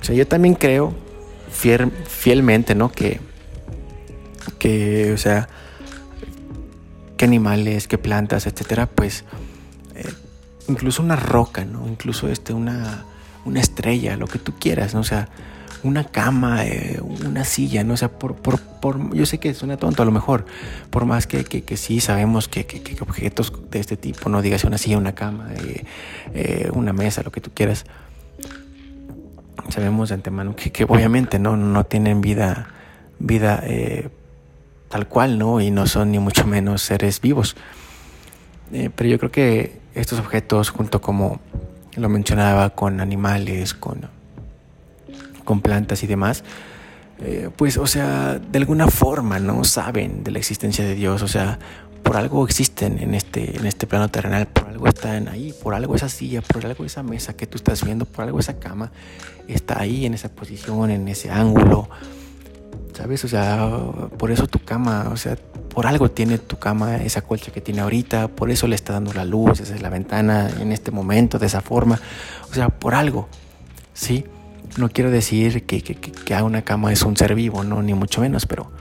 O 0.00 0.04
sea, 0.04 0.14
yo 0.14 0.26
también 0.26 0.54
creo 0.54 0.94
fielmente, 1.50 2.74
¿no? 2.74 2.90
Que, 2.90 3.20
que, 4.58 5.12
o 5.12 5.18
sea, 5.18 5.48
que 7.16 7.24
animales, 7.24 7.86
que 7.86 7.98
plantas, 7.98 8.46
etcétera, 8.46 8.86
pues 8.86 9.24
eh, 9.94 10.08
incluso 10.68 11.02
una 11.02 11.16
roca, 11.16 11.64
¿no? 11.64 11.86
Incluso 11.86 12.28
este, 12.28 12.54
una, 12.54 13.04
una 13.44 13.60
estrella, 13.60 14.16
lo 14.16 14.26
que 14.26 14.38
tú 14.38 14.54
quieras, 14.58 14.94
¿no? 14.94 15.00
O 15.00 15.04
sea, 15.04 15.28
una 15.82 16.04
cama, 16.04 16.64
eh, 16.64 17.00
una 17.02 17.44
silla, 17.44 17.84
¿no? 17.84 17.94
O 17.94 17.96
sea, 17.96 18.08
por, 18.08 18.36
por, 18.36 18.60
por, 18.60 19.14
yo 19.14 19.26
sé 19.26 19.38
que 19.38 19.52
suena 19.54 19.76
tonto 19.76 20.02
a 20.02 20.06
lo 20.06 20.12
mejor, 20.12 20.46
por 20.90 21.04
más 21.04 21.26
que, 21.26 21.44
que, 21.44 21.76
sí 21.76 22.00
sabemos 22.00 22.48
que, 22.48 22.66
que, 22.66 22.96
objetos 23.00 23.52
de 23.70 23.80
este 23.80 23.96
tipo, 23.96 24.28
no 24.28 24.42
digas 24.42 24.64
una 24.64 24.78
silla, 24.78 24.98
una 24.98 25.14
cama, 25.14 25.50
eh, 25.54 25.84
eh, 26.34 26.70
una 26.72 26.92
mesa, 26.92 27.22
lo 27.22 27.32
que 27.32 27.40
tú 27.40 27.50
quieras, 27.52 27.84
sabemos 29.68 30.10
de 30.10 30.16
antemano 30.16 30.54
que, 30.56 30.84
obviamente 30.84 31.38
no, 31.38 31.56
no 31.56 31.84
tienen 31.84 32.20
vida, 32.20 32.68
vida 33.18 33.62
tal 34.88 35.08
cual, 35.08 35.38
¿no? 35.38 35.60
Y 35.60 35.70
no 35.70 35.86
son 35.86 36.12
ni 36.12 36.18
mucho 36.18 36.46
menos 36.46 36.82
seres 36.82 37.20
vivos. 37.20 37.56
pero 38.70 39.08
yo 39.08 39.18
creo 39.18 39.30
que 39.30 39.80
estos 39.94 40.18
objetos, 40.18 40.70
junto 40.70 41.00
como 41.00 41.40
lo 41.96 42.08
mencionaba, 42.08 42.70
con 42.70 43.00
animales, 43.00 43.74
con 43.74 44.08
con 45.44 45.60
plantas 45.60 46.02
y 46.02 46.06
demás, 46.06 46.44
eh, 47.20 47.50
pues, 47.54 47.76
o 47.76 47.86
sea, 47.86 48.38
de 48.38 48.58
alguna 48.58 48.88
forma, 48.88 49.38
¿no? 49.38 49.62
Saben 49.64 50.24
de 50.24 50.32
la 50.32 50.38
existencia 50.38 50.84
de 50.84 50.94
Dios, 50.94 51.22
o 51.22 51.28
sea, 51.28 51.58
por 52.02 52.16
algo 52.16 52.44
existen 52.44 52.98
en 52.98 53.14
este, 53.14 53.56
en 53.56 53.66
este 53.66 53.86
plano 53.86 54.08
terrenal, 54.08 54.48
por 54.48 54.68
algo 54.68 54.88
están 54.88 55.28
ahí, 55.28 55.54
por 55.62 55.74
algo 55.74 55.94
esa 55.94 56.08
silla, 56.08 56.42
por 56.42 56.66
algo 56.66 56.84
esa 56.84 57.02
mesa 57.02 57.34
que 57.34 57.46
tú 57.46 57.56
estás 57.56 57.84
viendo, 57.84 58.06
por 58.06 58.24
algo 58.24 58.40
esa 58.40 58.58
cama 58.58 58.90
está 59.46 59.80
ahí 59.80 60.04
en 60.04 60.14
esa 60.14 60.28
posición, 60.28 60.90
en 60.90 61.06
ese 61.08 61.30
ángulo, 61.30 61.88
¿sabes? 62.96 63.24
O 63.24 63.28
sea, 63.28 63.68
por 64.18 64.30
eso 64.30 64.46
tu 64.46 64.58
cama, 64.58 65.08
o 65.12 65.16
sea, 65.16 65.36
por 65.72 65.86
algo 65.86 66.10
tiene 66.10 66.38
tu 66.38 66.58
cama 66.58 66.96
esa 66.96 67.22
colcha 67.22 67.52
que 67.52 67.60
tiene 67.60 67.80
ahorita, 67.80 68.28
por 68.28 68.50
eso 68.50 68.66
le 68.66 68.74
está 68.74 68.92
dando 68.92 69.12
la 69.12 69.24
luz, 69.24 69.60
esa 69.60 69.74
es 69.74 69.82
la 69.82 69.90
ventana 69.90 70.50
en 70.60 70.72
este 70.72 70.90
momento, 70.90 71.38
de 71.38 71.46
esa 71.46 71.60
forma, 71.60 72.00
o 72.50 72.54
sea, 72.54 72.68
por 72.68 72.94
algo, 72.94 73.28
¿sí? 73.94 74.24
No 74.76 74.88
quiero 74.88 75.10
decir 75.10 75.64
que, 75.64 75.82
que, 75.82 76.42
una 76.42 76.62
cama 76.62 76.92
es 76.92 77.02
un 77.02 77.16
ser 77.16 77.34
vivo, 77.34 77.62
no, 77.62 77.82
ni 77.82 77.92
mucho 77.92 78.22
menos, 78.22 78.46
pero, 78.46 78.72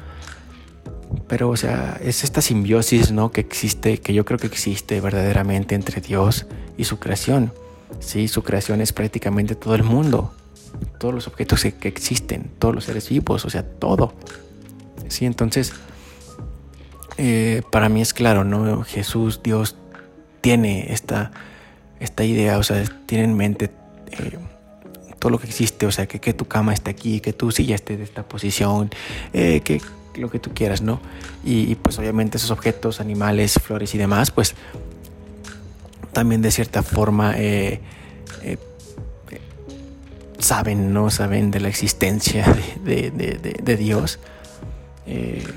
pero, 1.28 1.50
o 1.50 1.58
sea, 1.58 2.00
es 2.02 2.24
esta 2.24 2.42
simbiosis, 2.42 3.12
¿no? 3.12 3.32
Que 3.32 3.42
existe, 3.42 4.00
que 4.00 4.14
yo 4.14 4.24
creo 4.24 4.40
que 4.40 4.48
existe 4.48 5.02
verdaderamente 5.02 5.76
entre 5.76 6.00
Dios 6.00 6.48
y 6.78 6.86
su 6.86 7.00
creación. 7.00 7.52
Sí, 8.00 8.30
su 8.30 8.44
creación 8.44 8.80
es 8.80 8.94
prácticamente 8.94 9.56
todo 9.56 9.76
el 9.76 9.84
mundo, 9.84 10.34
todos 10.98 11.14
los 11.14 11.28
objetos 11.28 11.62
que, 11.62 11.88
existen, 11.88 12.50
todos 12.58 12.74
los 12.74 12.86
seres 12.86 13.10
vivos, 13.10 13.44
o 13.44 13.50
sea, 13.50 13.64
todo. 13.64 14.14
Sí, 15.10 15.26
entonces, 15.26 15.74
eh, 17.18 17.64
para 17.70 17.90
mí 17.90 18.02
es 18.02 18.14
claro, 18.14 18.46
¿no? 18.46 18.84
Jesús, 18.84 19.42
Dios, 19.44 19.76
tiene 20.40 20.94
esta, 20.94 21.32
esta 22.00 22.24
idea, 22.24 22.58
o 22.58 22.64
sea, 22.64 22.84
tiene 23.06 23.26
en 23.26 23.36
mente. 23.36 23.72
Eh, 24.12 24.40
todo 25.22 25.30
lo 25.30 25.38
que 25.40 25.46
existe, 25.46 25.86
o 25.86 25.92
sea, 25.92 26.08
que, 26.08 26.20
que 26.20 26.34
tu 26.34 26.48
cama 26.48 26.74
esté 26.74 26.90
aquí, 26.90 27.20
que 27.20 27.32
tu 27.32 27.52
silla 27.52 27.76
esté 27.76 27.96
de 27.96 28.04
esta 28.04 28.24
posición, 28.24 28.90
eh, 29.34 29.62
que 29.62 29.80
lo 30.16 30.32
que 30.32 30.40
tú 30.40 30.50
quieras, 30.52 30.82
¿no? 30.82 31.00
Y, 31.46 31.76
pues 31.76 32.00
obviamente 32.00 32.38
esos 32.38 32.50
objetos, 32.50 33.00
animales, 33.00 33.54
flores 33.54 33.94
y 33.94 34.00
demás, 34.00 34.32
pues 34.32 34.56
también 36.12 36.42
de 36.42 36.50
cierta 36.50 36.82
forma 36.82 37.36
eh, 37.38 37.82
eh, 38.42 38.58
saben, 40.40 40.92
¿no? 40.92 41.12
Saben 41.12 41.52
de 41.52 41.60
la 41.60 41.70
existencia 41.70 42.58
de, 42.84 43.78
Dios. 43.78 44.18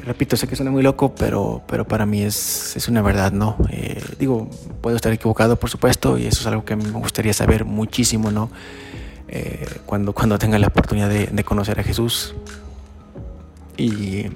repito, 0.05 0.37
sé 0.37 0.47
que 0.47 0.57
suena 0.57 0.73
muy 0.73 0.83
loco, 0.83 1.15
pero, 1.15 1.63
pero 1.67 1.89
para 1.89 2.05
mí 2.05 2.21
es, 2.21 2.77
es 2.77 2.87
una 2.89 3.01
verdad, 3.01 3.33
¿no? 3.33 3.57
digo, 4.19 4.51
puedo 4.83 4.95
estar 4.95 5.11
equivocado, 5.11 5.57
por 5.57 5.71
supuesto, 5.71 6.19
y 6.19 6.27
eso 6.27 6.43
es 6.43 6.47
algo 6.47 6.67
que 6.67 6.77
me 6.77 6.91
gustaría 6.91 7.33
saber 7.33 7.65
muchísimo, 7.65 8.31
¿no? 8.31 8.51
Cuando, 9.87 10.13
cuando 10.13 10.39
tenga 10.39 10.59
la 10.59 10.69
oportunidad 10.69 11.09
de, 11.09 11.45
conocer 11.45 11.81
a 11.81 11.83
Jesús. 11.83 12.35
Y 13.77 14.27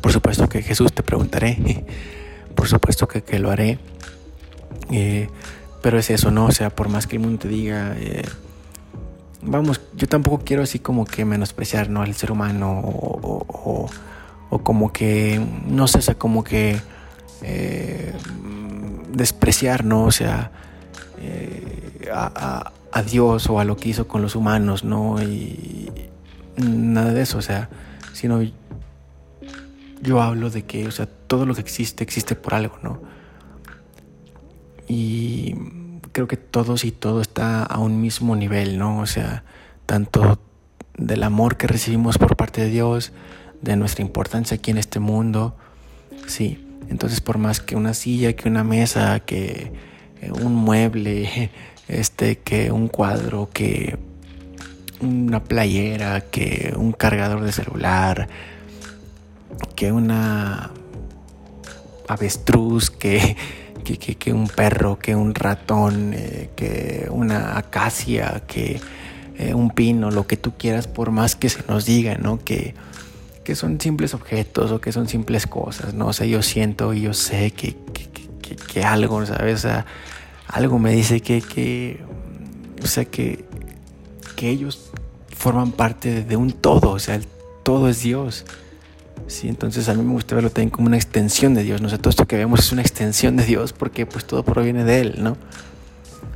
por 0.00 0.12
supuesto 0.12 0.48
que 0.48 0.62
Jesús 0.62 0.92
te 0.92 1.02
preguntaré, 1.02 1.84
por 2.54 2.68
supuesto 2.68 3.08
que, 3.08 3.38
lo 3.38 3.50
haré. 3.50 3.78
Eh, 4.90 5.28
pero 5.82 5.98
es 5.98 6.10
eso, 6.10 6.30
¿no? 6.30 6.46
O 6.46 6.52
sea, 6.52 6.70
por 6.70 6.88
más 6.88 7.06
que 7.06 7.16
el 7.16 7.22
mundo 7.22 7.40
te 7.40 7.48
diga, 7.48 7.94
eh, 7.98 8.22
vamos, 9.42 9.80
yo 9.96 10.06
tampoco 10.06 10.44
quiero 10.44 10.62
así 10.62 10.78
como 10.78 11.04
que 11.04 11.24
menospreciar, 11.24 11.88
¿no? 11.88 12.02
Al 12.02 12.14
ser 12.14 12.30
humano 12.30 12.80
o, 12.80 13.88
o, 14.50 14.58
como 14.62 14.92
que, 14.92 15.44
no 15.66 15.88
sé, 15.88 15.98
o 15.98 16.02
sea, 16.02 16.14
como 16.14 16.44
que 16.44 16.78
eh, 17.42 18.12
despreciar, 19.12 19.84
¿no? 19.84 20.04
O 20.04 20.12
sea, 20.12 20.52
a, 22.12 22.32
a, 22.34 22.72
Dios 23.00 23.48
o 23.48 23.58
a 23.58 23.64
lo 23.64 23.78
que 23.78 23.88
hizo 23.88 24.06
con 24.06 24.20
los 24.20 24.36
humanos, 24.36 24.84
¿no? 24.84 25.22
Y 25.22 25.90
nada 26.58 27.14
de 27.14 27.22
eso, 27.22 27.38
o 27.38 27.42
sea, 27.42 27.70
sino 28.12 28.42
yo 30.02 30.20
hablo 30.20 30.50
de 30.50 30.64
que, 30.64 30.86
o 30.86 30.90
sea, 30.90 31.06
todo 31.06 31.46
lo 31.46 31.54
que 31.54 31.62
existe 31.62 32.04
existe 32.04 32.34
por 32.34 32.54
algo, 32.54 32.78
¿no? 32.82 33.00
Y 34.86 35.54
creo 36.12 36.28
que 36.28 36.36
todos 36.36 36.84
y 36.84 36.92
todo 36.92 37.22
está 37.22 37.62
a 37.62 37.78
un 37.78 38.00
mismo 38.00 38.36
nivel, 38.36 38.78
¿no? 38.78 38.98
O 38.98 39.06
sea, 39.06 39.44
tanto 39.86 40.38
del 40.98 41.22
amor 41.22 41.56
que 41.56 41.66
recibimos 41.66 42.18
por 42.18 42.36
parte 42.36 42.60
de 42.60 42.68
Dios, 42.68 43.12
de 43.62 43.76
nuestra 43.76 44.02
importancia 44.04 44.56
aquí 44.56 44.70
en 44.70 44.78
este 44.78 45.00
mundo, 45.00 45.56
sí. 46.26 46.66
Entonces, 46.88 47.20
por 47.20 47.38
más 47.38 47.60
que 47.60 47.76
una 47.76 47.94
silla, 47.94 48.34
que 48.34 48.48
una 48.48 48.64
mesa, 48.64 49.20
que 49.20 49.72
eh, 50.20 50.32
un 50.32 50.54
mueble, 50.54 51.50
este, 51.92 52.38
que 52.38 52.72
un 52.72 52.88
cuadro, 52.88 53.48
que 53.52 53.98
una 55.00 55.42
playera, 55.42 56.20
que 56.20 56.74
un 56.76 56.92
cargador 56.92 57.42
de 57.42 57.52
celular, 57.52 58.28
que 59.74 59.92
una 59.92 60.70
avestruz, 62.08 62.90
que, 62.90 63.36
que, 63.84 64.32
un 64.32 64.48
perro, 64.48 64.98
que 64.98 65.16
un 65.16 65.34
ratón, 65.34 66.12
eh, 66.14 66.50
que 66.56 67.08
una 67.10 67.58
acacia, 67.58 68.42
que 68.46 68.80
eh, 69.38 69.54
un 69.54 69.70
pino, 69.70 70.10
lo 70.10 70.26
que 70.26 70.36
tú 70.36 70.52
quieras, 70.56 70.86
por 70.86 71.10
más 71.10 71.36
que 71.36 71.48
se 71.48 71.62
nos 71.68 71.84
diga, 71.84 72.16
¿no? 72.16 72.38
Que, 72.38 72.74
que 73.44 73.54
son 73.56 73.80
simples 73.80 74.14
objetos 74.14 74.70
o 74.70 74.80
que 74.80 74.92
son 74.92 75.08
simples 75.08 75.46
cosas, 75.46 75.94
¿no? 75.94 76.08
O 76.08 76.12
sea, 76.12 76.26
yo 76.26 76.42
siento 76.42 76.94
y 76.94 77.02
yo 77.02 77.14
sé 77.14 77.50
que, 77.50 77.76
que, 78.72 78.84
algo, 78.84 79.24
¿sabes? 79.26 79.66
Algo 80.52 80.78
me 80.78 80.92
dice 80.92 81.20
que, 81.20 81.40
que 81.40 82.00
o 82.82 82.86
sea, 82.86 83.04
que, 83.06 83.44
que 84.36 84.50
ellos 84.50 84.90
forman 85.34 85.72
parte 85.72 86.22
de 86.22 86.36
un 86.36 86.52
todo, 86.52 86.90
o 86.90 86.98
sea, 86.98 87.14
el 87.14 87.26
todo 87.62 87.88
es 87.88 88.02
Dios. 88.02 88.44
Sí, 89.28 89.48
entonces 89.48 89.88
a 89.88 89.94
mí 89.94 90.02
me 90.02 90.12
gusta 90.12 90.34
verlo 90.34 90.50
también 90.50 90.70
como 90.70 90.88
una 90.88 90.96
extensión 90.96 91.54
de 91.54 91.62
Dios, 91.62 91.80
¿no? 91.80 91.88
Todo 91.88 92.10
esto 92.10 92.26
que 92.26 92.36
vemos 92.36 92.60
es 92.60 92.72
una 92.72 92.82
extensión 92.82 93.36
de 93.36 93.44
Dios 93.44 93.72
porque 93.72 94.04
pues 94.04 94.26
todo 94.26 94.42
proviene 94.42 94.84
de 94.84 95.00
Él, 95.00 95.14
¿no? 95.18 95.38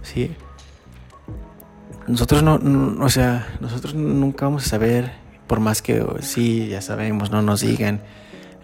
Sí. 0.02 0.34
Nosotros 2.06 2.42
no, 2.42 2.54
o 3.04 3.08
sea, 3.10 3.46
nosotros 3.60 3.94
nunca 3.94 4.46
vamos 4.46 4.66
a 4.66 4.68
saber, 4.68 5.12
por 5.46 5.60
más 5.60 5.82
que 5.82 6.02
sí, 6.20 6.68
ya 6.68 6.80
sabemos, 6.80 7.30
no 7.30 7.42
nos 7.42 7.60
digan 7.60 8.00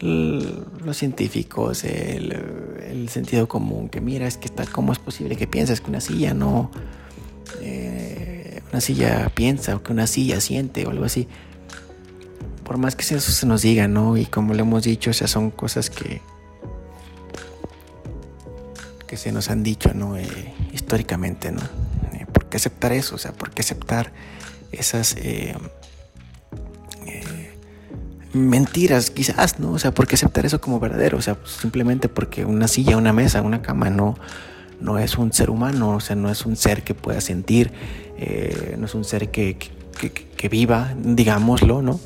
los 0.02 0.96
científicos, 0.96 1.84
el, 1.84 3.08
sentido 3.08 3.48
común, 3.48 3.88
que 3.88 4.00
mira, 4.00 4.26
es 4.26 4.36
que 4.36 4.46
está, 4.46 4.66
¿cómo 4.66 4.92
es 4.92 4.98
posible 4.98 5.36
que 5.36 5.46
pienses 5.46 5.80
que 5.80 5.90
una 5.90 6.00
silla 6.00 6.34
no, 6.34 6.70
eh, 7.60 8.62
una 8.70 8.80
silla 8.80 9.30
piensa 9.34 9.76
o 9.76 9.82
que 9.82 9.92
una 9.92 10.06
silla 10.06 10.40
siente 10.40 10.86
o 10.86 10.90
algo 10.90 11.04
así? 11.04 11.28
por 12.64 12.78
más 12.78 12.96
que 12.96 13.02
eso 13.02 13.20
se 13.20 13.44
nos 13.44 13.62
diga, 13.62 13.88
¿no? 13.88 14.16
Y 14.16 14.24
como 14.24 14.54
le 14.54 14.62
hemos 14.62 14.84
dicho, 14.84 15.10
o 15.10 15.12
sea, 15.12 15.26
son 15.26 15.50
cosas 15.50 15.90
que, 15.90 16.22
que 19.06 19.16
se 19.16 19.32
nos 19.32 19.50
han 19.50 19.62
dicho, 19.62 19.92
¿no? 19.94 20.16
Eh, 20.16 20.54
históricamente, 20.72 21.52
¿no? 21.52 21.60
Eh, 22.12 22.24
¿Por 22.32 22.46
qué 22.46 22.56
aceptar 22.56 22.92
eso? 22.92 23.16
O 23.16 23.18
sea, 23.18 23.32
¿por 23.32 23.50
qué 23.50 23.62
aceptar 23.62 24.12
esas 24.70 25.16
mentiras, 28.32 29.10
quizás, 29.10 29.58
¿no? 29.58 29.72
O 29.72 29.78
sea, 29.78 29.92
¿por 29.92 30.06
qué 30.06 30.14
aceptar 30.14 30.46
eso 30.46 30.60
como 30.60 30.80
verdadero? 30.80 31.18
O 31.18 31.22
sea, 31.22 31.36
simplemente 31.44 32.08
porque 32.08 32.44
una 32.44 32.68
silla, 32.68 32.96
una 32.96 33.12
mesa, 33.12 33.42
una 33.42 33.62
cama 33.62 33.90
no, 33.90 34.16
no 34.80 34.98
es 34.98 35.18
un 35.18 35.32
ser 35.32 35.50
humano, 35.50 35.96
o 35.96 36.00
sea, 36.00 36.16
no 36.16 36.30
es 36.30 36.46
un 36.46 36.56
ser 36.56 36.82
que 36.82 36.94
pueda 36.94 37.20
sentir, 37.20 37.72
no 38.78 38.86
es 38.86 38.94
un 38.94 39.04
ser 39.04 39.30
que, 39.30 39.56
que 39.56 40.48
viva, 40.48 40.94
digámoslo, 40.96 41.82
¿no? 41.82 42.00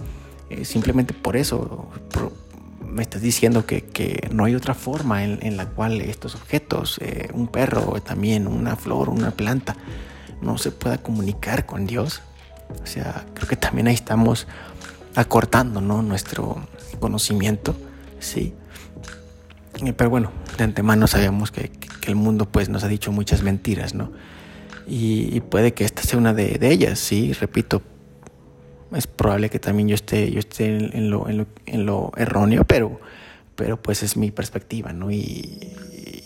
Eh, 0.51 0.65
simplemente 0.65 1.13
por 1.13 1.37
eso 1.37 1.89
me 2.85 3.03
estás 3.03 3.21
diciendo 3.21 3.67
que, 3.67 4.29
no 4.31 4.45
hay 4.45 4.55
otra 4.55 4.75
forma 4.75 5.25
en, 5.25 5.57
la 5.57 5.67
cual 5.67 6.01
estos 6.01 6.35
objetos, 6.35 6.99
eh, 7.03 7.29
un 7.33 7.49
perro, 7.49 8.01
también 8.03 8.47
una 8.47 8.77
flor, 8.77 9.09
una 9.09 9.33
planta, 9.33 9.77
no 10.41 10.57
se 10.57 10.71
pueda 10.71 10.99
comunicar 10.99 11.67
con 11.67 11.87
Dios. 11.87 12.23
O 12.83 12.87
sea, 12.87 13.27
creo 13.35 13.49
que 13.49 13.57
también 13.57 13.89
ahí 13.89 13.95
estamos 13.95 14.47
acortando 15.17 15.81
¿no? 15.81 16.03
nuestro 16.03 16.65
conocimiento, 17.01 17.75
¿sí? 18.21 18.55
Eh, 19.85 19.93
pero 19.93 20.11
bueno, 20.11 20.31
de 20.57 20.65
antemano 20.65 21.07
sabemos 21.07 21.51
que, 21.51 21.71
el 22.07 22.15
mundo 22.15 22.47
pues 22.47 22.69
nos 22.69 22.85
ha 22.85 22.89
dicho 22.89 23.11
muchas 23.11 23.43
mentiras, 23.43 23.93
¿no? 23.93 24.13
Y, 24.87 25.41
puede 25.41 25.75
que 25.75 25.85
esta 25.85 26.03
sea 26.03 26.21
una 26.21 26.33
de, 26.33 26.51
de 26.51 26.71
ellas, 26.71 27.01
sí, 27.01 27.33
repito, 27.33 27.83
es 28.95 29.07
probable 29.07 29.51
que 29.51 29.59
también 29.59 29.89
yo 29.89 29.97
esté, 29.97 30.31
yo 30.31 30.39
esté 30.39 30.67
en, 30.67 31.11
lo, 31.11 31.29
en, 31.29 31.87
lo, 31.87 32.13
erróneo, 32.17 32.65
pero, 32.65 33.01
pero 33.57 33.83
pues 33.83 34.05
es 34.05 34.17
mi 34.17 34.31
perspectiva, 34.31 34.93
¿no? 34.93 35.11
Y, 35.11 35.73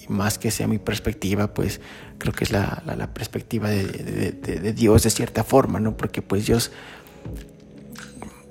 más 0.08 0.38
que 0.38 0.50
sea 0.50 0.66
mi 0.66 0.78
perspectiva, 0.78 1.54
pues 1.54 1.80
creo 2.18 2.34
que 2.34 2.42
es 2.42 2.50
la, 2.50 3.10
perspectiva 3.14 3.70
de, 3.70 4.72
Dios 4.74 5.04
de 5.04 5.10
cierta 5.10 5.44
forma, 5.44 5.78
¿no? 5.78 5.96
Porque 5.96 6.20
pues 6.20 6.46
Dios, 6.46 6.72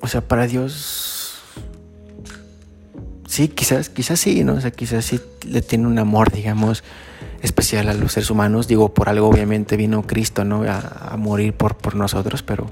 o 0.02 0.08
sea, 0.08 0.22
para 0.22 0.48
Dios, 0.48 1.36
sí, 3.28 3.48
quizás, 3.50 3.90
quizás 3.90 4.20
sí, 4.20 4.44
¿no? 4.44 4.54
O 4.54 4.62
sea, 4.62 4.72
quizás 4.72 5.06
sí 5.06 5.20
le 5.46 5.62
tiene 5.62 5.88
un 5.88 6.00
amor, 6.00 6.32
digamos, 6.32 6.84
especial 7.42 7.90
a 7.90 7.94
los 7.94 8.14
seres 8.14 8.30
humanos. 8.30 8.68
Digo, 8.68 8.94
por 8.94 9.10
algo 9.10 9.28
obviamente 9.28 9.78
vino 9.78 10.04
Cristo, 10.04 10.44
¿no? 10.46 10.64
A, 10.64 11.16
morir 11.18 11.54
por, 11.54 11.76
por 11.76 11.96
nosotros, 11.96 12.44
pero 12.44 12.70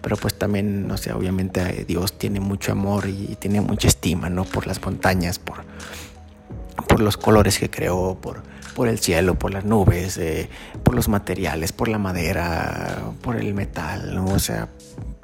pero 0.00 0.16
pues 0.16 0.34
también, 0.38 0.86
no 0.86 0.96
sé, 0.96 1.12
obviamente 1.12 1.60
eh, 1.60 1.84
Dios 1.86 2.18
tiene 2.18 2.40
mucho 2.40 2.72
amor 2.72 3.08
y 3.08 3.36
tiene 3.38 3.60
mucha 3.60 3.88
estima, 3.88 4.30
¿no? 4.30 4.44
Por 4.44 4.66
las 4.66 4.80
montañas, 4.80 5.38
por, 5.38 5.64
por 6.86 7.00
los 7.00 7.16
colores 7.16 7.58
que 7.58 7.68
creó, 7.68 8.16
por, 8.20 8.42
por 8.74 8.88
el 8.88 9.00
cielo, 9.00 9.38
por 9.38 9.52
las 9.52 9.64
nubes, 9.64 10.16
eh, 10.18 10.48
por 10.82 10.94
los 10.94 11.08
materiales, 11.08 11.72
por 11.72 11.88
la 11.88 11.98
madera, 11.98 13.12
por 13.22 13.36
el 13.36 13.54
metal, 13.54 14.14
¿no? 14.14 14.26
O 14.26 14.38
sea, 14.38 14.68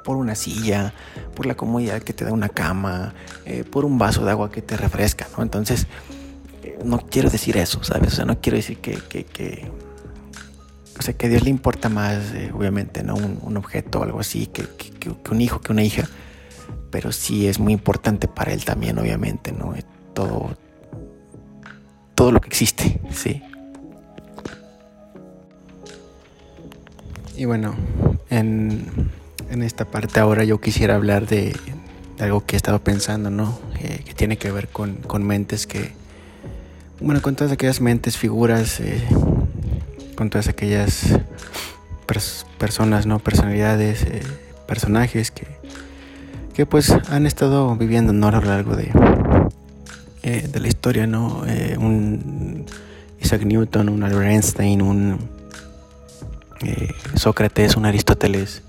por 0.05 0.17
una 0.17 0.35
silla, 0.35 0.93
por 1.35 1.47
la 1.47 1.55
comodidad 1.55 2.01
que 2.03 2.13
te 2.13 2.23
da 2.23 2.31
una 2.31 2.47
cama, 2.47 3.15
eh, 3.45 3.63
por 3.63 3.83
un 3.85 3.97
vaso 3.97 4.23
de 4.23 4.31
agua 4.31 4.51
que 4.51 4.61
te 4.61 4.77
refresca, 4.77 5.27
¿no? 5.35 5.41
Entonces, 5.41 5.87
no 6.85 6.99
quiero 6.99 7.31
decir 7.31 7.57
eso, 7.57 7.83
¿sabes? 7.83 8.13
O 8.13 8.15
sea, 8.17 8.25
no 8.25 8.39
quiero 8.39 8.55
decir 8.55 8.77
que, 8.77 9.71
o 10.97 11.01
sea, 11.01 11.15
que 11.15 11.25
a 11.25 11.29
Dios 11.29 11.43
le 11.43 11.49
importa 11.49 11.89
más, 11.89 12.33
eh, 12.35 12.51
obviamente, 12.53 13.01
¿no? 13.03 13.15
Un, 13.15 13.57
objeto 13.57 13.99
o 13.99 14.03
algo 14.03 14.19
así, 14.19 14.45
que, 14.45 14.67
un 15.31 15.41
hijo, 15.41 15.59
que 15.59 15.71
una 15.71 15.83
hija. 15.83 16.07
Pero 16.91 17.11
sí 17.11 17.47
es 17.47 17.59
muy 17.59 17.73
importante 17.73 18.27
para 18.27 18.53
Él 18.53 18.63
también, 18.63 18.99
obviamente, 18.99 19.51
¿no? 19.51 19.75
Eh, 19.75 19.83
todo, 20.13 20.55
todo 22.13 22.31
lo 22.31 22.39
que 22.39 22.47
existe, 22.47 23.01
sí. 23.11 23.41
Y 27.35 27.45
bueno, 27.45 27.75
en, 28.29 29.09
esta 29.49 29.85
parte 29.85 30.19
ahora 30.19 30.43
yo 30.43 30.59
quisiera 30.59 30.95
hablar 30.95 31.27
de, 31.27 31.55
algo 32.19 32.45
que 32.45 32.55
he 32.55 32.57
estado 32.57 32.79
pensando, 32.79 33.29
¿no? 33.29 33.57
Eh, 33.79 34.01
que 34.05 34.13
tiene 34.13 34.37
que 34.37 34.51
ver 34.51 34.67
con, 34.67 34.99
mentes 35.23 35.67
que, 35.67 35.93
bueno, 36.99 37.21
con 37.21 37.35
todas 37.35 37.51
aquellas 37.51 37.81
mentes, 37.81 38.17
figuras, 38.17 38.81
con 40.15 40.29
todas 40.29 40.47
aquellas 40.47 41.19
personas, 42.57 43.05
¿no? 43.05 43.19
Personalidades, 43.19 44.03
eh, 44.03 44.21
personajes 44.67 45.31
que, 45.31 45.47
que 46.53 46.65
pues 46.65 46.91
han 47.09 47.25
estado 47.25 47.75
viviendo 47.75 48.13
¿no? 48.13 48.27
a 48.27 48.31
lo 48.31 48.41
largo 48.41 48.75
de, 48.75 48.91
eh, 50.23 50.47
de 50.51 50.59
la 50.59 50.67
historia, 50.67 51.07
¿no? 51.07 51.43
Eh, 51.47 51.75
un 51.79 52.65
Isaac 53.21 53.43
Newton, 53.43 53.89
un 53.89 54.03
Albert 54.03 54.31
Einstein, 54.31 54.81
un 54.81 55.35
Sócrates, 57.15 57.75
un 57.75 57.85
Aristóteles, 57.85 58.63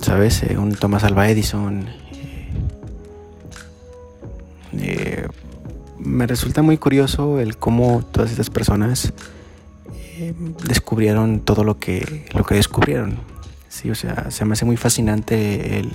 ¿sabes? 0.00 0.42
un 0.56 0.74
Thomas 0.74 1.04
Alva 1.04 1.28
Edison. 1.28 1.86
me 5.98 6.26
resulta 6.26 6.62
muy 6.62 6.76
curioso 6.76 7.40
el 7.40 7.56
cómo 7.56 8.02
todas 8.02 8.30
estas 8.30 8.50
personas 8.50 9.12
descubrieron 10.66 11.40
todo 11.40 11.64
lo 11.64 11.78
que, 11.78 12.26
lo 12.34 12.44
que 12.44 12.54
descubrieron. 12.54 13.18
Sí, 13.68 13.90
o 13.90 13.94
sea, 13.94 14.30
se 14.30 14.44
me 14.44 14.54
hace 14.54 14.64
muy 14.64 14.76
fascinante 14.76 15.78
el, 15.78 15.90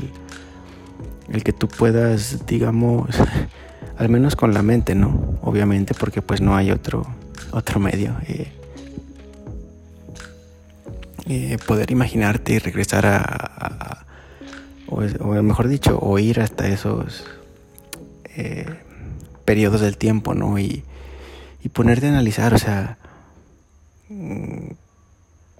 el 1.29 1.43
que 1.43 1.53
tú 1.53 1.67
puedas, 1.67 2.45
digamos, 2.47 3.09
al 3.97 4.09
menos 4.09 4.35
con 4.35 4.53
la 4.53 4.61
mente, 4.61 4.95
¿no? 4.95 5.37
Obviamente, 5.41 5.93
porque 5.93 6.21
pues 6.21 6.41
no 6.41 6.55
hay 6.55 6.71
otro, 6.71 7.05
otro 7.51 7.79
medio. 7.79 8.15
Eh, 8.27 8.51
eh, 11.27 11.57
poder 11.65 11.91
imaginarte 11.91 12.53
y 12.53 12.59
regresar 12.59 13.05
a, 13.05 14.05
o, 14.87 15.01
mejor 15.41 15.67
dicho, 15.67 15.97
o 15.99 16.19
ir 16.19 16.39
hasta 16.39 16.67
esos 16.67 17.25
eh, 18.35 18.65
periodos 19.45 19.81
del 19.81 19.97
tiempo, 19.97 20.33
¿no? 20.33 20.59
Y, 20.59 20.83
y 21.63 21.69
ponerte 21.69 22.07
a 22.07 22.09
analizar, 22.09 22.53
o 22.53 22.57
sea, 22.57 22.97
Mm, 24.09 24.73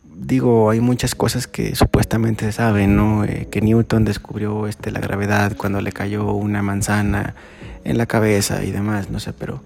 digo, 0.03 0.69
hay 0.69 0.79
muchas 0.79 1.15
cosas 1.15 1.47
que 1.47 1.75
supuestamente 1.75 2.45
se 2.45 2.51
saben, 2.51 2.95
¿no? 2.95 3.23
Eh, 3.25 3.47
que 3.49 3.61
Newton 3.61 4.05
descubrió 4.05 4.67
este, 4.67 4.91
la 4.91 4.99
gravedad 4.99 5.57
cuando 5.57 5.81
le 5.81 5.91
cayó 5.91 6.31
una 6.33 6.61
manzana 6.61 7.35
en 7.83 7.97
la 7.97 8.05
cabeza 8.05 8.63
y 8.63 8.71
demás, 8.71 9.09
no 9.09 9.19
sé, 9.19 9.33
pero, 9.33 9.63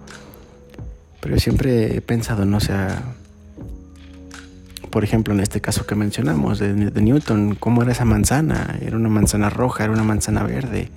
pero 1.19 1.39
siempre 1.39 1.97
he 1.97 2.01
pensado, 2.01 2.45
no 2.45 2.57
o 2.57 2.61
sea, 2.61 3.03
por 4.89 5.03
ejemplo, 5.03 5.33
en 5.33 5.39
este 5.39 5.61
caso 5.61 5.85
que 5.85 5.95
mencionamos 5.95 6.59
de, 6.59 6.73
Newton, 6.73 7.55
¿cómo 7.55 7.81
era 7.83 7.91
esa 7.91 8.05
manzana? 8.05 8.77
Era 8.81 8.97
una 8.97 9.09
manzana 9.09 9.49
roja, 9.49 9.83
era 9.83 9.93
una 9.93 10.03
manzana 10.03 10.43
verde. 10.43 10.89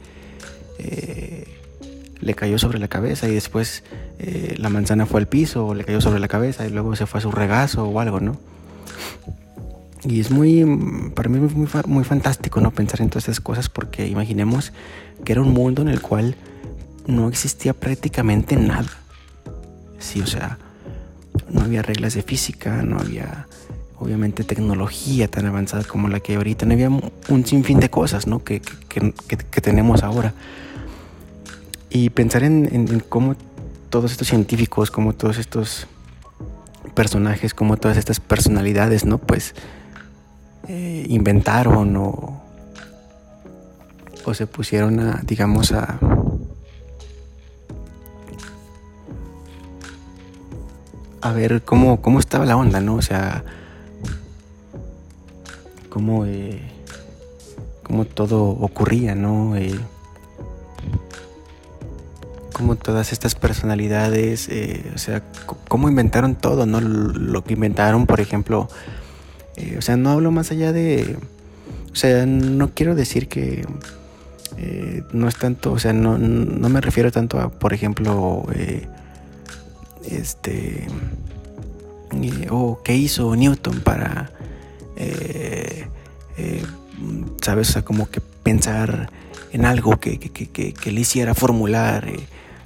Eh, 0.78 1.46
le 2.20 2.34
cayó 2.34 2.58
sobre 2.58 2.78
la 2.78 2.88
cabeza 2.88 3.28
y 3.28 3.34
después 3.34 3.82
eh, 4.18 4.54
la 4.58 4.68
manzana 4.68 5.06
fue 5.06 5.20
al 5.20 5.28
piso 5.28 5.66
o 5.66 5.74
le 5.74 5.84
cayó 5.84 6.00
sobre 6.00 6.20
la 6.20 6.28
cabeza 6.28 6.66
y 6.66 6.70
luego 6.70 6.94
se 6.96 7.06
fue 7.06 7.18
a 7.18 7.20
su 7.20 7.32
regazo 7.32 7.84
o 7.84 8.00
algo, 8.00 8.20
¿no? 8.20 8.38
Y 10.04 10.20
es 10.20 10.30
muy, 10.30 10.64
para 11.14 11.28
mí 11.28 11.38
muy, 11.38 11.68
muy 11.86 12.04
fantástico, 12.04 12.60
¿no? 12.60 12.70
Pensar 12.70 13.00
en 13.00 13.10
todas 13.10 13.24
esas 13.24 13.40
cosas 13.40 13.68
porque 13.68 14.06
imaginemos 14.06 14.72
que 15.24 15.32
era 15.32 15.42
un 15.42 15.52
mundo 15.52 15.82
en 15.82 15.88
el 15.88 16.00
cual 16.00 16.36
no 17.06 17.28
existía 17.28 17.74
prácticamente 17.74 18.56
nada. 18.56 18.90
Sí, 19.98 20.20
o 20.20 20.26
sea, 20.26 20.58
no 21.50 21.62
había 21.62 21.82
reglas 21.82 22.14
de 22.14 22.22
física, 22.22 22.82
no 22.82 22.98
había 22.98 23.46
obviamente 24.02 24.44
tecnología 24.44 25.28
tan 25.28 25.46
avanzada 25.46 25.84
como 25.84 26.08
la 26.08 26.20
que 26.20 26.32
hay 26.32 26.36
ahorita, 26.36 26.66
no 26.66 26.74
había 26.74 26.90
un 26.90 27.46
sinfín 27.46 27.80
de 27.80 27.88
cosas, 27.88 28.26
¿no? 28.26 28.42
Que, 28.42 28.60
que, 28.88 29.12
que 29.26 29.60
tenemos 29.60 30.02
ahora. 30.02 30.34
Y 31.94 32.08
pensar 32.10 32.42
en, 32.42 33.00
cómo 33.08 33.36
todos 33.90 34.12
estos 34.12 34.28
científicos, 34.28 34.90
como 34.90 35.12
todos 35.12 35.36
estos 35.36 35.86
personajes, 36.94 37.52
como 37.52 37.76
todas 37.76 37.98
estas 37.98 38.18
personalidades, 38.18 39.04
¿no? 39.04 39.18
Pues 39.18 39.54
eh, 40.68 41.04
inventaron 41.08 41.94
o, 41.96 42.42
o 44.24 44.34
se 44.34 44.46
pusieron 44.46 45.00
a, 45.00 45.20
digamos, 45.22 45.72
a... 45.72 45.98
a 51.20 51.32
ver 51.32 51.62
cómo, 51.62 52.00
cómo 52.00 52.18
estaba 52.18 52.46
la 52.46 52.56
onda, 52.56 52.80
¿no? 52.80 52.96
O 52.96 53.02
sea, 53.02 53.44
cómo, 55.92 56.24
eh, 56.24 56.58
cómo 57.82 58.06
todo 58.06 58.44
ocurría, 58.44 59.14
¿no? 59.14 59.56
Eh, 59.56 59.78
como 62.54 62.76
todas 62.76 63.12
estas 63.12 63.34
personalidades, 63.34 64.48
eh, 64.48 64.90
o 64.94 64.98
sea, 64.98 65.22
cómo 65.68 65.90
inventaron 65.90 66.34
todo, 66.34 66.64
¿no? 66.64 66.80
Lo 66.80 67.44
que 67.44 67.52
inventaron, 67.52 68.06
por 68.06 68.20
ejemplo, 68.20 68.70
eh, 69.56 69.76
o 69.78 69.82
sea, 69.82 69.98
no 69.98 70.08
hablo 70.08 70.30
más 70.30 70.50
allá 70.50 70.72
de, 70.72 71.18
o 71.92 71.94
sea, 71.94 72.24
no 72.24 72.70
quiero 72.70 72.94
decir 72.94 73.28
que 73.28 73.66
no 75.12 75.28
es 75.28 75.36
tanto, 75.36 75.72
o 75.72 75.78
sea, 75.78 75.92
no, 75.92 76.16
no, 76.16 76.68
me 76.70 76.80
refiero 76.80 77.12
tanto 77.12 77.38
a, 77.38 77.50
por 77.50 77.74
ejemplo, 77.74 78.46
este, 80.08 80.86
o 82.48 82.80
qué 82.82 82.96
hizo 82.96 83.34
Newton 83.36 83.80
para, 83.80 84.30
¿sabes? 87.40 87.70
O 87.70 87.72
sea, 87.72 87.82
como 87.82 88.10
que 88.10 88.20
pensar 88.20 89.10
en 89.52 89.64
algo 89.66 89.98
que, 90.00 90.18
le 90.84 91.00
hiciera 91.00 91.34
formular 91.34 92.08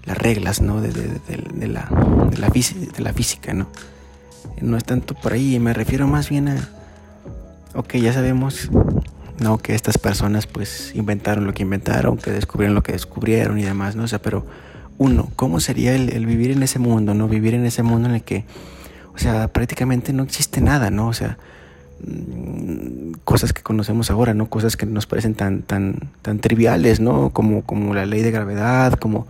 las 0.05 0.17
reglas 0.17 0.61
¿no? 0.61 0.81
de, 0.81 0.91
de, 0.91 1.67
la, 1.69 1.89
la 1.91 2.49
de, 2.49 3.03
la, 3.03 3.13
física. 3.13 3.53
¿no? 3.55 3.67
no 4.61 4.77
es 4.77 4.85
tanto 4.85 5.15
por 5.15 5.33
ahí, 5.33 5.59
me 5.59 5.75
refiero 5.75 6.07
más 6.07 6.29
bien 6.31 6.49
a, 6.49 6.69
ok, 7.75 7.95
ya 7.97 8.13
sabemos 8.13 8.71
¿no? 9.41 9.59
que 9.59 9.75
estas 9.75 9.99
personas 9.99 10.47
pues 10.47 10.93
inventaron 10.95 11.45
lo 11.45 11.55
que 11.55 11.63
inventaron, 11.63 12.17
que 12.17 12.31
descubrieron 12.31 12.75
lo 12.75 12.83
que 12.83 12.93
descubrieron 12.93 13.59
y 13.59 13.65
demás, 13.65 13.97
¿no? 13.97 14.05
O 14.05 14.09
sea, 14.09 14.21
pero 14.21 14.47
uno, 14.97 15.29
¿cómo 15.37 15.61
sería 15.61 15.95
el, 15.95 16.11
el 16.11 16.25
vivir 16.25 16.53
en 16.53 16.63
ese 16.63 16.79
mundo, 16.79 17.15
¿no? 17.15 17.29
Vivir 17.29 17.55
en 17.55 17.67
ese 17.67 17.83
mundo 17.83 18.09
en 18.09 18.15
el 18.15 18.23
que, 18.23 18.45
o 19.13 19.19
sea, 19.19 19.49
prácticamente 19.49 20.13
no 20.13 20.23
existe 20.23 20.61
nada, 20.61 20.91
¿no? 20.91 21.09
O 21.09 21.13
sea, 21.13 21.37
cosas 23.25 23.53
que 23.53 23.63
conocemos 23.63 24.11
ahora, 24.11 24.35
¿no? 24.35 24.49
Cosas 24.49 24.77
que 24.77 24.87
nos 24.87 25.07
parecen 25.07 25.35
tan, 25.35 25.63
tan, 25.63 26.11
tan 26.23 26.39
triviales, 26.39 27.01
¿no? 27.01 27.31
Como, 27.31 27.63
como 27.63 27.95
la 27.95 28.07
ley 28.07 28.23
de 28.23 28.31
gravedad, 28.31 28.95
como 28.95 29.27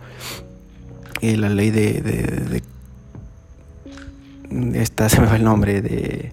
eh, 1.21 1.37
la 1.37 1.49
ley 1.49 1.71
de, 1.71 2.01
de, 2.01 2.61
esta 4.79 5.09
se 5.09 5.19
me 5.19 5.27
va 5.27 5.35
el 5.35 5.43
nombre 5.43 5.81
de 5.81 6.31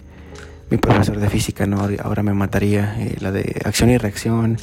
mi 0.69 0.77
profesor 0.77 1.19
de 1.19 1.29
física, 1.29 1.65
¿no? 1.65 1.87
Ahora 2.03 2.23
me 2.23 2.33
mataría, 2.33 2.95
eh, 2.99 3.15
la 3.19 3.31
de 3.31 3.61
acción 3.65 3.89
y 3.89 3.97
reacción, 3.97 4.57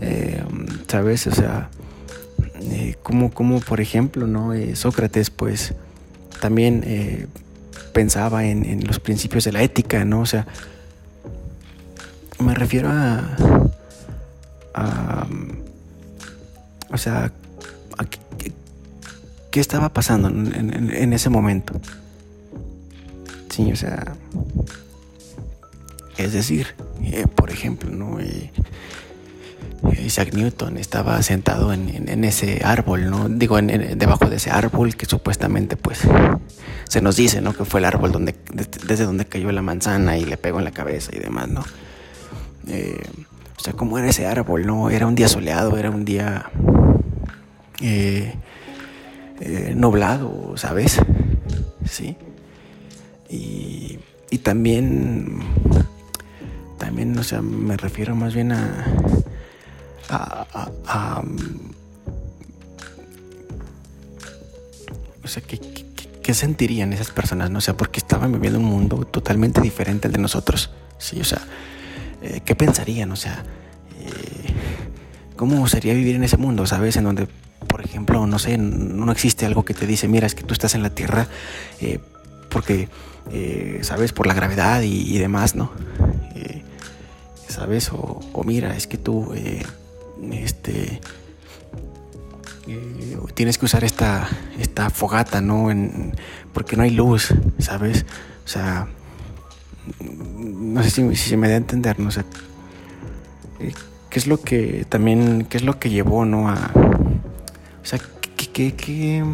eh, 0.00 0.42
¿sabes? 0.88 1.26
O 1.26 1.32
sea, 1.32 1.68
como, 3.02 3.32
como 3.32 3.60
por 3.60 3.80
ejemplo, 3.80 4.26
¿no? 4.26 4.52
Sócrates, 4.74 5.30
pues, 5.30 5.74
también 6.40 7.28
pensaba 7.92 8.44
en, 8.44 8.64
en, 8.64 8.86
los 8.86 9.00
principios 9.00 9.44
de 9.44 9.52
la 9.52 9.62
ética, 9.62 10.04
¿no? 10.04 10.20
O 10.20 10.26
sea, 10.26 10.46
me 12.42 12.54
refiero 12.54 12.88
a, 12.90 13.36
a 14.74 15.26
o 16.92 16.98
sea, 16.98 17.32
a 17.98 18.04
qué 19.50 19.60
estaba 19.60 19.90
pasando 19.90 20.28
en, 20.28 21.12
ese 21.12 21.28
momento. 21.30 21.74
Sí, 23.50 23.70
o 23.70 23.76
sea, 23.76 24.14
es 26.16 26.32
decir, 26.32 26.68
eh, 27.02 27.26
por 27.26 27.50
ejemplo, 27.50 27.90
¿no? 27.90 28.20
Eh, 28.20 28.50
Isaac 30.04 30.32
Newton 30.32 30.78
estaba 30.78 31.22
sentado 31.22 31.72
en, 31.72 32.24
ese 32.24 32.62
árbol, 32.64 33.10
¿no? 33.10 33.28
Digo, 33.28 33.60
debajo 33.60 34.26
de 34.26 34.36
ese 34.36 34.50
árbol 34.50 34.96
que 34.96 35.06
supuestamente, 35.06 35.76
pues, 35.76 36.00
se 36.88 37.02
nos 37.02 37.16
dice, 37.16 37.40
¿no? 37.40 37.52
Que 37.52 37.64
fue 37.64 37.80
el 37.80 37.86
árbol 37.86 38.12
donde, 38.12 38.34
desde 38.86 39.04
donde 39.04 39.26
cayó 39.26 39.50
la 39.52 39.62
manzana 39.62 40.16
y 40.18 40.24
le 40.24 40.36
pegó 40.36 40.58
en 40.58 40.64
la 40.64 40.70
cabeza 40.72 41.10
y 41.14 41.18
demás, 41.18 41.48
¿no? 41.48 41.62
Eh, 42.68 43.02
o 43.56 43.60
sea, 43.60 43.72
¿cómo 43.74 43.98
era 43.98 44.08
ese 44.08 44.26
árbol, 44.26 44.66
no? 44.66 44.90
Era 44.90 45.06
un 45.06 45.14
día 45.14 45.28
soleado, 45.28 45.76
era 45.76 45.90
un 45.90 46.04
día 46.04 46.50
eh, 47.80 48.34
noblado, 49.74 50.56
¿sabes? 50.56 50.98
Sí. 51.84 52.16
Y, 53.28 53.98
y 54.30 54.38
también, 54.38 55.40
también, 56.78 57.18
o 57.18 57.22
sea, 57.22 57.42
me 57.42 57.76
refiero 57.76 58.14
más 58.14 58.34
bien 58.34 58.52
a, 58.52 58.84
a, 60.08 60.70
a, 60.86 61.22
o 65.24 65.28
sea, 65.28 65.42
¿qué, 65.42 65.58
¿qué, 66.22 66.34
sentirían 66.34 66.92
esas 66.92 67.10
personas? 67.10 67.50
¿no? 67.50 67.58
O 67.58 67.60
sea, 67.60 67.76
porque 67.76 67.98
estaban 67.98 68.32
viviendo 68.32 68.58
un 68.58 68.66
mundo 68.66 69.04
totalmente 69.06 69.60
diferente 69.60 70.08
al 70.08 70.12
de 70.12 70.18
nosotros. 70.18 70.70
Sí, 70.98 71.20
o 71.20 71.24
sea, 71.24 71.42
eh, 72.22 72.40
¿qué 72.44 72.54
pensarían? 72.54 73.10
O 73.10 73.16
sea, 73.16 73.42
eh, 74.00 74.54
¿cómo 75.36 75.66
sería 75.66 75.92
vivir 75.94 76.16
en 76.16 76.24
ese 76.24 76.36
mundo, 76.36 76.66
sabes? 76.66 76.96
En 76.96 77.04
donde 77.04 77.28
por 77.66 77.84
ejemplo, 77.84 78.26
no 78.26 78.38
sé, 78.38 78.58
no 78.58 79.10
existe 79.12 79.46
algo 79.46 79.64
que 79.64 79.72
te 79.72 79.86
dice, 79.86 80.08
mira, 80.08 80.26
es 80.26 80.34
que 80.34 80.42
tú 80.42 80.52
estás 80.52 80.74
en 80.74 80.82
la 80.82 80.90
Tierra 80.90 81.28
eh, 81.80 82.00
porque, 82.50 82.88
¿sabes? 83.82 84.12
Por 84.12 84.26
la 84.26 84.34
gravedad 84.34 84.82
y, 84.82 85.16
demás, 85.18 85.54
¿no? 85.54 85.70
¿sabes? 87.48 87.90
O, 87.92 88.42
mira, 88.44 88.76
es 88.76 88.86
que 88.86 88.98
tú, 88.98 89.32
este, 90.32 91.00
tienes 93.34 93.56
que 93.56 93.64
usar 93.64 93.84
esta, 93.84 94.28
esta 94.58 94.90
fogata, 94.90 95.40
¿no? 95.40 95.68
Porque 96.52 96.76
no 96.76 96.82
hay 96.82 96.90
luz, 96.90 97.32
¿sabes? 97.58 98.04
O 98.44 98.48
sea, 98.48 98.88
no 100.08 100.82
sé 100.82 100.90
si, 100.90 101.16
se 101.16 101.36
me 101.36 101.48
da 101.48 101.54
a 101.54 101.58
entender, 101.58 101.98
¿no? 101.98 102.10
sé 102.10 102.24
eh, 103.60 103.72
¿qué 104.10 104.18
es 104.18 104.26
lo 104.26 104.40
que 104.40 104.84
también, 104.88 105.46
qué 105.48 105.56
es 105.56 105.64
lo 105.64 105.78
que 105.78 105.90
llevó, 105.90 106.24
¿no? 106.24 106.48
A, 106.48 106.70
o 107.82 107.84
sea, 107.84 107.98
¿qué, 108.36 108.46
qué, 108.52 108.74
qué, 108.74 109.24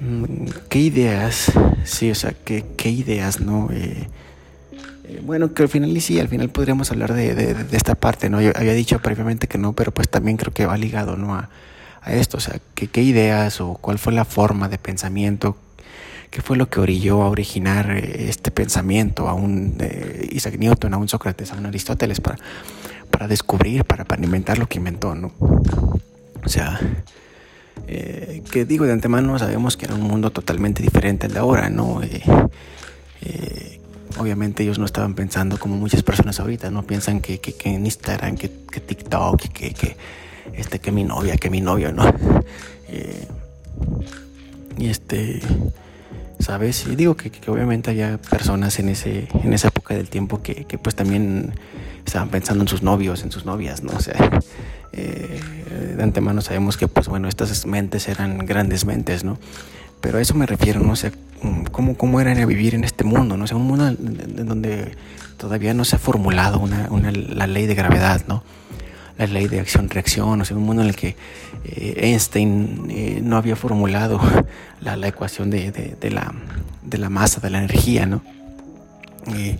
mm, 0.00 0.46
ideas, 0.74 1.52
sí, 1.84 2.10
o 2.10 2.14
sea, 2.14 2.32
qué, 2.32 2.64
qué 2.76 2.90
ideas, 2.90 3.40
¿no? 3.40 3.68
Eh, 3.70 4.08
eh, 5.10 5.20
bueno, 5.24 5.52
que 5.52 5.62
al 5.62 5.68
final 5.68 6.00
sí, 6.00 6.20
al 6.20 6.28
final 6.28 6.50
podríamos 6.50 6.90
hablar 6.90 7.12
de, 7.14 7.56
esta 7.72 7.94
parte, 7.94 8.30
¿no? 8.30 8.40
Yo 8.40 8.52
había 8.54 8.72
dicho 8.72 8.98
previamente 9.00 9.48
que 9.48 9.58
no, 9.58 9.72
pero 9.72 9.92
pues 9.92 10.08
también 10.08 10.36
creo 10.36 10.52
que 10.52 10.66
va 10.66 10.76
ligado, 10.76 11.16
¿no? 11.16 11.34
A, 11.34 11.50
esto, 12.06 12.38
o 12.38 12.40
sea, 12.40 12.58
¿qué, 12.74 13.02
ideas 13.02 13.60
o 13.60 13.74
cuál 13.74 13.98
fue 13.98 14.14
la 14.14 14.24
forma 14.24 14.68
de 14.68 14.78
pensamiento, 14.78 15.58
qué 16.30 16.42
fue 16.42 16.56
lo 16.56 16.68
que 16.68 16.80
orilló 16.80 17.22
a 17.22 17.28
originar 17.28 17.90
eh, 17.90 18.28
este 18.28 18.50
pensamiento 18.50 19.28
a 19.28 19.34
un 19.34 19.76
eh, 19.80 20.28
Isaac 20.32 20.56
Newton, 20.58 20.94
a 20.94 20.96
un 20.96 21.08
Sócrates, 21.08 21.52
a 21.52 21.56
un 21.56 21.66
Aristóteles 21.66 22.20
para, 22.20 22.38
para 23.10 23.28
descubrir, 23.28 23.84
para, 23.84 24.04
para 24.04 24.22
inventar 24.22 24.58
lo 24.58 24.68
que 24.68 24.78
inventó, 24.78 25.14
¿no? 25.14 25.32
O 26.44 26.48
sea, 26.48 26.80
que 27.86 28.64
digo 28.64 28.86
de 28.86 28.92
antemano 28.92 29.38
sabemos 29.38 29.76
que 29.76 29.86
era 29.86 29.94
un 29.94 30.02
mundo 30.02 30.30
totalmente 30.30 30.82
diferente 30.82 31.26
al 31.26 31.32
de 31.32 31.38
ahora, 31.40 31.70
¿no? 31.70 32.00
obviamente 34.18 34.62
ellos 34.62 34.78
no 34.78 34.84
estaban 34.84 35.14
pensando 35.14 35.58
como 35.58 35.76
muchas 35.76 36.02
personas 36.02 36.40
ahorita, 36.40 36.70
no 36.70 36.82
piensan 36.82 37.20
que, 37.20 37.40
que, 37.40 37.54
en 37.64 37.86
Instagram, 37.86 38.36
que, 38.36 38.50
que 38.70 38.80
TikTok, 38.80 39.40
que, 39.48 39.72
que, 39.72 39.96
este, 40.52 40.78
que 40.78 40.92
mi 40.92 41.04
novia, 41.04 41.36
que 41.36 41.50
mi 41.50 41.60
novio, 41.60 41.92
¿no? 41.92 42.04
Eh, 42.88 43.26
y 44.78 44.88
este, 44.88 45.40
¿sabes? 46.40 46.86
Y 46.86 46.96
digo 46.96 47.16
que, 47.16 47.30
obviamente 47.48 47.90
había 47.90 48.18
personas 48.18 48.78
en, 48.78 48.88
ese, 48.88 49.28
en 49.44 49.52
esa 49.52 49.68
época 49.68 49.94
del 49.94 50.08
tiempo 50.08 50.42
que, 50.42 50.66
pues 50.82 50.96
también 50.96 51.54
estaban 52.04 52.28
pensando 52.28 52.64
en 52.64 52.68
sus 52.68 52.82
novios, 52.82 53.22
en 53.22 53.30
sus 53.30 53.44
novias, 53.44 53.82
¿no? 53.82 53.92
O 53.92 54.00
sea, 54.00 54.40
eh, 54.92 55.40
de 55.96 56.02
antemano 56.02 56.40
sabemos 56.40 56.76
que 56.76 56.88
pues 56.88 57.08
bueno, 57.08 57.28
estas 57.28 57.66
mentes 57.66 58.08
eran 58.08 58.38
grandes 58.46 58.84
mentes, 58.84 59.22
¿no? 59.22 59.38
Pero 60.00 60.18
a 60.18 60.20
eso 60.20 60.34
me 60.34 60.46
refiero, 60.46 60.80
¿no? 60.80 60.92
O 60.92 60.96
sea, 60.96 61.12
cómo, 61.70 61.96
cómo 61.96 62.20
era 62.20 62.34
vivir 62.46 62.74
en 62.74 62.84
este 62.84 63.04
mundo, 63.04 63.36
¿no? 63.36 63.44
O 63.44 63.56
un 63.56 63.66
mundo 63.66 63.86
en 63.88 64.46
donde 64.46 64.96
todavía 65.36 65.74
no 65.74 65.84
se 65.84 65.96
ha 65.96 65.98
formulado 65.98 66.58
una, 66.58 66.88
una, 66.90 67.12
la 67.12 67.46
ley 67.46 67.66
de 67.66 67.74
gravedad, 67.74 68.22
¿no? 68.26 68.42
La 69.18 69.26
ley 69.26 69.46
de 69.48 69.60
acción-reacción, 69.60 70.40
o 70.40 70.44
sea, 70.44 70.56
un 70.56 70.64
mundo 70.64 70.82
en 70.82 70.88
el 70.88 70.96
que 70.96 71.16
eh, 71.64 71.94
Einstein 72.08 72.86
eh, 72.88 73.20
no 73.22 73.36
había 73.36 73.56
formulado 73.56 74.20
la, 74.80 74.94
ecuación 75.06 75.50
de, 75.50 75.96
la, 76.10 76.34
de 76.82 76.98
la 76.98 77.10
masa, 77.10 77.40
de 77.40 77.50
la 77.50 77.58
energía, 77.58 78.06
¿no? 78.06 78.22
Eh, 79.34 79.58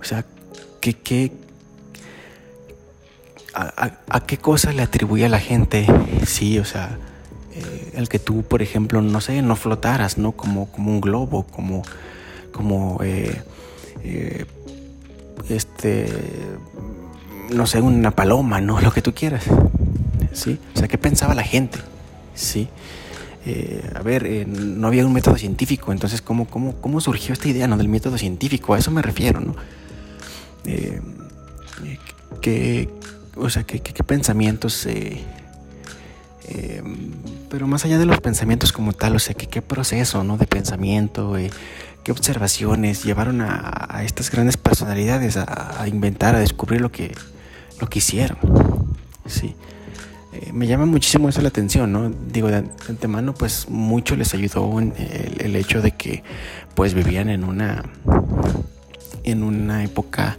o 0.00 0.04
sea, 0.04 0.24
¿qué, 0.80 1.32
a, 3.54 4.20
qué 4.26 4.38
cosa 4.38 4.72
le 4.72 4.82
atribuye 4.82 5.26
a 5.26 5.28
la 5.28 5.40
gente? 5.40 5.86
Sí, 6.26 6.58
o 6.58 6.64
sea, 6.64 6.98
el 7.94 8.08
que 8.08 8.18
tú, 8.18 8.42
por 8.42 8.62
ejemplo, 8.62 9.02
no 9.02 9.20
sé, 9.20 9.42
no 9.42 9.56
flotaras, 9.56 10.18
¿no? 10.18 10.32
Como, 10.32 10.66
como 10.70 10.90
un 10.90 11.00
globo, 11.00 11.44
como, 11.44 11.82
como, 12.52 12.98
este, 15.48 16.06
no 17.50 17.66
sé, 17.66 17.80
una 17.80 18.10
paloma, 18.10 18.60
¿no? 18.60 18.80
Lo 18.82 18.92
que 18.92 19.02
tú 19.02 19.14
quieras, 19.14 19.44
O 20.34 20.78
sea, 20.78 20.88
¿qué 20.88 20.98
pensaba 20.98 21.34
la 21.34 21.44
gente? 21.44 21.78
¿Sí? 22.34 22.68
a 23.94 24.00
ver, 24.00 24.48
no 24.48 24.86
había 24.88 25.04
un 25.04 25.12
método 25.12 25.36
científico, 25.36 25.92
entonces, 25.92 26.22
¿cómo, 26.22 26.46
cómo, 26.46 26.80
cómo 26.80 26.98
surgió 27.02 27.34
esta 27.34 27.46
idea, 27.46 27.68
¿no? 27.68 27.76
Del 27.76 27.88
método 27.88 28.16
científico, 28.16 28.72
a 28.72 28.78
eso 28.78 28.90
me 28.90 29.02
refiero, 29.02 29.38
¿no? 29.40 29.54
¿qué, 32.40 32.88
o 33.36 33.50
sea, 33.50 33.64
qué, 33.64 33.80
qué 33.80 34.04
pensamientos... 34.04 34.86
Eh, 34.86 35.22
pero 37.50 37.66
más 37.66 37.84
allá 37.84 37.98
de 37.98 38.06
los 38.06 38.20
pensamientos 38.20 38.72
como 38.72 38.92
tal, 38.92 39.14
o 39.16 39.18
sea, 39.18 39.34
qué 39.34 39.62
proceso 39.62 40.24
¿no? 40.24 40.36
de 40.36 40.46
pensamiento, 40.46 41.38
eh, 41.38 41.50
qué 42.04 42.12
observaciones 42.12 43.02
llevaron 43.02 43.40
a, 43.40 44.02
estas 44.04 44.30
grandes 44.30 44.56
personalidades 44.56 45.36
a, 45.38 45.88
inventar, 45.88 46.34
a 46.34 46.38
descubrir 46.38 46.80
lo 46.80 46.92
que, 46.92 47.14
lo 47.80 47.88
que 47.88 47.98
hicieron. 47.98 48.38
Sí. 49.26 49.56
Eh, 50.34 50.52
me 50.52 50.66
llama 50.66 50.86
muchísimo 50.86 51.28
eso 51.28 51.40
la 51.40 51.48
atención, 51.48 51.92
¿no? 51.92 52.10
Digo, 52.10 52.48
de 52.48 52.64
antemano, 52.88 53.34
pues 53.34 53.68
mucho 53.68 54.16
les 54.16 54.34
ayudó 54.34 54.78
el, 54.78 55.56
hecho 55.56 55.80
de 55.80 55.92
que 55.92 56.22
pues 56.74 56.94
vivían 56.94 57.28
en 57.28 57.44
una, 57.44 57.84
en 59.22 59.42
una 59.42 59.84
época 59.84 60.36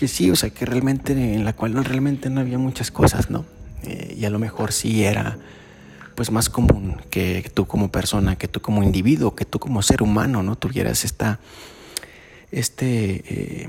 que 0.00 0.08
sí, 0.08 0.30
o 0.30 0.34
sea, 0.34 0.48
que 0.48 0.64
realmente 0.64 1.12
en 1.12 1.44
la 1.44 1.52
cual 1.52 1.74
no, 1.74 1.82
realmente 1.82 2.30
no 2.30 2.40
había 2.40 2.56
muchas 2.56 2.90
cosas, 2.90 3.28
¿no? 3.28 3.44
Eh, 3.82 4.16
y 4.18 4.24
a 4.24 4.30
lo 4.30 4.38
mejor 4.38 4.72
sí 4.72 5.04
era 5.04 5.36
pues 6.14 6.30
más 6.30 6.48
común 6.48 6.96
que 7.10 7.50
tú 7.52 7.66
como 7.66 7.90
persona, 7.90 8.36
que 8.36 8.48
tú 8.48 8.62
como 8.62 8.82
individuo, 8.82 9.36
que 9.36 9.44
tú 9.44 9.58
como 9.58 9.82
ser 9.82 10.02
humano, 10.02 10.42
¿no? 10.42 10.56
Tuvieras 10.56 11.04
esta, 11.04 11.38
este, 12.50 13.24
eh, 13.28 13.68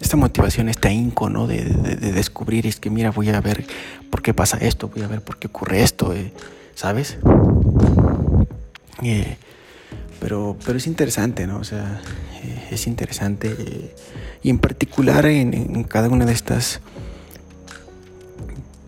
esta 0.00 0.16
motivación, 0.16 0.68
este 0.68 0.88
ahínco, 0.88 1.30
¿no? 1.30 1.46
De, 1.46 1.62
descubrir, 1.62 2.66
es 2.66 2.80
que 2.80 2.90
mira, 2.90 3.10
voy 3.10 3.30
a 3.30 3.40
ver 3.40 3.64
por 4.10 4.22
qué 4.22 4.34
pasa 4.34 4.58
esto, 4.58 4.88
voy 4.88 5.02
a 5.02 5.08
ver 5.08 5.22
por 5.22 5.38
qué 5.38 5.46
ocurre 5.46 5.82
esto, 5.82 6.12
eh, 6.14 6.32
¿sabes? 6.74 7.18
pero, 10.20 10.56
pero 10.64 10.78
es 10.78 10.86
interesante, 10.86 11.46
¿no? 11.46 11.58
O 11.58 11.64
sea, 11.64 12.00
es 12.70 12.86
interesante 12.86 13.92
y 14.42 14.50
en 14.50 14.58
particular 14.58 15.26
en 15.26 15.82
cada 15.84 16.08
una 16.08 16.24
de 16.24 16.32
estas 16.32 16.80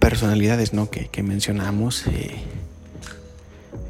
personalidades 0.05 0.75
¿no? 0.75 0.91
que, 0.91 1.23
mencionamos, 1.23 2.07
eh, 2.09 2.37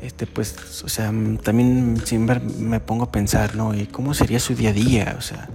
este, 0.01 0.29
pues, 0.29 0.83
o 0.85 0.89
sea, 0.89 1.13
también 1.43 2.01
siempre 2.05 2.39
me 2.39 2.79
pongo 2.79 3.05
a 3.05 3.11
pensar, 3.11 3.57
¿no? 3.57 3.73
¿Cómo 3.91 4.15
sería 4.15 4.39
su 4.39 4.55
día 4.55 4.71
a 4.71 4.73
día? 4.73 5.17
O 5.19 5.21
sea, 5.21 5.49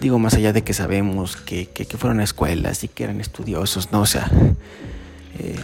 digo, 0.00 0.18
más 0.18 0.34
allá 0.34 0.52
de 0.52 0.62
que 0.62 0.72
sabemos 0.72 1.36
que, 1.36 1.66
que, 1.66 1.84
fueron 1.96 2.20
a 2.20 2.24
escuelas 2.24 2.84
y 2.84 2.88
que 2.88 3.04
eran 3.04 3.20
estudiosos, 3.20 3.92
¿no? 3.92 4.02
O 4.02 4.06
sea, 4.06 4.30
eh, 5.38 5.58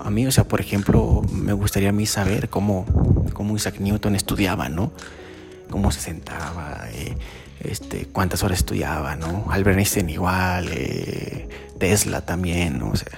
a 0.00 0.10
mí, 0.10 0.26
o 0.26 0.32
sea, 0.32 0.44
por 0.44 0.60
ejemplo, 0.60 1.22
me 1.30 1.52
gustaría 1.52 1.90
a 1.90 1.92
mí 1.92 2.06
saber 2.06 2.48
cómo, 2.48 2.86
cómo 3.32 3.56
Isaac 3.56 3.80
Newton 3.80 4.16
estudiaba, 4.16 4.68
¿no? 4.68 4.92
Cómo 5.70 5.90
se 5.90 6.00
sentaba, 6.00 6.86
eh, 6.92 7.16
este, 7.60 8.06
cuántas 8.06 8.42
horas 8.42 8.58
estudiaba, 8.58 9.16
¿no? 9.16 9.46
Albert 9.50 9.78
Einstein 9.78 10.10
igual, 10.10 10.70
Tesla 11.78 12.20
también, 12.20 12.78
¿no? 12.78 12.90
O 12.90 12.96
sea, 12.96 13.16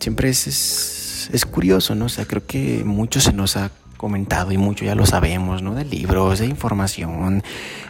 siempre 0.00 0.30
es, 0.30 1.28
es, 1.32 1.44
curioso, 1.44 1.94
¿no? 1.94 2.06
O 2.06 2.08
sea, 2.08 2.24
creo 2.24 2.44
que 2.46 2.82
mucho 2.84 3.20
se 3.20 3.32
nos 3.32 3.56
ha 3.56 3.70
comentado 4.00 4.50
y 4.50 4.56
mucho 4.56 4.86
ya 4.86 4.94
lo 4.94 5.04
sabemos, 5.04 5.60
¿no? 5.60 5.74
De 5.74 5.84
libros, 5.84 6.38
de 6.38 6.46
información, 6.46 7.42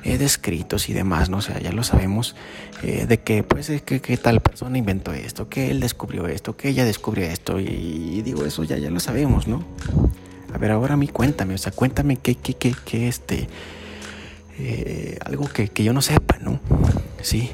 eh, 0.03 0.18
de 0.18 0.25
escritos 0.25 0.88
y 0.88 0.92
demás, 0.92 1.31
¿no? 1.31 1.37
O 1.37 1.40
sea, 1.40 1.61
ya 1.61 1.70
lo 1.70 1.85
sabemos 1.85 2.35
eh, 2.83 3.07
de 3.07 3.20
que, 3.20 3.44
pues, 3.44 3.70
que, 3.87 4.01
que, 4.01 4.16
tal 4.16 4.40
persona 4.40 4.77
inventó 4.77 5.12
esto, 5.12 5.49
que 5.49 5.70
él 5.70 5.79
descubrió 5.79 6.27
esto, 6.27 6.57
que 6.57 6.68
ella 6.68 6.85
descubrió 6.85 7.27
esto 7.27 7.61
y, 7.61 8.23
digo, 8.23 8.44
eso 8.44 8.64
ya, 8.64 8.77
ya 8.77 8.90
lo 8.90 8.99
sabemos, 8.99 9.46
¿no? 9.46 9.62
A 10.53 10.59
ver, 10.59 10.73
ahora 10.73 10.94
a 10.94 10.96
mí 10.96 11.07
cuéntame, 11.07 11.55
o 11.55 11.59
sea, 11.59 11.70
cuéntame 11.70 12.16
qué, 12.16 12.35
qué, 12.35 12.55
qué, 12.55 12.75
qué 12.85 13.07
este, 13.07 13.49
eh, 14.59 15.16
algo 15.24 15.47
que, 15.47 15.68
que 15.68 15.84
yo 15.84 15.93
no 15.93 16.03
sepa, 16.03 16.39
¿no? 16.41 16.59
Sí 17.22 17.53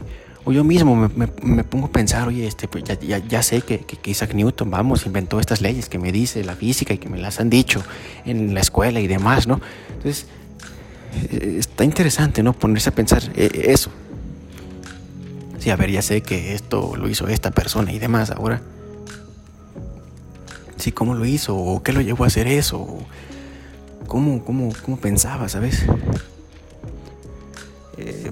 o 0.48 0.52
yo 0.52 0.62
mismo 0.62 0.94
me, 0.94 1.64
pongo 1.64 1.86
a 1.86 1.90
pensar, 1.90 2.28
oye, 2.28 2.46
este, 2.46 2.68
pues 2.68 2.84
ya, 2.84 2.96
ya, 3.18 3.42
sé 3.42 3.62
que, 3.62 3.80
que, 3.80 4.10
Isaac 4.12 4.32
Newton, 4.32 4.70
vamos, 4.70 5.04
inventó 5.04 5.40
estas 5.40 5.60
leyes 5.60 5.88
que 5.88 5.98
me 5.98 6.12
dice 6.12 6.44
la 6.44 6.54
física 6.54 6.94
y 6.94 6.98
que 6.98 7.08
me 7.08 7.18
las 7.18 7.40
han 7.40 7.50
dicho 7.50 7.82
en 8.24 8.54
la 8.54 8.60
escuela 8.60 9.00
y 9.00 9.08
demás, 9.08 9.48
¿no? 9.48 9.60
Entonces, 9.88 10.26
eh, 11.32 11.56
está 11.58 11.82
interesante, 11.82 12.44
¿no? 12.44 12.52
Ponerse 12.52 12.90
a 12.90 12.94
pensar 12.94 13.24
eh, 13.34 13.64
eso. 13.64 13.90
Sí, 15.58 15.70
a 15.70 15.76
ver, 15.76 15.90
ya 15.90 16.00
sé 16.00 16.20
que 16.20 16.54
esto 16.54 16.94
lo 16.94 17.08
hizo 17.08 17.26
esta 17.26 17.50
persona 17.50 17.92
y 17.92 17.98
demás, 17.98 18.30
ahora. 18.30 18.62
Sí, 20.76 20.92
¿cómo 20.92 21.14
lo 21.14 21.24
hizo? 21.24 21.56
¿O 21.56 21.82
qué 21.82 21.92
lo 21.92 22.02
llevó 22.02 22.22
a 22.22 22.28
hacer 22.28 22.46
eso? 22.46 22.98
¿Cómo, 24.06 24.44
cómo, 24.44 24.72
cómo 24.84 24.96
pensaba, 24.96 25.48
sabes? 25.48 25.84
Eh, 27.98 28.30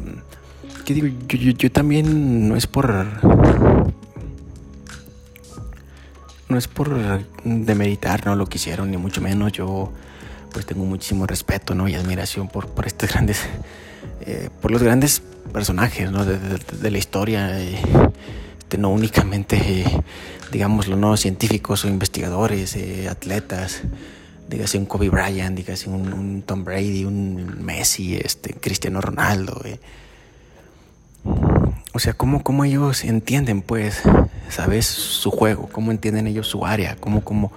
que 0.85 0.95
digo, 0.95 1.09
yo, 1.29 1.73
también 1.73 2.49
no 2.49 2.57
es 2.57 2.67
por. 2.67 3.07
No 6.49 6.59
es 6.59 6.69
por 6.69 7.25
demeritar, 7.45 8.27
no 8.27 8.37
lo 8.37 8.47
que 8.47 8.59
hicieron, 8.59 8.91
ni 8.91 8.97
mucho 8.97 9.21
menos. 9.21 9.53
Yo, 9.53 9.93
pues 10.53 10.67
tengo 10.67 10.85
muchísimo 10.85 11.27
respeto, 11.27 11.75
¿no? 11.75 11.89
Y 11.89 11.95
admiración 11.95 12.49
por, 12.49 12.69
por 12.69 12.87
estos 12.87 13.11
grandes, 13.11 13.41
eh, 14.21 14.51
por 14.61 14.71
los 14.71 14.83
grandes 14.83 15.23
personajes, 15.53 16.11
¿no? 16.11 16.25
De, 16.25 16.91
la 16.91 16.99
historia, 16.99 17.59
este, 17.59 18.79
no 18.79 18.91
únicamente, 18.91 19.85
digamos, 20.53 20.89
¿no? 20.89 21.17
Científicos 21.17 21.85
o 21.85 21.89
investigadores, 21.89 22.77
atletas, 23.11 23.83
dígase 24.49 24.79
un 24.79 24.87
Kobe 24.87 25.09
Bryant, 25.09 25.57
dígase 25.57 25.89
un, 25.89 26.13
un, 26.13 26.43
Tom 26.43 26.63
Brady, 26.63 27.05
un 27.05 27.65
Messi, 27.65 28.17
este, 28.17 28.55
Cristiano 28.55 29.01
Ronaldo, 29.01 29.63
o 31.25 31.99
sea, 31.99 32.13
¿cómo, 32.13 32.43
cómo 32.43 32.65
ellos 32.65 33.05
entienden, 33.05 33.63
pues, 33.63 34.03
sabes, 34.49 34.87
su 34.87 35.31
juego, 35.31 35.69
cómo 35.71 35.91
entienden 35.91 36.27
ellos 36.27 36.47
su 36.47 36.67
área, 36.67 36.97
cómo, 36.97 37.23
cómo, 37.23 37.53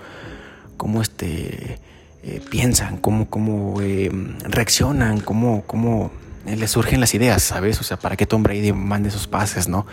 cómo 0.77 1.01
este, 1.01 1.79
eh, 2.23 2.41
piensan, 2.49 2.97
cómo, 2.97 3.29
cómo 3.29 3.81
eh, 3.81 4.11
reaccionan, 4.43 5.19
cómo, 5.21 5.63
cómo 5.65 6.11
les 6.45 6.71
surgen 6.71 6.99
las 6.99 7.13
ideas, 7.13 7.41
¿sabes? 7.41 7.81
O 7.81 7.83
sea, 7.83 7.97
para 7.97 8.15
que 8.15 8.25
Tom 8.25 8.43
Brady 8.43 8.71
mande 8.71 9.09
esos 9.09 9.27
pases, 9.27 9.67
¿no? 9.67 9.85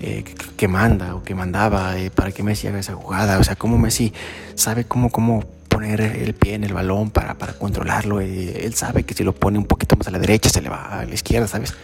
Eh, 0.00 0.24
que, 0.56 0.68
manda 0.68 1.14
o 1.14 1.22
que 1.22 1.34
mandaba, 1.34 1.94
para 2.14 2.32
que 2.32 2.42
Messi 2.42 2.66
haga 2.66 2.80
esa 2.80 2.94
jugada, 2.94 3.38
o 3.38 3.44
sea, 3.44 3.56
cómo 3.56 3.78
Messi 3.78 4.12
sabe 4.54 4.84
cómo, 4.84 5.10
cómo 5.10 5.44
poner 5.68 6.00
el 6.00 6.34
pie 6.34 6.54
en 6.54 6.64
el 6.64 6.72
balón 6.72 7.10
para, 7.10 7.34
para 7.34 7.52
controlarlo, 7.52 8.20
él 8.20 8.74
sabe 8.74 9.04
que 9.04 9.14
si 9.14 9.22
lo 9.22 9.34
pone 9.34 9.58
un 9.58 9.66
poquito 9.66 9.96
más 9.96 10.08
a 10.08 10.10
la 10.10 10.18
derecha 10.18 10.50
se 10.50 10.60
le 10.60 10.68
va 10.68 11.00
a 11.00 11.04
la 11.04 11.14
izquierda, 11.14 11.46
¿sabes? 11.46 11.74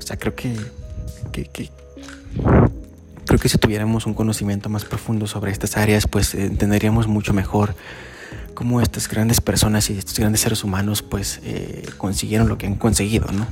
O 0.00 0.06
sea, 0.06 0.16
creo 0.16 0.34
que 0.34 0.56
creo 3.30 3.38
que 3.38 3.48
si 3.48 3.58
tuviéramos 3.58 4.06
un 4.06 4.14
conocimiento 4.14 4.68
más 4.68 4.84
profundo 4.84 5.28
sobre 5.28 5.52
estas 5.52 5.76
áreas, 5.76 6.08
pues 6.08 6.34
entenderíamos 6.34 7.06
mucho 7.06 7.32
mejor 7.32 7.76
cómo 8.54 8.80
estas 8.80 9.08
grandes 9.08 9.40
personas 9.40 9.88
y 9.88 9.96
estos 9.96 10.18
grandes 10.18 10.40
seres 10.40 10.64
humanos 10.64 11.02
pues 11.02 11.40
eh, 11.44 11.86
consiguieron 11.96 12.48
lo 12.48 12.58
que 12.58 12.66
han 12.66 12.74
conseguido, 12.74 13.26
¿no? 13.32 13.46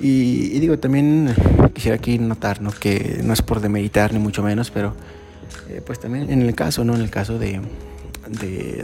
Y, 0.00 0.58
digo, 0.58 0.78
también 0.78 1.34
quisiera 1.74 1.96
aquí 1.96 2.18
notar, 2.18 2.60
¿no? 2.60 2.72
Que 2.72 3.20
no 3.22 3.32
es 3.34 3.40
por 3.42 3.60
demeritar 3.60 4.12
ni 4.12 4.18
mucho 4.18 4.42
menos, 4.42 4.70
pero 4.70 4.94
eh, 5.68 5.80
pues 5.86 6.00
también 6.00 6.30
en 6.30 6.42
el 6.42 6.54
caso, 6.54 6.84
¿no? 6.84 6.96
En 6.96 7.02
el 7.02 7.10
caso 7.10 7.38
de, 7.38 7.60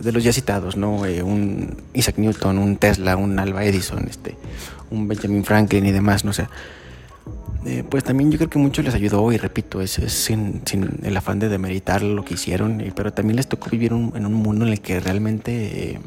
los 0.05 0.23
ya 0.23 0.33
citados, 0.33 0.77
¿no? 0.77 1.05
Eh, 1.07 1.23
un 1.23 1.77
Isaac 1.93 2.19
Newton, 2.19 2.59
un 2.59 2.77
Tesla, 2.77 3.17
un 3.17 3.39
Alba 3.39 3.65
Edison, 3.65 4.07
este, 4.09 4.37
un 4.91 5.09
Benjamin 5.09 5.45
Franklin 5.45 5.87
y 5.87 5.93
demás, 5.93 6.25
no 6.25 6.33
sé. 6.33 6.47
Eh, 7.67 7.83
pues 7.89 8.05
también 8.05 8.31
yo 8.31 8.39
creo 8.39 8.49
que 8.49 8.61
mucho 8.61 8.81
les 8.83 8.95
ayudó 8.95 9.33
y 9.33 9.39
repito, 9.39 9.81
es, 9.81 9.91
sin, 10.07 10.63
el 11.03 11.17
afán 11.17 11.41
de 11.41 11.49
demeritar 11.49 12.01
lo 12.01 12.25
que 12.25 12.35
hicieron, 12.35 12.81
pero 12.95 13.13
también 13.13 13.37
les 13.37 13.49
tocó 13.49 13.71
vivir 13.71 13.91
en 13.91 14.25
un 14.25 14.35
mundo 14.35 14.65
en 14.65 14.73
el 14.73 14.81
que 14.81 15.01
realmente, 15.01 15.91
eh, 15.91 16.01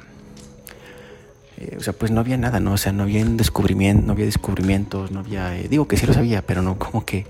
eh, 1.58 1.76
o 1.78 1.82
sea, 1.82 1.92
pues 1.92 2.12
no 2.12 2.22
había 2.22 2.38
nada, 2.38 2.62
¿no? 2.62 2.74
O 2.74 2.78
sea, 2.78 2.94
no 2.94 3.04
había 3.04 3.26
descubrimiento, 3.26 4.06
no 4.06 4.14
había 4.14 4.26
descubrimientos, 4.26 5.12
no 5.12 5.20
había, 5.20 5.52
digo 5.52 5.86
que 5.86 5.98
sí 5.98 6.08
lo 6.08 6.14
sabía, 6.14 6.42
pero 6.44 6.62
no 6.62 6.80
como 6.80 7.04
que, 7.04 7.26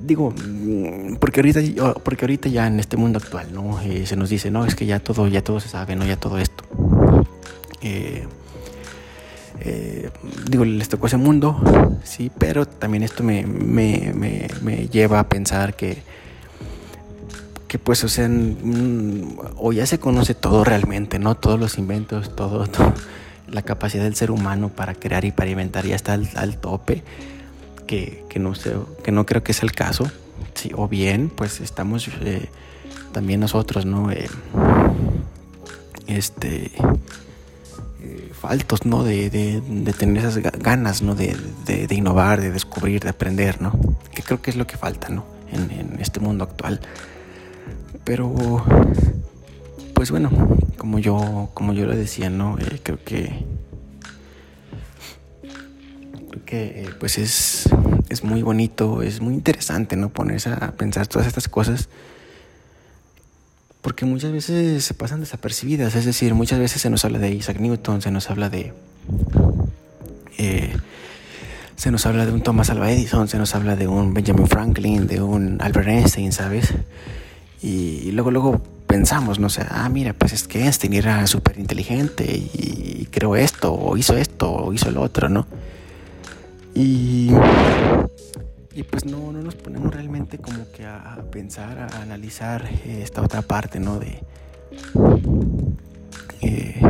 digo, 0.00 0.30
mm, 0.30 1.16
porque 1.16 1.40
ahorita, 1.40 1.60
porque 2.02 2.24
ahorita 2.24 2.48
ya 2.48 2.66
en 2.66 2.80
este 2.80 2.96
mundo 2.96 3.18
actual, 3.18 3.52
¿no? 3.52 3.78
se 4.06 4.16
nos 4.16 4.30
dice, 4.30 4.50
no, 4.50 4.64
es 4.64 4.74
que 4.74 4.86
ya 4.86 5.00
todo, 5.00 5.28
ya 5.28 5.44
todo 5.44 5.60
se 5.60 5.68
sabe, 5.68 5.96
¿no? 5.96 6.06
Ya 6.06 6.16
todo 6.16 6.38
esto. 6.38 6.64
Digo, 10.48 10.64
les 10.64 10.88
tocó 10.88 11.06
ese 11.06 11.16
mundo, 11.16 11.98
sí, 12.04 12.30
pero 12.38 12.66
también 12.66 13.02
esto 13.02 13.22
me, 13.22 13.44
me, 13.44 14.12
me, 14.62 14.88
lleva 14.88 15.20
a 15.20 15.28
pensar 15.28 15.74
que, 15.74 16.02
que 17.68 17.78
pues, 17.78 18.02
o 18.04 18.08
sea, 18.08 18.28
o 19.56 19.72
ya 19.72 19.86
se 19.86 19.98
conoce 19.98 20.34
todo 20.34 20.64
realmente, 20.64 21.18
¿no? 21.18 21.36
Todos 21.36 21.60
los 21.60 21.78
inventos, 21.78 22.34
todo, 22.36 22.66
la 23.48 23.62
capacidad 23.62 24.04
del 24.04 24.14
ser 24.14 24.30
humano 24.30 24.68
para 24.70 24.94
crear 24.94 25.24
y 25.24 25.32
para 25.32 25.50
inventar 25.50 25.86
ya 25.86 25.96
está 25.96 26.14
al, 26.14 26.56
tope, 26.58 27.02
que, 27.86 28.24
que, 28.28 28.38
no 28.38 28.54
sé, 28.54 28.74
que 29.04 29.12
no 29.12 29.26
creo 29.26 29.42
que 29.42 29.52
sea 29.52 29.66
el 29.66 29.72
caso, 29.72 30.10
sí, 30.54 30.70
o 30.74 30.88
bien, 30.88 31.30
pues 31.34 31.60
estamos 31.60 32.08
eh, 32.22 32.48
también 33.12 33.40
nosotros, 33.40 33.86
¿no? 33.86 34.10
Eh, 34.10 34.28
este 36.06 36.72
faltos, 38.32 38.84
¿no? 38.86 39.04
De, 39.04 39.30
tener 39.98 40.24
esas 40.24 40.38
ganas, 40.38 41.02
¿no? 41.02 41.14
De, 41.14 41.36
innovar, 41.90 42.40
de 42.40 42.50
descubrir, 42.50 43.02
de 43.02 43.10
aprender, 43.10 43.60
¿no? 43.60 43.72
Que 44.14 44.22
creo 44.22 44.42
que 44.42 44.50
es 44.50 44.56
lo 44.56 44.66
que 44.66 44.76
falta, 44.76 45.08
¿no? 45.08 45.24
En, 45.52 45.98
este 46.00 46.20
mundo 46.20 46.44
actual. 46.44 46.80
Pero, 48.04 48.64
pues 49.94 50.10
bueno, 50.10 50.30
como 50.76 50.98
yo, 50.98 51.50
como 51.54 51.72
yo 51.72 51.86
lo 51.86 51.96
decía, 51.96 52.30
¿no? 52.30 52.58
Eh, 52.58 52.80
creo 52.82 52.98
que, 53.04 53.44
que, 56.44 56.82
eh, 56.82 56.90
pues 56.98 57.18
es, 57.18 57.68
es 58.08 58.24
muy 58.24 58.42
bonito, 58.42 59.02
es 59.02 59.20
muy 59.20 59.34
interesante, 59.34 59.96
¿no? 59.96 60.08
Ponerse 60.08 60.50
a 60.50 60.72
pensar 60.72 61.06
todas 61.06 61.28
estas 61.28 61.48
cosas 61.48 61.88
porque 63.82 64.06
muchas 64.06 64.32
veces 64.32 64.84
se 64.84 64.94
pasan 64.94 65.20
desapercibidas, 65.20 65.94
es 65.96 66.04
decir, 66.04 66.34
muchas 66.34 66.60
veces 66.60 66.80
se 66.80 66.88
nos 66.88 67.04
habla 67.04 67.18
de 67.18 67.32
Isaac 67.32 67.58
Newton, 67.58 68.00
se 68.00 68.10
nos 68.10 68.30
habla 68.30 68.48
de... 68.48 68.72
Eh, 70.38 70.72
se 71.74 71.90
nos 71.90 72.06
habla 72.06 72.24
de 72.24 72.32
un 72.32 72.42
Thomas 72.42 72.70
Alva 72.70 72.92
Edison, 72.92 73.26
se 73.26 73.38
nos 73.38 73.56
habla 73.56 73.74
de 73.74 73.88
un 73.88 74.14
Benjamin 74.14 74.46
Franklin, 74.46 75.08
de 75.08 75.20
un 75.20 75.60
Albert 75.60 75.88
Einstein, 75.88 76.30
¿sabes? 76.30 76.72
Y, 77.60 78.12
luego, 78.12 78.30
luego 78.30 78.62
pensamos, 78.86 79.40
no 79.40 79.48
sé, 79.48 79.64
ah, 79.68 79.88
mira, 79.88 80.12
pues 80.12 80.32
es 80.32 80.46
que 80.46 80.60
Einstein 80.60 80.92
era 80.92 81.26
súper 81.26 81.58
inteligente 81.58 82.24
y 82.24 83.08
creó 83.10 83.34
esto, 83.34 83.74
o 83.74 83.96
hizo 83.96 84.16
esto, 84.16 84.52
o 84.52 84.72
hizo 84.72 84.92
lo 84.92 85.02
otro, 85.02 85.28
¿no? 85.28 85.46
Y 86.74 87.30
y 88.74 88.82
pues 88.84 89.04
no, 89.04 89.32
no 89.32 89.42
nos 89.42 89.54
ponemos 89.54 89.92
realmente 89.92 90.38
como 90.38 90.70
que 90.72 90.84
a 90.86 91.22
pensar, 91.30 91.78
a 91.78 92.02
analizar 92.02 92.68
eh, 92.84 93.00
esta 93.02 93.22
otra 93.22 93.42
parte, 93.42 93.80
¿no? 93.80 93.98
De, 93.98 94.22
eh, 96.40 96.80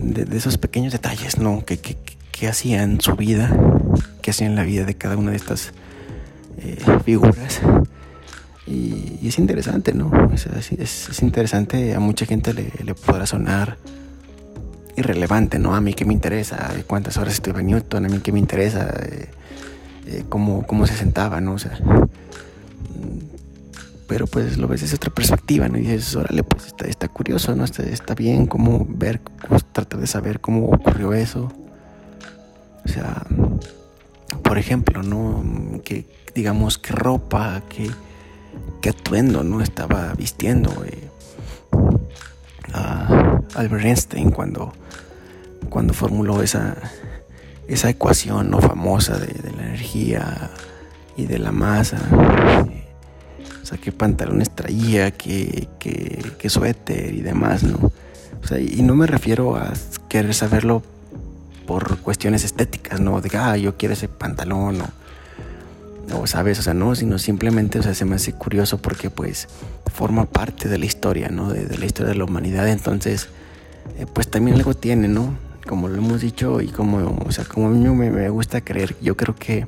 de, 0.00 0.36
esos 0.36 0.58
pequeños 0.58 0.92
detalles, 0.92 1.38
¿no? 1.38 1.64
Que, 1.64 1.78
que, 1.78 1.96
que 2.30 2.48
hacían 2.48 3.00
su 3.00 3.16
vida, 3.16 3.56
que 4.20 4.30
hacían 4.30 4.54
la 4.54 4.64
vida 4.64 4.84
de 4.84 4.94
cada 4.94 5.16
una 5.16 5.30
de 5.30 5.36
estas 5.36 5.72
eh, 6.58 6.78
figuras. 7.04 7.60
Y, 8.66 9.26
es 9.26 9.38
interesante, 9.38 9.92
¿no? 9.94 10.10
Es, 10.32 10.46
es, 10.46 11.22
interesante, 11.22 11.94
a 11.94 12.00
mucha 12.00 12.26
gente 12.26 12.52
le, 12.52 12.70
le, 12.84 12.94
podrá 12.94 13.26
sonar 13.26 13.78
irrelevante, 14.96 15.58
¿no? 15.58 15.74
A 15.74 15.80
mí 15.80 15.94
que 15.94 16.04
me 16.04 16.12
interesa, 16.12 16.70
cuántas 16.86 17.16
horas 17.16 17.34
estuve 17.34 17.60
en 17.60 17.68
Newton, 17.68 18.04
a 18.04 18.08
mí 18.08 18.18
que 18.18 18.30
me 18.30 18.38
interesa 18.38 18.94
eh, 19.02 19.30
cómo, 20.28 20.86
se 20.86 20.94
sentaba, 20.94 21.40
¿no? 21.40 21.54
O 21.54 21.58
sea, 21.58 21.78
pero 24.06 24.26
pues 24.26 24.58
lo 24.58 24.68
ves 24.68 24.82
desde 24.82 24.96
otra 24.96 25.10
perspectiva, 25.10 25.68
¿no? 25.68 25.78
Y 25.78 25.82
dices, 25.82 26.14
órale, 26.16 26.42
pues 26.42 26.74
está, 26.86 27.08
curioso, 27.08 27.54
¿no? 27.54 27.64
Está, 27.64 28.14
bien 28.14 28.46
cómo 28.46 28.86
ver, 28.88 29.20
tratar 29.72 30.00
de 30.00 30.06
saber 30.06 30.40
cómo 30.40 30.66
ocurrió 30.66 31.12
eso. 31.14 31.50
O 32.84 32.88
sea, 32.88 33.24
por 34.42 34.58
ejemplo, 34.58 35.02
¿no? 35.02 35.80
Que 35.82 36.06
digamos, 36.34 36.78
qué 36.78 36.92
ropa, 36.92 37.62
qué, 37.68 37.90
atuendo, 38.88 39.44
¿no? 39.44 39.60
Estaba 39.60 40.12
vistiendo 40.14 40.84
eh, 40.84 41.08
Albert 43.54 43.84
Einstein 43.84 44.30
cuando, 44.30 44.72
cuando 45.68 45.94
formuló 45.94 46.42
esa, 46.42 46.76
esa 47.72 47.90
ecuación 47.90 48.50
¿no? 48.50 48.60
famosa 48.60 49.18
de, 49.18 49.50
la 49.50 49.62
energía 49.62 50.50
y 51.16 51.26
de 51.26 51.38
la 51.38 51.52
masa. 51.52 51.98
O 53.62 53.66
sea, 53.66 53.78
qué 53.78 53.92
pantalones 53.92 54.50
traía, 54.50 55.10
qué, 55.12 55.68
qué, 55.78 56.50
suéter 56.50 57.14
y 57.14 57.20
demás, 57.20 57.62
¿no? 57.62 57.92
O 58.42 58.46
sea, 58.46 58.58
y 58.58 58.82
no 58.82 58.96
me 58.96 59.06
refiero 59.06 59.56
a 59.56 59.72
querer 60.08 60.34
saberlo 60.34 60.82
por 61.66 61.98
cuestiones 61.98 62.44
estéticas, 62.44 63.00
¿no? 63.00 63.20
De, 63.20 63.30
ah, 63.36 63.56
yo 63.56 63.76
quiero 63.76 63.94
ese 63.94 64.08
pantalón 64.08 64.80
o, 64.80 66.18
o, 66.18 66.26
¿sabes? 66.26 66.58
O 66.58 66.62
sea, 66.62 66.74
no, 66.74 66.94
sino 66.96 67.18
simplemente, 67.18 67.78
o 67.78 67.82
sea, 67.82 67.94
se 67.94 68.04
me 68.04 68.16
hace 68.16 68.32
curioso 68.32 68.78
porque, 68.78 69.10
pues, 69.10 69.48
forma 69.92 70.26
parte 70.26 70.68
de 70.68 70.78
la 70.78 70.86
historia, 70.86 71.28
¿no? 71.28 71.52
De, 71.52 71.78
la 71.78 71.86
historia 71.86 72.12
de 72.12 72.18
la 72.18 72.24
humanidad, 72.24 72.68
entonces, 72.68 73.28
eh, 73.98 74.06
pues 74.12 74.28
también 74.28 74.56
algo 74.56 74.74
tiene, 74.74 75.06
¿no? 75.08 75.36
Como 75.66 75.88
lo 75.88 75.96
hemos 75.96 76.20
dicho 76.20 76.60
y 76.60 76.68
como, 76.68 77.16
o 77.24 77.32
sea, 77.32 77.44
como 77.44 77.68
a 77.68 77.70
mí 77.70 77.88
me, 77.88 78.28
gusta 78.28 78.60
creer, 78.60 78.96
yo 79.00 79.16
creo 79.16 79.34
que 79.34 79.66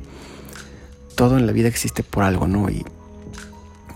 todo 1.15 1.39
en 1.39 1.47
la 1.47 1.53
vida 1.53 1.69
existe 1.69 2.03
por 2.03 2.25
algo, 2.25 2.47
¿no? 2.47 2.69
Y, 2.71 2.85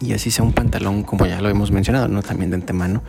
y 0.00 0.12
así 0.12 0.30
sea 0.30 0.44
un 0.44 0.52
pantalón, 0.52 1.02
como 1.02 1.26
ya 1.26 1.40
lo 1.40 1.48
hemos 1.48 1.70
mencionado, 1.70 2.08
¿no? 2.08 2.22
También 2.22 2.50
de 2.50 2.56
antemano, 2.56 3.02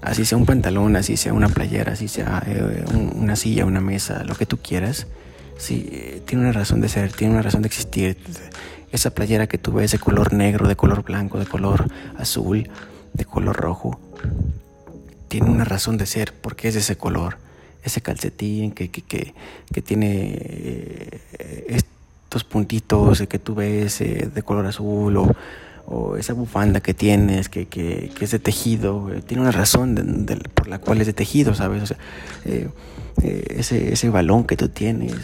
así 0.00 0.24
sea 0.24 0.38
un 0.38 0.46
pantalón, 0.46 0.96
así 0.96 1.16
sea 1.16 1.32
una 1.32 1.48
playera, 1.48 1.92
así 1.92 2.08
sea 2.08 2.42
eh, 2.46 2.84
una 3.14 3.36
silla, 3.36 3.66
una 3.66 3.80
mesa, 3.80 4.24
lo 4.24 4.34
que 4.34 4.46
tú 4.46 4.58
quieras, 4.58 5.06
sí, 5.58 6.22
tiene 6.26 6.44
una 6.44 6.52
razón 6.52 6.80
de 6.80 6.88
ser, 6.88 7.12
tiene 7.12 7.34
una 7.34 7.42
razón 7.42 7.62
de 7.62 7.68
existir. 7.68 8.16
Esa 8.92 9.10
playera 9.10 9.46
que 9.46 9.58
tú 9.58 9.72
ves 9.72 9.92
de 9.92 9.98
color 9.98 10.32
negro, 10.32 10.66
de 10.66 10.74
color 10.74 11.04
blanco, 11.04 11.38
de 11.38 11.46
color 11.46 11.86
azul, 12.18 12.68
de 13.12 13.24
color 13.24 13.56
rojo, 13.56 14.00
tiene 15.28 15.48
una 15.48 15.64
razón 15.64 15.96
de 15.96 16.06
ser, 16.06 16.32
porque 16.34 16.68
es 16.68 16.74
de 16.74 16.80
ese 16.80 16.96
color, 16.96 17.36
ese 17.82 18.00
calcetín 18.00 18.72
que, 18.72 18.90
que, 18.90 19.02
que, 19.02 19.34
que 19.72 19.82
tiene 19.82 20.36
eh, 21.38 21.66
estos 21.68 22.44
puntitos 22.44 23.22
que 23.28 23.38
tú 23.38 23.54
ves 23.54 24.00
eh, 24.00 24.30
de 24.32 24.42
color 24.42 24.66
azul 24.66 25.16
o, 25.16 25.34
o, 25.86 26.16
esa 26.16 26.32
bufanda 26.32 26.80
que 26.80 26.94
tienes 26.94 27.48
que, 27.48 27.66
que, 27.66 28.12
es 28.20 28.30
de 28.30 28.38
tejido, 28.38 29.12
eh, 29.12 29.22
tiene 29.22 29.42
una 29.42 29.52
razón 29.52 30.26
por 30.54 30.68
la 30.68 30.78
cual 30.78 31.00
es 31.00 31.06
de 31.06 31.12
tejido, 31.12 31.54
¿sabes? 31.54 31.82
O 31.82 31.86
sea, 31.86 31.96
ese, 33.22 33.92
ese 33.92 34.08
balón 34.10 34.44
que 34.44 34.56
tú 34.56 34.68
tienes 34.68 35.14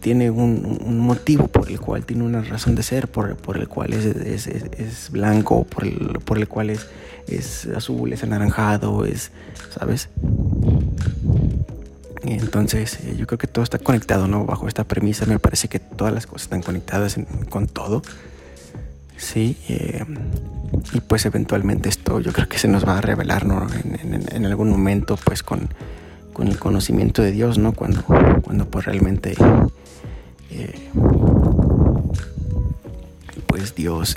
tiene 0.00 0.30
un, 0.30 0.98
motivo 1.00 1.48
por 1.48 1.70
el 1.70 1.80
cual 1.80 2.04
tiene 2.04 2.24
una 2.24 2.42
razón 2.42 2.74
de 2.74 2.82
ser, 2.82 3.08
por, 3.08 3.36
por 3.36 3.56
el 3.56 3.68
cual 3.68 3.94
es, 3.94 4.04
es, 4.04 4.46
es, 4.46 5.10
blanco, 5.10 5.64
por 5.64 5.86
el, 5.86 6.18
por 6.24 6.38
el 6.38 6.46
cual 6.46 6.70
es, 6.70 6.86
es 7.26 7.66
azul, 7.66 8.12
es 8.12 8.22
anaranjado, 8.22 9.04
es, 9.04 9.30
¿sabes? 9.70 10.08
Entonces, 12.22 12.98
eh, 13.04 13.16
yo 13.16 13.26
creo 13.26 13.38
que 13.38 13.46
todo 13.46 13.62
está 13.62 13.78
conectado, 13.78 14.26
¿no? 14.26 14.44
Bajo 14.44 14.68
esta 14.68 14.84
premisa, 14.84 15.26
me 15.26 15.38
parece 15.38 15.68
que 15.68 15.78
todas 15.78 16.12
las 16.12 16.26
cosas 16.26 16.42
están 16.42 16.62
conectadas 16.62 17.16
con 17.48 17.66
todo. 17.66 18.02
Sí, 19.16 19.56
eh, 19.68 20.04
y 20.92 21.00
pues 21.00 21.26
eventualmente 21.26 21.88
esto 21.88 22.20
yo 22.20 22.32
creo 22.32 22.48
que 22.48 22.58
se 22.58 22.68
nos 22.68 22.86
va 22.86 22.98
a 22.98 23.00
revelar, 23.00 23.46
¿no? 23.46 23.66
En, 24.32 24.46
algún 24.46 24.70
momento, 24.70 25.18
pues 25.24 25.42
con 25.42 25.68
con 26.38 26.46
el 26.46 26.56
conocimiento 26.60 27.20
de 27.20 27.32
Dios, 27.32 27.58
¿no? 27.58 27.72
Cuando, 27.72 28.04
cuando 28.42 28.64
pues 28.66 28.84
realmente 28.84 29.34
eh, 30.52 30.88
pues 33.48 33.74
Dios 33.74 34.16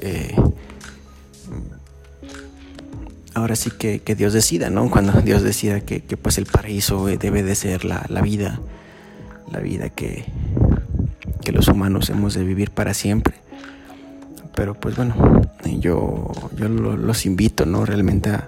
ahora 3.34 3.56
sí 3.56 3.72
que, 3.72 4.00
Dios 4.16 4.34
decida, 4.34 4.70
¿no? 4.70 4.90
Cuando 4.90 5.22
Dios 5.22 5.42
decida 5.42 5.82
que, 5.82 6.02
pues 6.18 6.38
el 6.38 6.46
paraíso 6.46 7.06
debe 7.06 7.44
de 7.44 7.56
ser 7.56 7.86
la, 7.86 8.06
vida, 8.22 8.60
la 9.52 9.60
vida 9.60 9.90
que, 9.90 10.26
que 11.44 11.52
los 11.52 11.68
humanos 11.68 12.10
hemos 12.10 12.34
de 12.34 12.44
vivir 12.44 12.72
para 12.72 12.94
siempre. 12.94 13.36
Pero 14.56 14.74
pues 14.74 14.96
bueno, 14.96 15.42
yo, 15.80 16.32
yo 16.56 16.68
los 16.68 17.26
invito, 17.26 17.66
¿no? 17.66 17.86
Realmente 17.86 18.30
a 18.30 18.48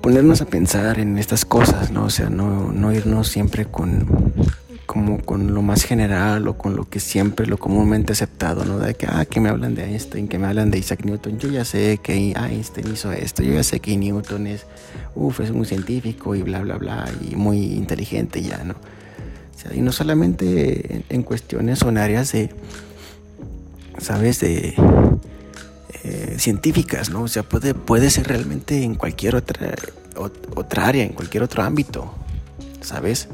ponernos 0.00 0.40
a 0.40 0.46
pensar 0.46 1.00
en 1.00 1.18
estas 1.18 1.44
cosas, 1.44 1.90
¿no? 1.90 2.04
O 2.04 2.10
sea, 2.10 2.30
no, 2.30 2.70
no 2.72 2.92
irnos 2.92 3.28
siempre 3.28 3.66
con 3.66 4.32
como 4.86 5.20
con 5.20 5.52
lo 5.52 5.62
más 5.62 5.82
general 5.84 6.46
o 6.48 6.56
con 6.56 6.76
lo 6.76 6.88
que 6.88 7.00
siempre, 7.00 7.46
lo 7.46 7.58
comúnmente 7.58 8.12
aceptado, 8.12 8.64
¿no? 8.64 8.78
De 8.78 8.94
que, 8.94 9.06
ah, 9.06 9.26
que 9.26 9.40
me 9.40 9.48
hablan 9.48 9.74
de 9.74 9.84
Einstein, 9.84 10.28
que 10.28 10.38
me 10.38 10.46
hablan 10.46 10.70
de 10.70 10.78
Isaac 10.78 11.04
Newton. 11.04 11.38
Yo 11.38 11.50
ya 11.50 11.64
sé 11.64 11.98
que 12.02 12.32
Einstein 12.32 12.92
hizo 12.92 13.12
esto, 13.12 13.42
yo 13.42 13.52
ya 13.52 13.62
sé 13.62 13.80
que 13.80 13.96
Newton 13.96 14.46
es, 14.46 14.64
uff, 15.14 15.40
es 15.40 15.52
muy 15.52 15.66
científico 15.66 16.34
y 16.34 16.42
bla, 16.42 16.60
bla, 16.60 16.76
bla, 16.76 17.10
y 17.28 17.36
muy 17.36 17.74
inteligente 17.74 18.40
ya, 18.40 18.62
¿no? 18.64 18.74
O 18.74 19.58
sea, 19.58 19.74
y 19.74 19.80
no 19.80 19.90
solamente 19.90 21.04
en, 21.08 21.22
cuestiones 21.22 21.82
o 21.82 21.88
en 21.88 21.98
áreas 21.98 22.32
de, 22.32 22.50
¿sabes? 23.98 24.40
De, 24.40 24.74
eh, 26.04 26.36
científicas, 26.38 27.10
¿no? 27.10 27.22
O 27.22 27.28
sea, 27.28 27.42
puede, 27.42 27.74
puede 27.74 28.10
ser 28.10 28.28
realmente 28.28 28.84
en 28.84 28.94
cualquier 28.94 29.34
otra, 29.34 29.74
otra 30.54 30.86
área, 30.86 31.02
en 31.02 31.12
cualquier 31.12 31.42
otro 31.42 31.62
ámbito, 31.62 32.14
¿sabes? 32.82 33.28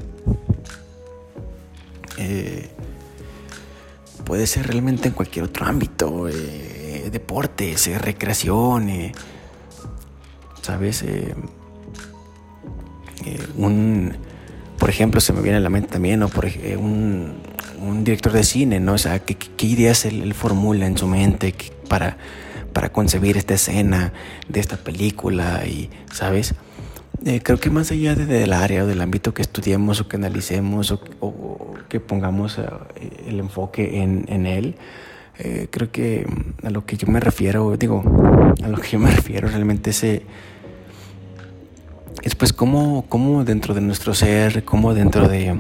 Eh, 2.23 2.71
puede 4.25 4.47
ser 4.47 4.69
realmente 4.69 5.09
en 5.09 5.15
cualquier 5.15 5.45
otro 5.45 5.67
ámbito, 5.67 6.29
eh, 6.29 7.09
deportes, 7.11 7.87
recreación, 8.01 9.13
¿sabes? 10.63 11.05
un, 13.57 14.13
por 14.79 14.91
ejemplo, 14.91 15.21
se 15.21 15.33
me 15.33 15.41
viene 15.43 15.59
a 15.59 15.61
la 15.61 15.71
mente 15.71 15.91
también, 15.91 16.21
¿no? 16.21 16.29
Por 16.29 16.47
un, 16.79 17.35
un 17.81 18.05
director 18.05 18.33
de 18.33 18.45
cine, 18.45 18.81
¿no? 18.81 18.95
O 18.95 18.99
sea, 18.99 19.19
¿qué, 19.19 19.67
ideas 19.67 20.05
él, 20.05 20.33
formula 20.35 20.87
en 20.87 20.97
su 20.97 21.07
mente 21.07 21.55
para 21.89 22.17
para 22.73 22.91
concebir 22.91 23.37
esta 23.37 23.55
escena 23.55 24.13
de 24.49 24.61
esta 24.61 24.77
película 24.77 25.65
y, 25.67 25.91
¿sabes? 26.13 26.55
Eh, 27.25 27.41
creo 27.43 27.61
que 27.61 27.71
más 27.71 27.91
allá 27.93 28.15
de, 28.15 28.27
del 28.27 28.53
área 28.53 28.83
o 28.83 28.87
del 28.87 29.01
ámbito 29.01 29.33
que 29.33 29.43
estudiemos 29.43 30.01
o 30.01 30.09
que 30.09 30.17
analicemos 30.17 30.91
o, 30.91 31.32
que 31.93 32.01
pongamos 32.01 32.57
eh, 32.57 32.65
el 33.27 33.39
enfoque 33.39 34.01
en, 34.01 34.25
en 34.29 34.47
él, 34.47 34.77
eh, 35.39 35.69
creo 35.71 35.93
que 35.93 36.27
a 36.63 36.71
lo 36.71 36.87
que 36.87 36.97
yo 36.97 37.07
me 37.07 37.21
refiero, 37.21 37.77
digo, 37.77 38.03
a 38.65 38.69
lo 38.69 38.79
que 38.79 38.89
yo 38.89 38.99
me 38.99 39.11
refiero 39.11 39.47
realmente 39.47 39.91
es, 39.91 40.03
es 40.03 40.23
pues 42.39 42.55
cómo, 42.55 43.05
cómo 43.11 43.45
dentro 43.45 43.75
de 43.75 43.83
nuestro 43.83 44.15
ser, 44.15 44.65
cómo 44.65 44.95
dentro 44.95 45.29
de, 45.29 45.55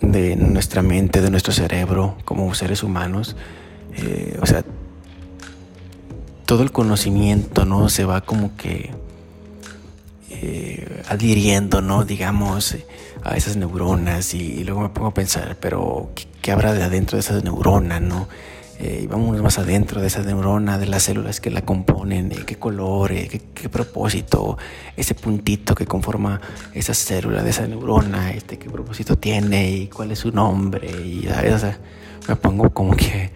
de 0.00 0.34
nuestra 0.34 0.82
mente, 0.82 1.20
de 1.20 1.30
nuestro 1.30 1.52
cerebro, 1.52 2.16
como 2.24 2.52
seres 2.52 2.82
humanos, 2.82 3.36
o 4.42 4.46
sea, 4.46 4.64
todo 6.44 6.64
el 6.64 6.72
conocimiento, 6.72 7.64
¿no? 7.64 7.88
Se 7.88 8.04
va 8.04 8.20
como 8.22 8.56
que 8.56 8.90
eh, 10.30 11.02
adhiriendo, 11.08 11.82
¿no? 11.82 12.04
Digamos, 12.04 12.76
a 13.26 13.36
esas 13.36 13.56
neuronas 13.56 14.34
y, 14.34 14.64
luego 14.64 14.80
me 14.80 14.88
pongo 14.88 15.08
a 15.08 15.14
pensar, 15.14 15.56
pero 15.60 16.10
¿qué, 16.42 16.52
habrá 16.52 16.72
de 16.72 16.82
adentro 16.82 17.16
de 17.16 17.20
esas 17.20 17.42
neuronas, 17.44 18.00
¿no? 18.00 18.28
Eh, 18.78 19.06
vamos 19.10 19.40
más 19.40 19.58
adentro 19.58 20.02
de 20.02 20.08
esa 20.08 20.22
neurona, 20.22 20.76
de 20.76 20.86
las 20.86 21.04
células 21.04 21.40
que 21.40 21.50
la 21.50 21.62
componen, 21.62 22.30
eh, 22.30 22.44
qué 22.46 22.56
color, 22.56 23.10
qué, 23.10 23.68
propósito, 23.70 24.58
ese 24.96 25.14
puntito 25.14 25.74
que 25.74 25.86
conforma 25.86 26.42
esa 26.74 26.92
célula 26.92 27.42
de 27.42 27.50
esa 27.50 27.66
neurona, 27.66 28.32
este, 28.32 28.58
qué 28.58 28.68
propósito 28.68 29.16
tiene 29.16 29.70
y 29.70 29.86
cuál 29.88 30.12
es 30.12 30.18
su 30.18 30.30
nombre. 30.30 30.90
Y 30.90 31.26
me 32.28 32.36
pongo 32.36 32.70
como 32.70 32.94
que 32.94 33.30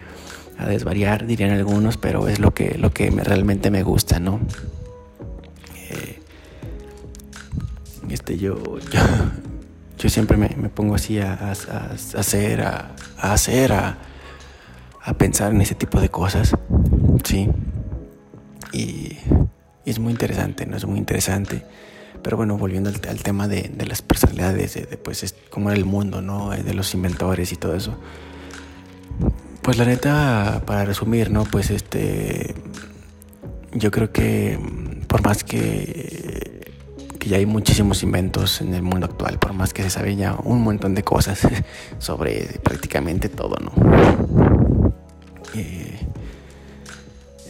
a 0.59 0.67
desvariar, 0.67 1.27
dirían 1.27 1.53
algunos, 1.53 1.97
pero 1.97 2.29
es 2.29 2.39
lo 2.39 2.53
que, 2.53 2.77
lo 2.77 2.93
que 2.93 3.11
realmente 3.11 3.71
me 3.71 3.83
gusta, 3.83 4.21
¿no? 4.21 4.41
Eh, 5.91 6.21
este, 8.11 8.37
yo, 8.37 8.59
siempre 10.09 10.37
me, 10.37 10.49
pongo 10.71 10.95
así 10.95 11.19
a, 11.19 11.35
hacer, 11.51 12.63
a, 12.63 12.95
hacer, 13.19 13.73
a, 13.73 13.99
pensar 15.19 15.53
en 15.53 15.61
ese 15.61 15.75
tipo 15.75 16.01
de 16.01 16.09
cosas, 16.09 16.57
¿sí? 17.25 17.49
Y, 18.73 19.19
es 19.85 19.99
muy 19.99 20.13
interesante, 20.13 20.67
¿no? 20.67 20.77
Es 20.77 20.85
muy 20.85 20.99
interesante. 20.99 21.65
Pero 22.23 22.37
bueno, 22.37 22.57
volviendo 22.57 22.91
al, 22.91 23.23
tema 23.23 23.49
de, 23.49 23.73
las 23.87 24.03
personalidades, 24.03 24.75
de, 24.75 24.97
pues 24.97 25.23
es 25.23 25.35
como 25.51 25.71
era 25.71 25.79
el 25.79 25.85
mundo, 25.85 26.23
¿no? 26.23 26.51
De 26.51 26.75
los 26.75 26.95
inventores 26.95 27.53
y 27.53 27.57
todo 27.57 27.75
eso. 27.75 27.99
Pues 29.63 29.79
la 29.79 29.85
neta, 29.85 30.63
para 30.65 30.85
resumir, 30.85 31.31
¿no? 31.31 31.45
Pues 31.45 31.71
este. 31.71 32.55
Yo 33.73 33.91
creo 33.91 34.13
que 34.13 34.59
por 35.11 35.25
más 35.25 35.43
que, 35.43 36.30
que 37.21 37.29
ya 37.29 37.37
hay 37.37 37.47
muchísimos 37.47 38.03
inventos 38.03 38.61
en 38.61 38.75
el 38.75 38.83
mundo 38.83 39.07
actual, 39.07 39.39
por 39.39 39.53
más 39.53 39.73
que 39.73 39.85
se 39.85 39.91
sabe 39.91 40.17
ya 40.17 40.35
un 40.43 40.63
montón 40.63 40.97
de 40.97 41.05
cosas 41.05 41.47
sobre 41.99 42.59
prácticamente 42.65 43.29
todo, 43.29 43.55
¿no? 43.61 44.93
Eh, 45.55 46.01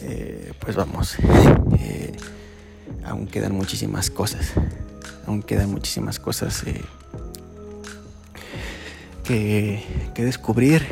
eh, 0.01 0.53
pues 0.59 0.75
vamos, 0.75 1.15
eh, 1.79 2.11
aún 3.03 3.25
quedan 3.25 3.53
muchísimas 3.53 4.11
cosas, 4.11 4.51
aún 5.25 5.41
quedan 5.41 5.71
muchísimas 5.71 6.19
cosas 6.19 6.63
que, 9.23 9.83
que 10.13 10.23
descubrir, 10.23 10.85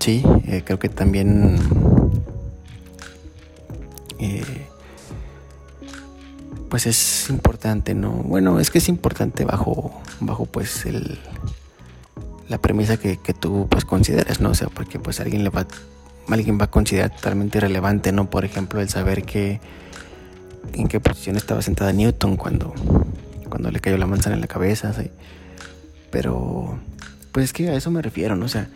Sí, 0.00 0.24
creo 0.64 0.78
que 0.78 0.88
también 0.88 1.58
eh, 4.18 4.66
pues 6.70 6.86
es 6.86 7.28
importante, 7.28 7.94
¿no? 7.94 8.10
Bueno, 8.10 8.60
es 8.60 8.70
que 8.70 8.78
es 8.78 8.88
importante 8.88 9.44
bajo, 9.44 10.00
bajo 10.20 10.46
pues 10.46 10.86
el, 10.86 11.18
la 12.48 12.58
premisa 12.58 12.96
que, 12.96 13.18
tú 13.38 13.66
pues 13.68 13.84
consideras, 13.84 14.40
¿no? 14.40 14.50
O 14.50 14.54
sea, 14.54 14.68
porque 14.68 15.00
pues 15.00 15.18
alguien 15.18 15.42
le 15.42 15.50
va, 15.50 15.66
alguien 16.28 16.60
va 16.60 16.66
a 16.66 16.70
considerar 16.70 17.10
totalmente 17.10 17.58
irrelevante, 17.58 18.12
¿no? 18.12 18.30
Por 18.30 18.44
ejemplo, 18.44 18.80
el 18.80 18.88
saber 18.88 19.24
que 19.24 19.60
en 20.72 20.86
qué 20.86 21.00
posición 21.00 21.36
estaba 21.36 21.60
sentada 21.60 21.92
Newton 21.92 22.36
cuando, 22.36 22.72
cuando 23.48 23.72
le 23.72 23.80
cayó 23.80 23.98
la 23.98 24.06
manzana 24.06 24.36
en 24.36 24.40
la 24.40 24.46
cabeza, 24.46 24.92
¿sí? 24.94 25.10
Pero, 26.12 26.78
pues 27.32 27.46
es 27.46 27.52
que 27.52 27.68
a 27.68 27.74
eso 27.74 27.90
me 27.90 28.00
refiero, 28.00 28.36
¿no? 28.36 28.46
O 28.46 28.48
sea, 28.48 28.68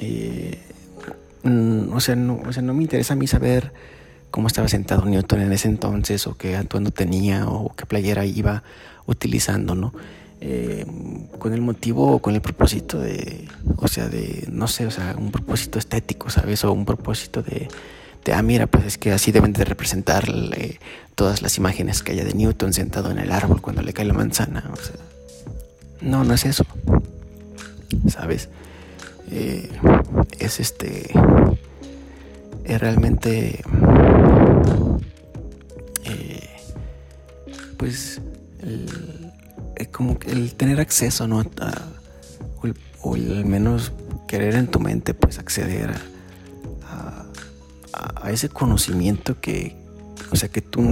eh, 0.00 0.58
mm, 1.42 1.92
o, 1.92 2.00
sea, 2.00 2.16
no, 2.16 2.40
o 2.46 2.52
sea, 2.54 2.62
no 2.62 2.72
me 2.72 2.84
interesa 2.84 3.12
a 3.12 3.16
mí 3.16 3.26
saber 3.26 3.70
cómo 4.30 4.46
estaba 4.46 4.68
sentado 4.68 5.04
Newton 5.04 5.40
en 5.40 5.52
ese 5.52 5.68
entonces 5.68 6.26
o 6.26 6.36
qué 6.36 6.56
atuendo 6.56 6.90
tenía 6.90 7.48
o 7.48 7.74
qué 7.74 7.86
playera 7.86 8.24
iba 8.24 8.62
utilizando, 9.06 9.74
¿no? 9.74 9.92
Eh, 10.40 10.86
con 11.38 11.52
el 11.52 11.60
motivo 11.60 12.12
o 12.12 12.18
con 12.20 12.34
el 12.34 12.40
propósito 12.40 13.00
de, 13.00 13.48
o 13.76 13.88
sea, 13.88 14.08
de, 14.08 14.46
no 14.52 14.68
sé, 14.68 14.86
o 14.86 14.90
sea, 14.90 15.16
un 15.18 15.32
propósito 15.32 15.78
estético, 15.78 16.30
¿sabes? 16.30 16.64
O 16.64 16.72
un 16.72 16.84
propósito 16.84 17.42
de, 17.42 17.68
de, 18.24 18.32
ah, 18.32 18.42
mira, 18.42 18.68
pues 18.68 18.84
es 18.84 18.98
que 18.98 19.10
así 19.10 19.32
deben 19.32 19.52
de 19.52 19.64
representar 19.64 20.30
todas 21.16 21.42
las 21.42 21.58
imágenes 21.58 22.02
que 22.02 22.12
haya 22.12 22.24
de 22.24 22.34
Newton 22.34 22.72
sentado 22.72 23.10
en 23.10 23.18
el 23.18 23.32
árbol 23.32 23.60
cuando 23.60 23.82
le 23.82 23.92
cae 23.92 24.04
la 24.04 24.14
manzana. 24.14 24.70
O 24.72 24.76
sea, 24.76 24.96
no, 26.00 26.22
no 26.22 26.34
es 26.34 26.44
eso. 26.44 26.64
¿Sabes? 28.08 28.48
Eh, 29.30 29.68
es 30.38 30.60
este. 30.60 31.10
Es 32.64 32.80
realmente. 32.80 33.64
Pues. 37.88 38.20
El, 38.60 39.88
como 39.92 40.18
que 40.18 40.32
el 40.32 40.54
tener 40.54 40.80
acceso, 40.80 41.28
¿no? 41.28 41.44
o, 43.02 43.14
al 43.14 43.44
menos 43.44 43.92
querer 44.26 44.56
en 44.56 44.66
tu 44.66 44.80
mente, 44.80 45.14
pues 45.14 45.38
acceder 45.38 45.94
a, 46.82 47.24
a, 47.92 48.30
ese 48.30 48.48
conocimiento 48.48 49.40
que. 49.40 49.76
O 50.30 50.36
sea, 50.36 50.48
que 50.48 50.60
tú. 50.60 50.82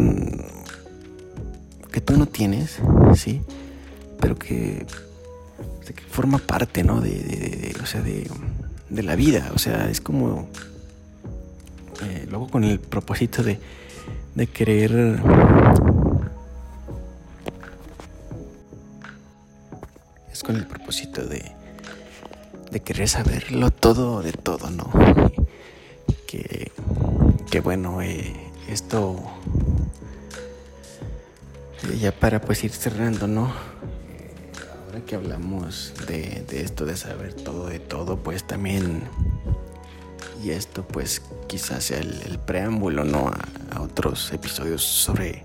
que 1.90 2.00
tú 2.00 2.16
no 2.16 2.26
tienes, 2.26 2.78
¿sí? 3.14 3.42
Pero 4.20 4.36
que 4.36 4.86
que 5.92 6.02
forma 6.02 6.38
parte, 6.38 6.82
¿no? 6.82 7.00
De, 7.00 7.74
o 7.82 7.86
sea, 7.86 8.02
de, 8.02 8.28
la 8.90 9.16
vida. 9.16 9.50
O 9.54 9.58
sea, 9.58 9.88
es 9.90 10.00
como... 10.00 10.48
Eh, 12.02 12.26
luego 12.28 12.48
con 12.48 12.64
el 12.64 12.80
propósito 12.80 13.42
de, 13.42 13.58
de 14.34 14.46
querer... 14.46 15.20
con 20.46 20.54
el 20.54 20.66
propósito 20.68 21.26
de, 21.26 21.42
de 22.70 22.80
querer 22.80 23.08
saberlo 23.08 23.72
todo 23.72 24.22
de 24.22 24.32
todo, 24.32 24.70
¿no? 24.70 24.90
Que, 26.26 26.72
que 27.50 27.60
bueno, 27.60 28.02
eh, 28.02 28.34
esto... 28.68 29.16
Eh, 31.84 31.98
ya 31.98 32.12
para 32.12 32.40
pues 32.40 32.62
ir 32.64 32.72
cerrando, 32.72 33.26
¿no? 33.26 33.52
que 35.06 35.14
hablamos 35.14 35.92
de, 36.08 36.44
esto 36.50 36.86
de 36.86 36.96
saber 36.96 37.34
todo 37.34 37.66
de 37.66 37.78
todo, 37.78 38.16
pues 38.16 38.44
también, 38.44 39.02
y 40.42 40.50
esto 40.50 40.88
pues 40.88 41.22
quizás 41.46 41.84
sea 41.84 41.98
el, 41.98 42.38
preámbulo, 42.44 43.04
¿no? 43.04 43.28
A, 43.28 43.82
otros 43.82 44.32
episodios 44.32 44.82
sobre, 44.82 45.44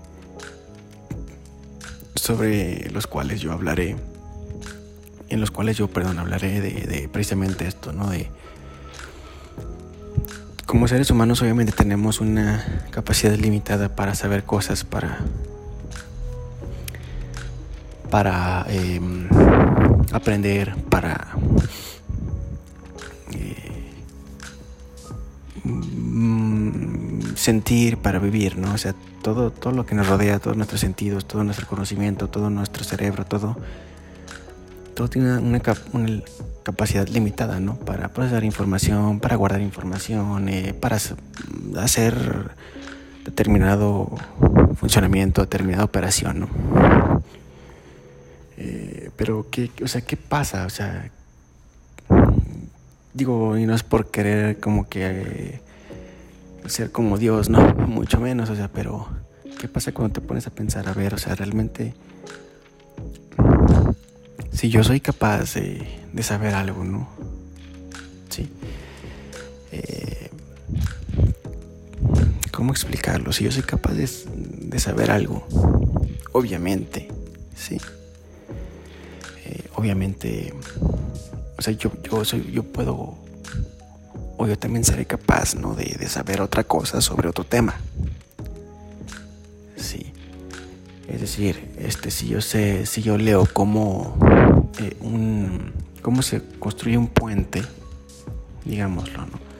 sobre 2.14 2.90
los 2.90 3.06
cuales 3.06 3.40
yo 3.40 3.52
hablaré, 3.52 3.94
en 5.32 5.40
los 5.40 5.50
cuales 5.50 5.76
yo, 5.76 5.88
perdón, 5.88 6.18
hablaré 6.18 6.60
de, 6.60 7.08
precisamente 7.10 7.66
esto, 7.66 7.92
¿no? 7.92 8.10
De, 8.10 8.30
como 10.66 10.86
seres 10.88 11.10
humanos 11.10 11.42
obviamente 11.42 11.72
tenemos 11.72 12.20
una 12.20 12.84
capacidad 12.90 13.34
limitada 13.34 13.94
para 13.94 14.14
saber 14.14 14.44
cosas, 14.44 14.84
para 14.84 15.18
para 18.10 18.66
em, 18.68 19.26
aprender, 20.12 20.76
para 20.90 21.28
eh, 23.32 23.90
mm, 25.64 27.34
sentir, 27.36 27.96
para 27.96 28.18
vivir, 28.18 28.58
¿no? 28.58 28.74
O 28.74 28.78
sea, 28.78 28.94
todo, 29.22 29.50
todo 29.50 29.72
lo 29.72 29.86
que 29.86 29.94
nos 29.94 30.08
rodea, 30.08 30.40
todos 30.40 30.58
nuestros 30.58 30.82
sentidos, 30.82 31.24
todo 31.24 31.42
nuestro 31.42 31.66
conocimiento, 31.66 32.28
todo 32.28 32.50
nuestro 32.50 32.84
cerebro, 32.84 33.24
todo, 33.24 33.56
tiene 35.08 35.38
una, 35.38 35.60
capacidad 36.62 37.08
limitada, 37.08 37.60
¿no? 37.60 37.76
Para 37.76 38.08
procesar 38.08 38.44
información, 38.44 39.20
para 39.20 39.36
guardar 39.36 39.60
información, 39.60 40.48
eh, 40.48 40.74
para 40.74 40.98
hacer 41.76 42.50
determinado 43.24 44.10
funcionamiento, 44.76 45.42
determinada 45.42 45.84
operación, 45.84 46.40
¿no? 46.40 47.22
Eh, 48.56 49.10
pero, 49.16 49.46
¿qué, 49.50 49.70
o 49.82 49.88
sea, 49.88 50.00
¿qué 50.02 50.16
pasa? 50.16 50.66
O 50.66 50.70
sea, 50.70 51.10
digo, 53.14 53.56
y 53.56 53.66
no 53.66 53.74
es 53.74 53.82
por 53.82 54.10
querer 54.10 54.58
como 54.60 54.88
que 54.88 55.00
eh, 55.04 55.60
ser 56.66 56.90
como 56.92 57.18
Dios, 57.18 57.48
no, 57.48 57.74
mucho 57.74 58.20
menos, 58.20 58.50
o 58.50 58.56
sea, 58.56 58.68
pero 58.68 59.08
¿qué 59.60 59.68
pasa 59.68 59.92
cuando 59.92 60.14
te 60.14 60.20
pones 60.20 60.46
a 60.46 60.50
pensar, 60.50 60.88
a 60.88 60.92
ver, 60.92 61.14
o 61.14 61.18
sea, 61.18 61.34
realmente, 61.34 61.94
si 64.52 64.68
yo 64.68 64.84
soy 64.84 65.00
capaz 65.00 65.54
de, 65.54 66.22
saber 66.22 66.54
algo, 66.54 66.84
¿no? 66.84 67.08
Sí. 68.28 68.48
Eh, 69.72 70.30
¿Cómo 72.50 72.72
explicarlo? 72.72 73.32
Si 73.32 73.44
yo 73.44 73.52
soy 73.52 73.62
capaz 73.62 73.94
de, 73.94 74.08
de 74.34 74.78
saber 74.78 75.10
algo, 75.10 75.46
obviamente, 76.32 77.08
sí 77.56 77.78
obviamente, 79.82 80.54
o 81.58 81.60
sea, 81.62 81.74
yo, 81.74 81.90
yo, 82.04 82.24
soy, 82.24 82.52
yo 82.52 82.62
puedo, 82.62 83.16
o 84.36 84.46
yo 84.46 84.56
también 84.56 84.84
seré 84.84 85.06
capaz, 85.06 85.56
¿no? 85.56 85.74
De, 85.74 86.08
saber 86.08 86.40
otra 86.40 86.62
cosa 86.62 87.00
sobre 87.00 87.28
otro 87.28 87.44
tema. 87.44 87.74
Sí. 89.76 90.11
Es 91.12 91.20
decir, 91.20 91.70
este, 91.78 92.10
si 92.10 92.28
yo 92.28 92.40
sé, 92.40 92.86
si 92.86 93.02
yo 93.02 93.18
leo 93.18 93.46
cómo, 93.52 94.16
eh, 94.80 94.96
un, 95.00 95.72
cómo 96.00 96.22
se 96.22 96.42
construye 96.58 96.96
un 96.96 97.08
puente, 97.08 97.62
digámoslo, 98.64 99.26
¿no? 99.26 99.52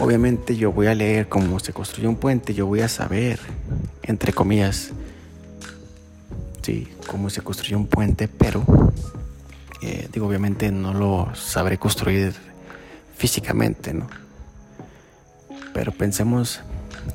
Obviamente 0.00 0.56
yo 0.56 0.70
voy 0.70 0.86
a 0.86 0.94
leer 0.94 1.28
cómo 1.28 1.58
se 1.58 1.72
construye 1.72 2.06
un 2.06 2.14
puente, 2.14 2.54
yo 2.54 2.66
voy 2.66 2.82
a 2.82 2.88
saber, 2.88 3.40
entre 4.04 4.32
comillas, 4.32 4.92
sí, 6.62 6.86
cómo 7.08 7.30
se 7.30 7.42
construye 7.42 7.74
un 7.74 7.88
puente, 7.88 8.28
pero 8.28 8.64
eh, 9.82 10.08
digo, 10.12 10.28
obviamente 10.28 10.70
no 10.70 10.94
lo 10.94 11.34
sabré 11.34 11.78
construir 11.78 12.32
físicamente, 13.16 13.92
¿no? 13.92 14.06
Pero 15.74 15.90
pensemos, 15.90 16.60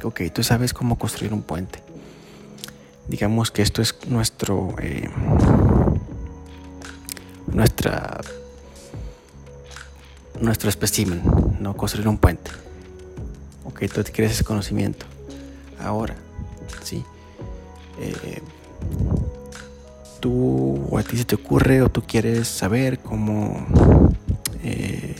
ok, 0.03 0.23
tú 0.33 0.43
sabes 0.43 0.73
cómo 0.73 0.97
construir 0.97 1.33
un 1.33 1.41
puente. 1.41 1.84
Digamos 3.07 3.51
que 3.51 3.61
esto 3.61 3.81
es 3.81 3.95
nuestro, 4.07 4.75
eh, 4.81 5.09
nuestra, 7.47 8.19
nuestro 10.41 10.69
espécimen, 10.69 11.21
¿no? 11.59 11.75
Construir 11.77 12.07
un 12.07 12.17
puente. 12.17 12.51
Ok, 13.65 13.83
tú 13.93 14.01
quieres 14.11 14.33
ese 14.33 14.43
conocimiento. 14.43 15.05
Ahora, 15.79 16.15
sí. 16.83 17.03
Eh, 17.99 18.41
tú 20.19 20.87
o 20.89 20.97
a 20.97 21.03
ti 21.03 21.17
se 21.17 21.25
te 21.25 21.35
ocurre 21.35 21.81
o 21.81 21.89
tú 21.89 22.01
quieres 22.01 22.47
saber 22.47 22.99
cómo 22.99 23.65
eh, 24.63 25.15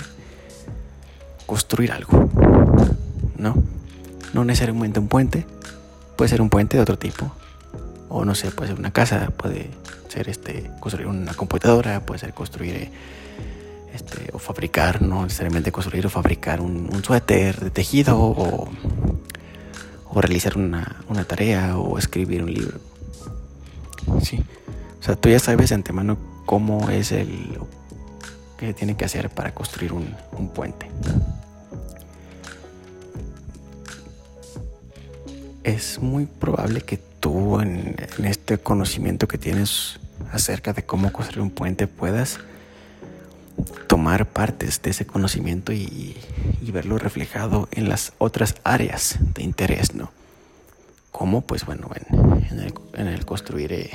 construir 1.46 1.92
algo, 1.92 2.30
¿no? 3.38 3.56
No 4.34 4.44
necesariamente 4.44 5.00
un 5.00 5.08
puente, 5.08 5.46
puede 6.16 6.30
ser 6.30 6.42
un 6.42 6.50
puente 6.50 6.78
de 6.78 6.84
otro 6.84 6.98
tipo, 6.98 7.32
o 8.16 8.24
no 8.24 8.34
sé, 8.34 8.50
puede 8.52 8.70
ser 8.72 8.80
una 8.80 8.92
casa, 8.92 9.32
puede 9.36 9.70
ser 10.08 10.30
este, 10.30 10.72
construir 10.80 11.08
una 11.08 11.34
computadora, 11.34 12.06
puede 12.06 12.20
ser 12.20 12.34
construir 12.34 12.90
este, 13.94 14.30
o 14.32 14.40
fabricar, 14.40 15.02
no 15.02 15.24
necesariamente 15.24 15.72
construir 15.72 16.06
o 16.08 16.10
fabricar 16.10 16.62
un, 16.62 17.04
suéter 17.04 17.60
de 17.60 17.70
tejido 17.72 18.18
o, 18.18 18.70
realizar 20.16 20.58
una, 20.58 21.04
una 21.10 21.26
tarea 21.26 21.78
o 21.78 21.98
escribir 21.98 22.42
un 22.42 22.54
libro. 22.54 22.80
Sí. 24.24 24.42
O 25.02 25.04
sea, 25.04 25.18
tú 25.18 25.28
ya 25.28 25.40
sabes 25.40 25.74
antemano 25.74 26.18
cómo 26.46 26.90
es 26.90 27.12
el 27.12 27.60
que 28.58 28.74
tiene 28.74 28.96
que 28.96 29.04
hacer 29.04 29.30
para 29.30 29.54
construir 29.54 29.92
un, 29.92 30.08
puente. 30.54 30.90
Es 35.64 36.00
muy 36.00 36.28
probable 36.28 36.80
que 36.80 36.98
tú 37.26 37.60
en, 37.60 37.96
este 38.24 38.60
conocimiento 38.60 39.28
que 39.28 39.40
tienes 39.40 40.00
acerca 40.32 40.74
de 40.74 40.84
cómo 40.86 41.12
construir 41.12 41.42
un 41.42 41.50
puente 41.50 41.88
puedas 41.88 42.38
tomar 43.88 44.28
partes 44.28 44.80
de 44.84 44.92
ese 44.92 45.08
conocimiento 45.08 45.74
y, 45.74 46.16
verlo 46.72 47.00
reflejado 47.00 47.68
en 47.72 47.90
las 47.90 48.14
otras 48.20 48.54
áreas 48.64 49.18
de 49.34 49.42
interés, 49.42 49.96
¿no? 49.96 50.12
Como, 51.12 51.42
pues 51.42 51.66
bueno, 51.66 51.90
en, 52.94 53.08
el, 53.08 53.26
construir 53.26 53.74
eh, 53.74 53.90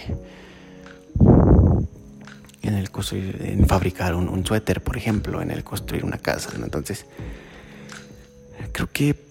en 2.63 2.75
el 2.75 2.91
construir, 2.91 3.43
en 3.43 3.69
fabricar 3.69 4.17
un, 4.17 4.45
suéter, 4.45 4.83
por 4.83 4.97
ejemplo, 4.97 5.41
en 5.41 5.53
el 5.53 5.63
construir 5.63 6.05
una 6.05 6.19
casa. 6.19 6.51
Entonces, 6.57 7.07
creo 8.73 8.89
que 8.93 9.30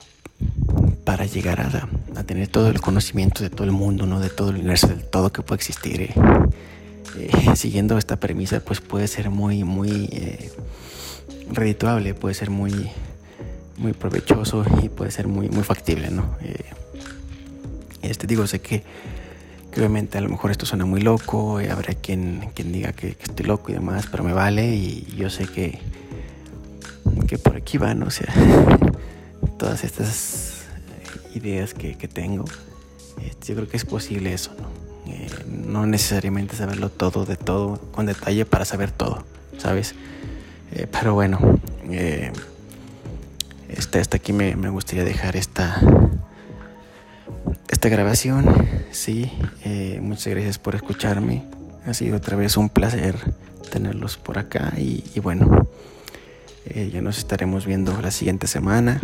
para 1.09 1.25
llegar 1.25 1.59
a, 1.59 2.23
tener 2.23 2.49
todo 2.49 2.69
el 2.69 2.79
conocimiento 2.81 3.41
de 3.41 3.49
todo 3.49 3.63
el 3.63 3.71
mundo, 3.71 4.05
¿no? 4.05 4.19
de 4.19 4.29
todo 4.29 4.51
el 4.51 4.57
universo, 4.57 4.89
de 4.89 4.97
todo 4.97 5.33
que 5.33 5.41
puede 5.41 5.57
existir, 5.57 6.01
eh, 6.01 6.13
eh, 7.17 7.55
siguiendo 7.55 7.97
esta 7.97 8.17
premisa, 8.17 8.59
pues 8.59 8.79
puede 8.79 9.07
ser 9.07 9.31
muy, 9.31 9.63
muy 9.63 10.07
eh, 10.11 10.51
redituable, 11.51 12.13
puede 12.13 12.35
ser 12.35 12.51
muy, 12.51 12.91
muy 13.77 13.93
provechoso 13.93 14.63
y 14.83 14.89
puede 14.89 15.09
ser 15.09 15.27
muy, 15.27 15.49
muy 15.49 15.63
factible, 15.63 16.11
¿no? 16.11 16.35
Eh, 16.43 16.63
este 18.03 18.27
digo, 18.27 18.45
sé 18.45 18.61
que, 18.61 18.83
obviamente 19.75 20.19
a 20.19 20.21
lo 20.21 20.29
mejor 20.29 20.51
esto 20.51 20.67
suena 20.67 20.85
muy 20.85 21.01
loco, 21.01 21.59
y 21.59 21.65
habrá 21.65 21.95
quien, 21.95 22.51
quien 22.53 22.71
diga 22.71 22.93
que, 22.93 23.17
estoy 23.19 23.47
loco 23.47 23.71
y 23.71 23.73
demás, 23.73 24.05
pero 24.11 24.23
me 24.23 24.33
vale 24.33 24.75
y 24.75 25.07
yo 25.17 25.31
sé 25.31 25.47
que, 25.47 25.79
que 27.27 27.39
por 27.39 27.55
aquí 27.55 27.79
van, 27.79 28.03
o 28.03 28.11
sea, 28.11 28.31
todas 29.57 29.83
estas 29.83 30.48
ideas 31.39 31.73
que, 31.73 31.95
tengo, 32.07 32.45
este, 33.25 33.47
yo 33.47 33.55
creo 33.55 33.67
que 33.67 33.77
es 33.77 33.85
posible 33.85 34.33
eso, 34.33 34.51
¿no? 34.59 34.79
Eh, 35.11 35.27
no 35.47 35.87
necesariamente 35.87 36.55
saberlo 36.55 36.89
todo 36.89 37.25
de 37.25 37.35
todo 37.35 37.79
con 37.91 38.05
detalle 38.05 38.45
para 38.45 38.63
saber 38.65 38.91
todo, 38.91 39.25
¿sabes? 39.57 39.95
Eh, 40.71 40.87
pero 40.91 41.15
bueno, 41.15 41.39
eh, 41.89 42.31
este, 43.69 43.99
hasta 43.99 44.17
aquí 44.17 44.33
me, 44.33 44.55
me, 44.55 44.69
gustaría 44.69 45.03
dejar 45.03 45.35
esta, 45.35 45.81
esta 47.69 47.89
grabación. 47.89 48.45
Sí, 48.91 49.31
muchas 50.01 50.27
gracias 50.27 50.59
por 50.59 50.75
escucharme. 50.75 51.43
Ha 51.85 51.93
sido 51.93 52.17
otra 52.17 52.35
vez 52.35 52.57
un 52.57 52.69
placer 52.69 53.15
tenerlos 53.71 54.17
por 54.17 54.37
acá 54.37 54.73
y, 54.77 55.03
y 55.15 55.19
bueno, 55.19 55.67
ya 56.65 57.01
nos 57.01 57.17
estaremos 57.17 57.65
viendo 57.65 57.99
la 57.99 58.11
siguiente 58.11 58.45
semana. 58.45 59.01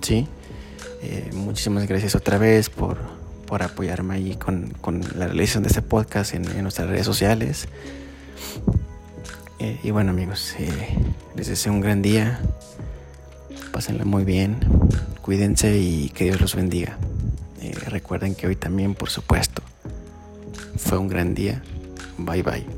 Sí, 0.00 0.28
muchísimas 1.32 1.86
gracias 1.86 2.14
otra 2.14 2.38
vez 2.38 2.70
por 2.70 2.98
por 3.48 3.62
apoyarme 3.62 4.14
ahí 4.14 4.36
con, 4.36 4.74
la 5.16 5.26
realización 5.26 5.62
de 5.62 5.70
este 5.70 5.80
podcast 5.80 6.34
en, 6.34 6.62
nuestras 6.62 6.88
redes 6.88 7.06
sociales. 7.06 7.66
Eh, 9.58 9.80
y 9.82 9.90
bueno 9.90 10.10
amigos, 10.10 10.54
eh, 10.58 10.70
les 11.34 11.48
deseo 11.48 11.72
un 11.72 11.80
gran 11.80 12.02
día. 12.02 12.40
Pásenla 13.72 14.04
muy 14.04 14.24
bien. 14.24 14.58
Cuídense 15.22 15.78
y 15.78 16.10
que 16.10 16.24
Dios 16.24 16.40
los 16.40 16.54
bendiga. 16.54 16.98
Eh, 17.60 17.72
recuerden 17.86 18.34
que 18.34 18.46
hoy 18.46 18.56
también, 18.56 18.94
por 18.94 19.08
supuesto, 19.08 19.62
fue 20.76 20.98
un 20.98 21.08
gran 21.08 21.34
día. 21.34 21.62
Bye 22.18 22.42
bye. 22.42 22.77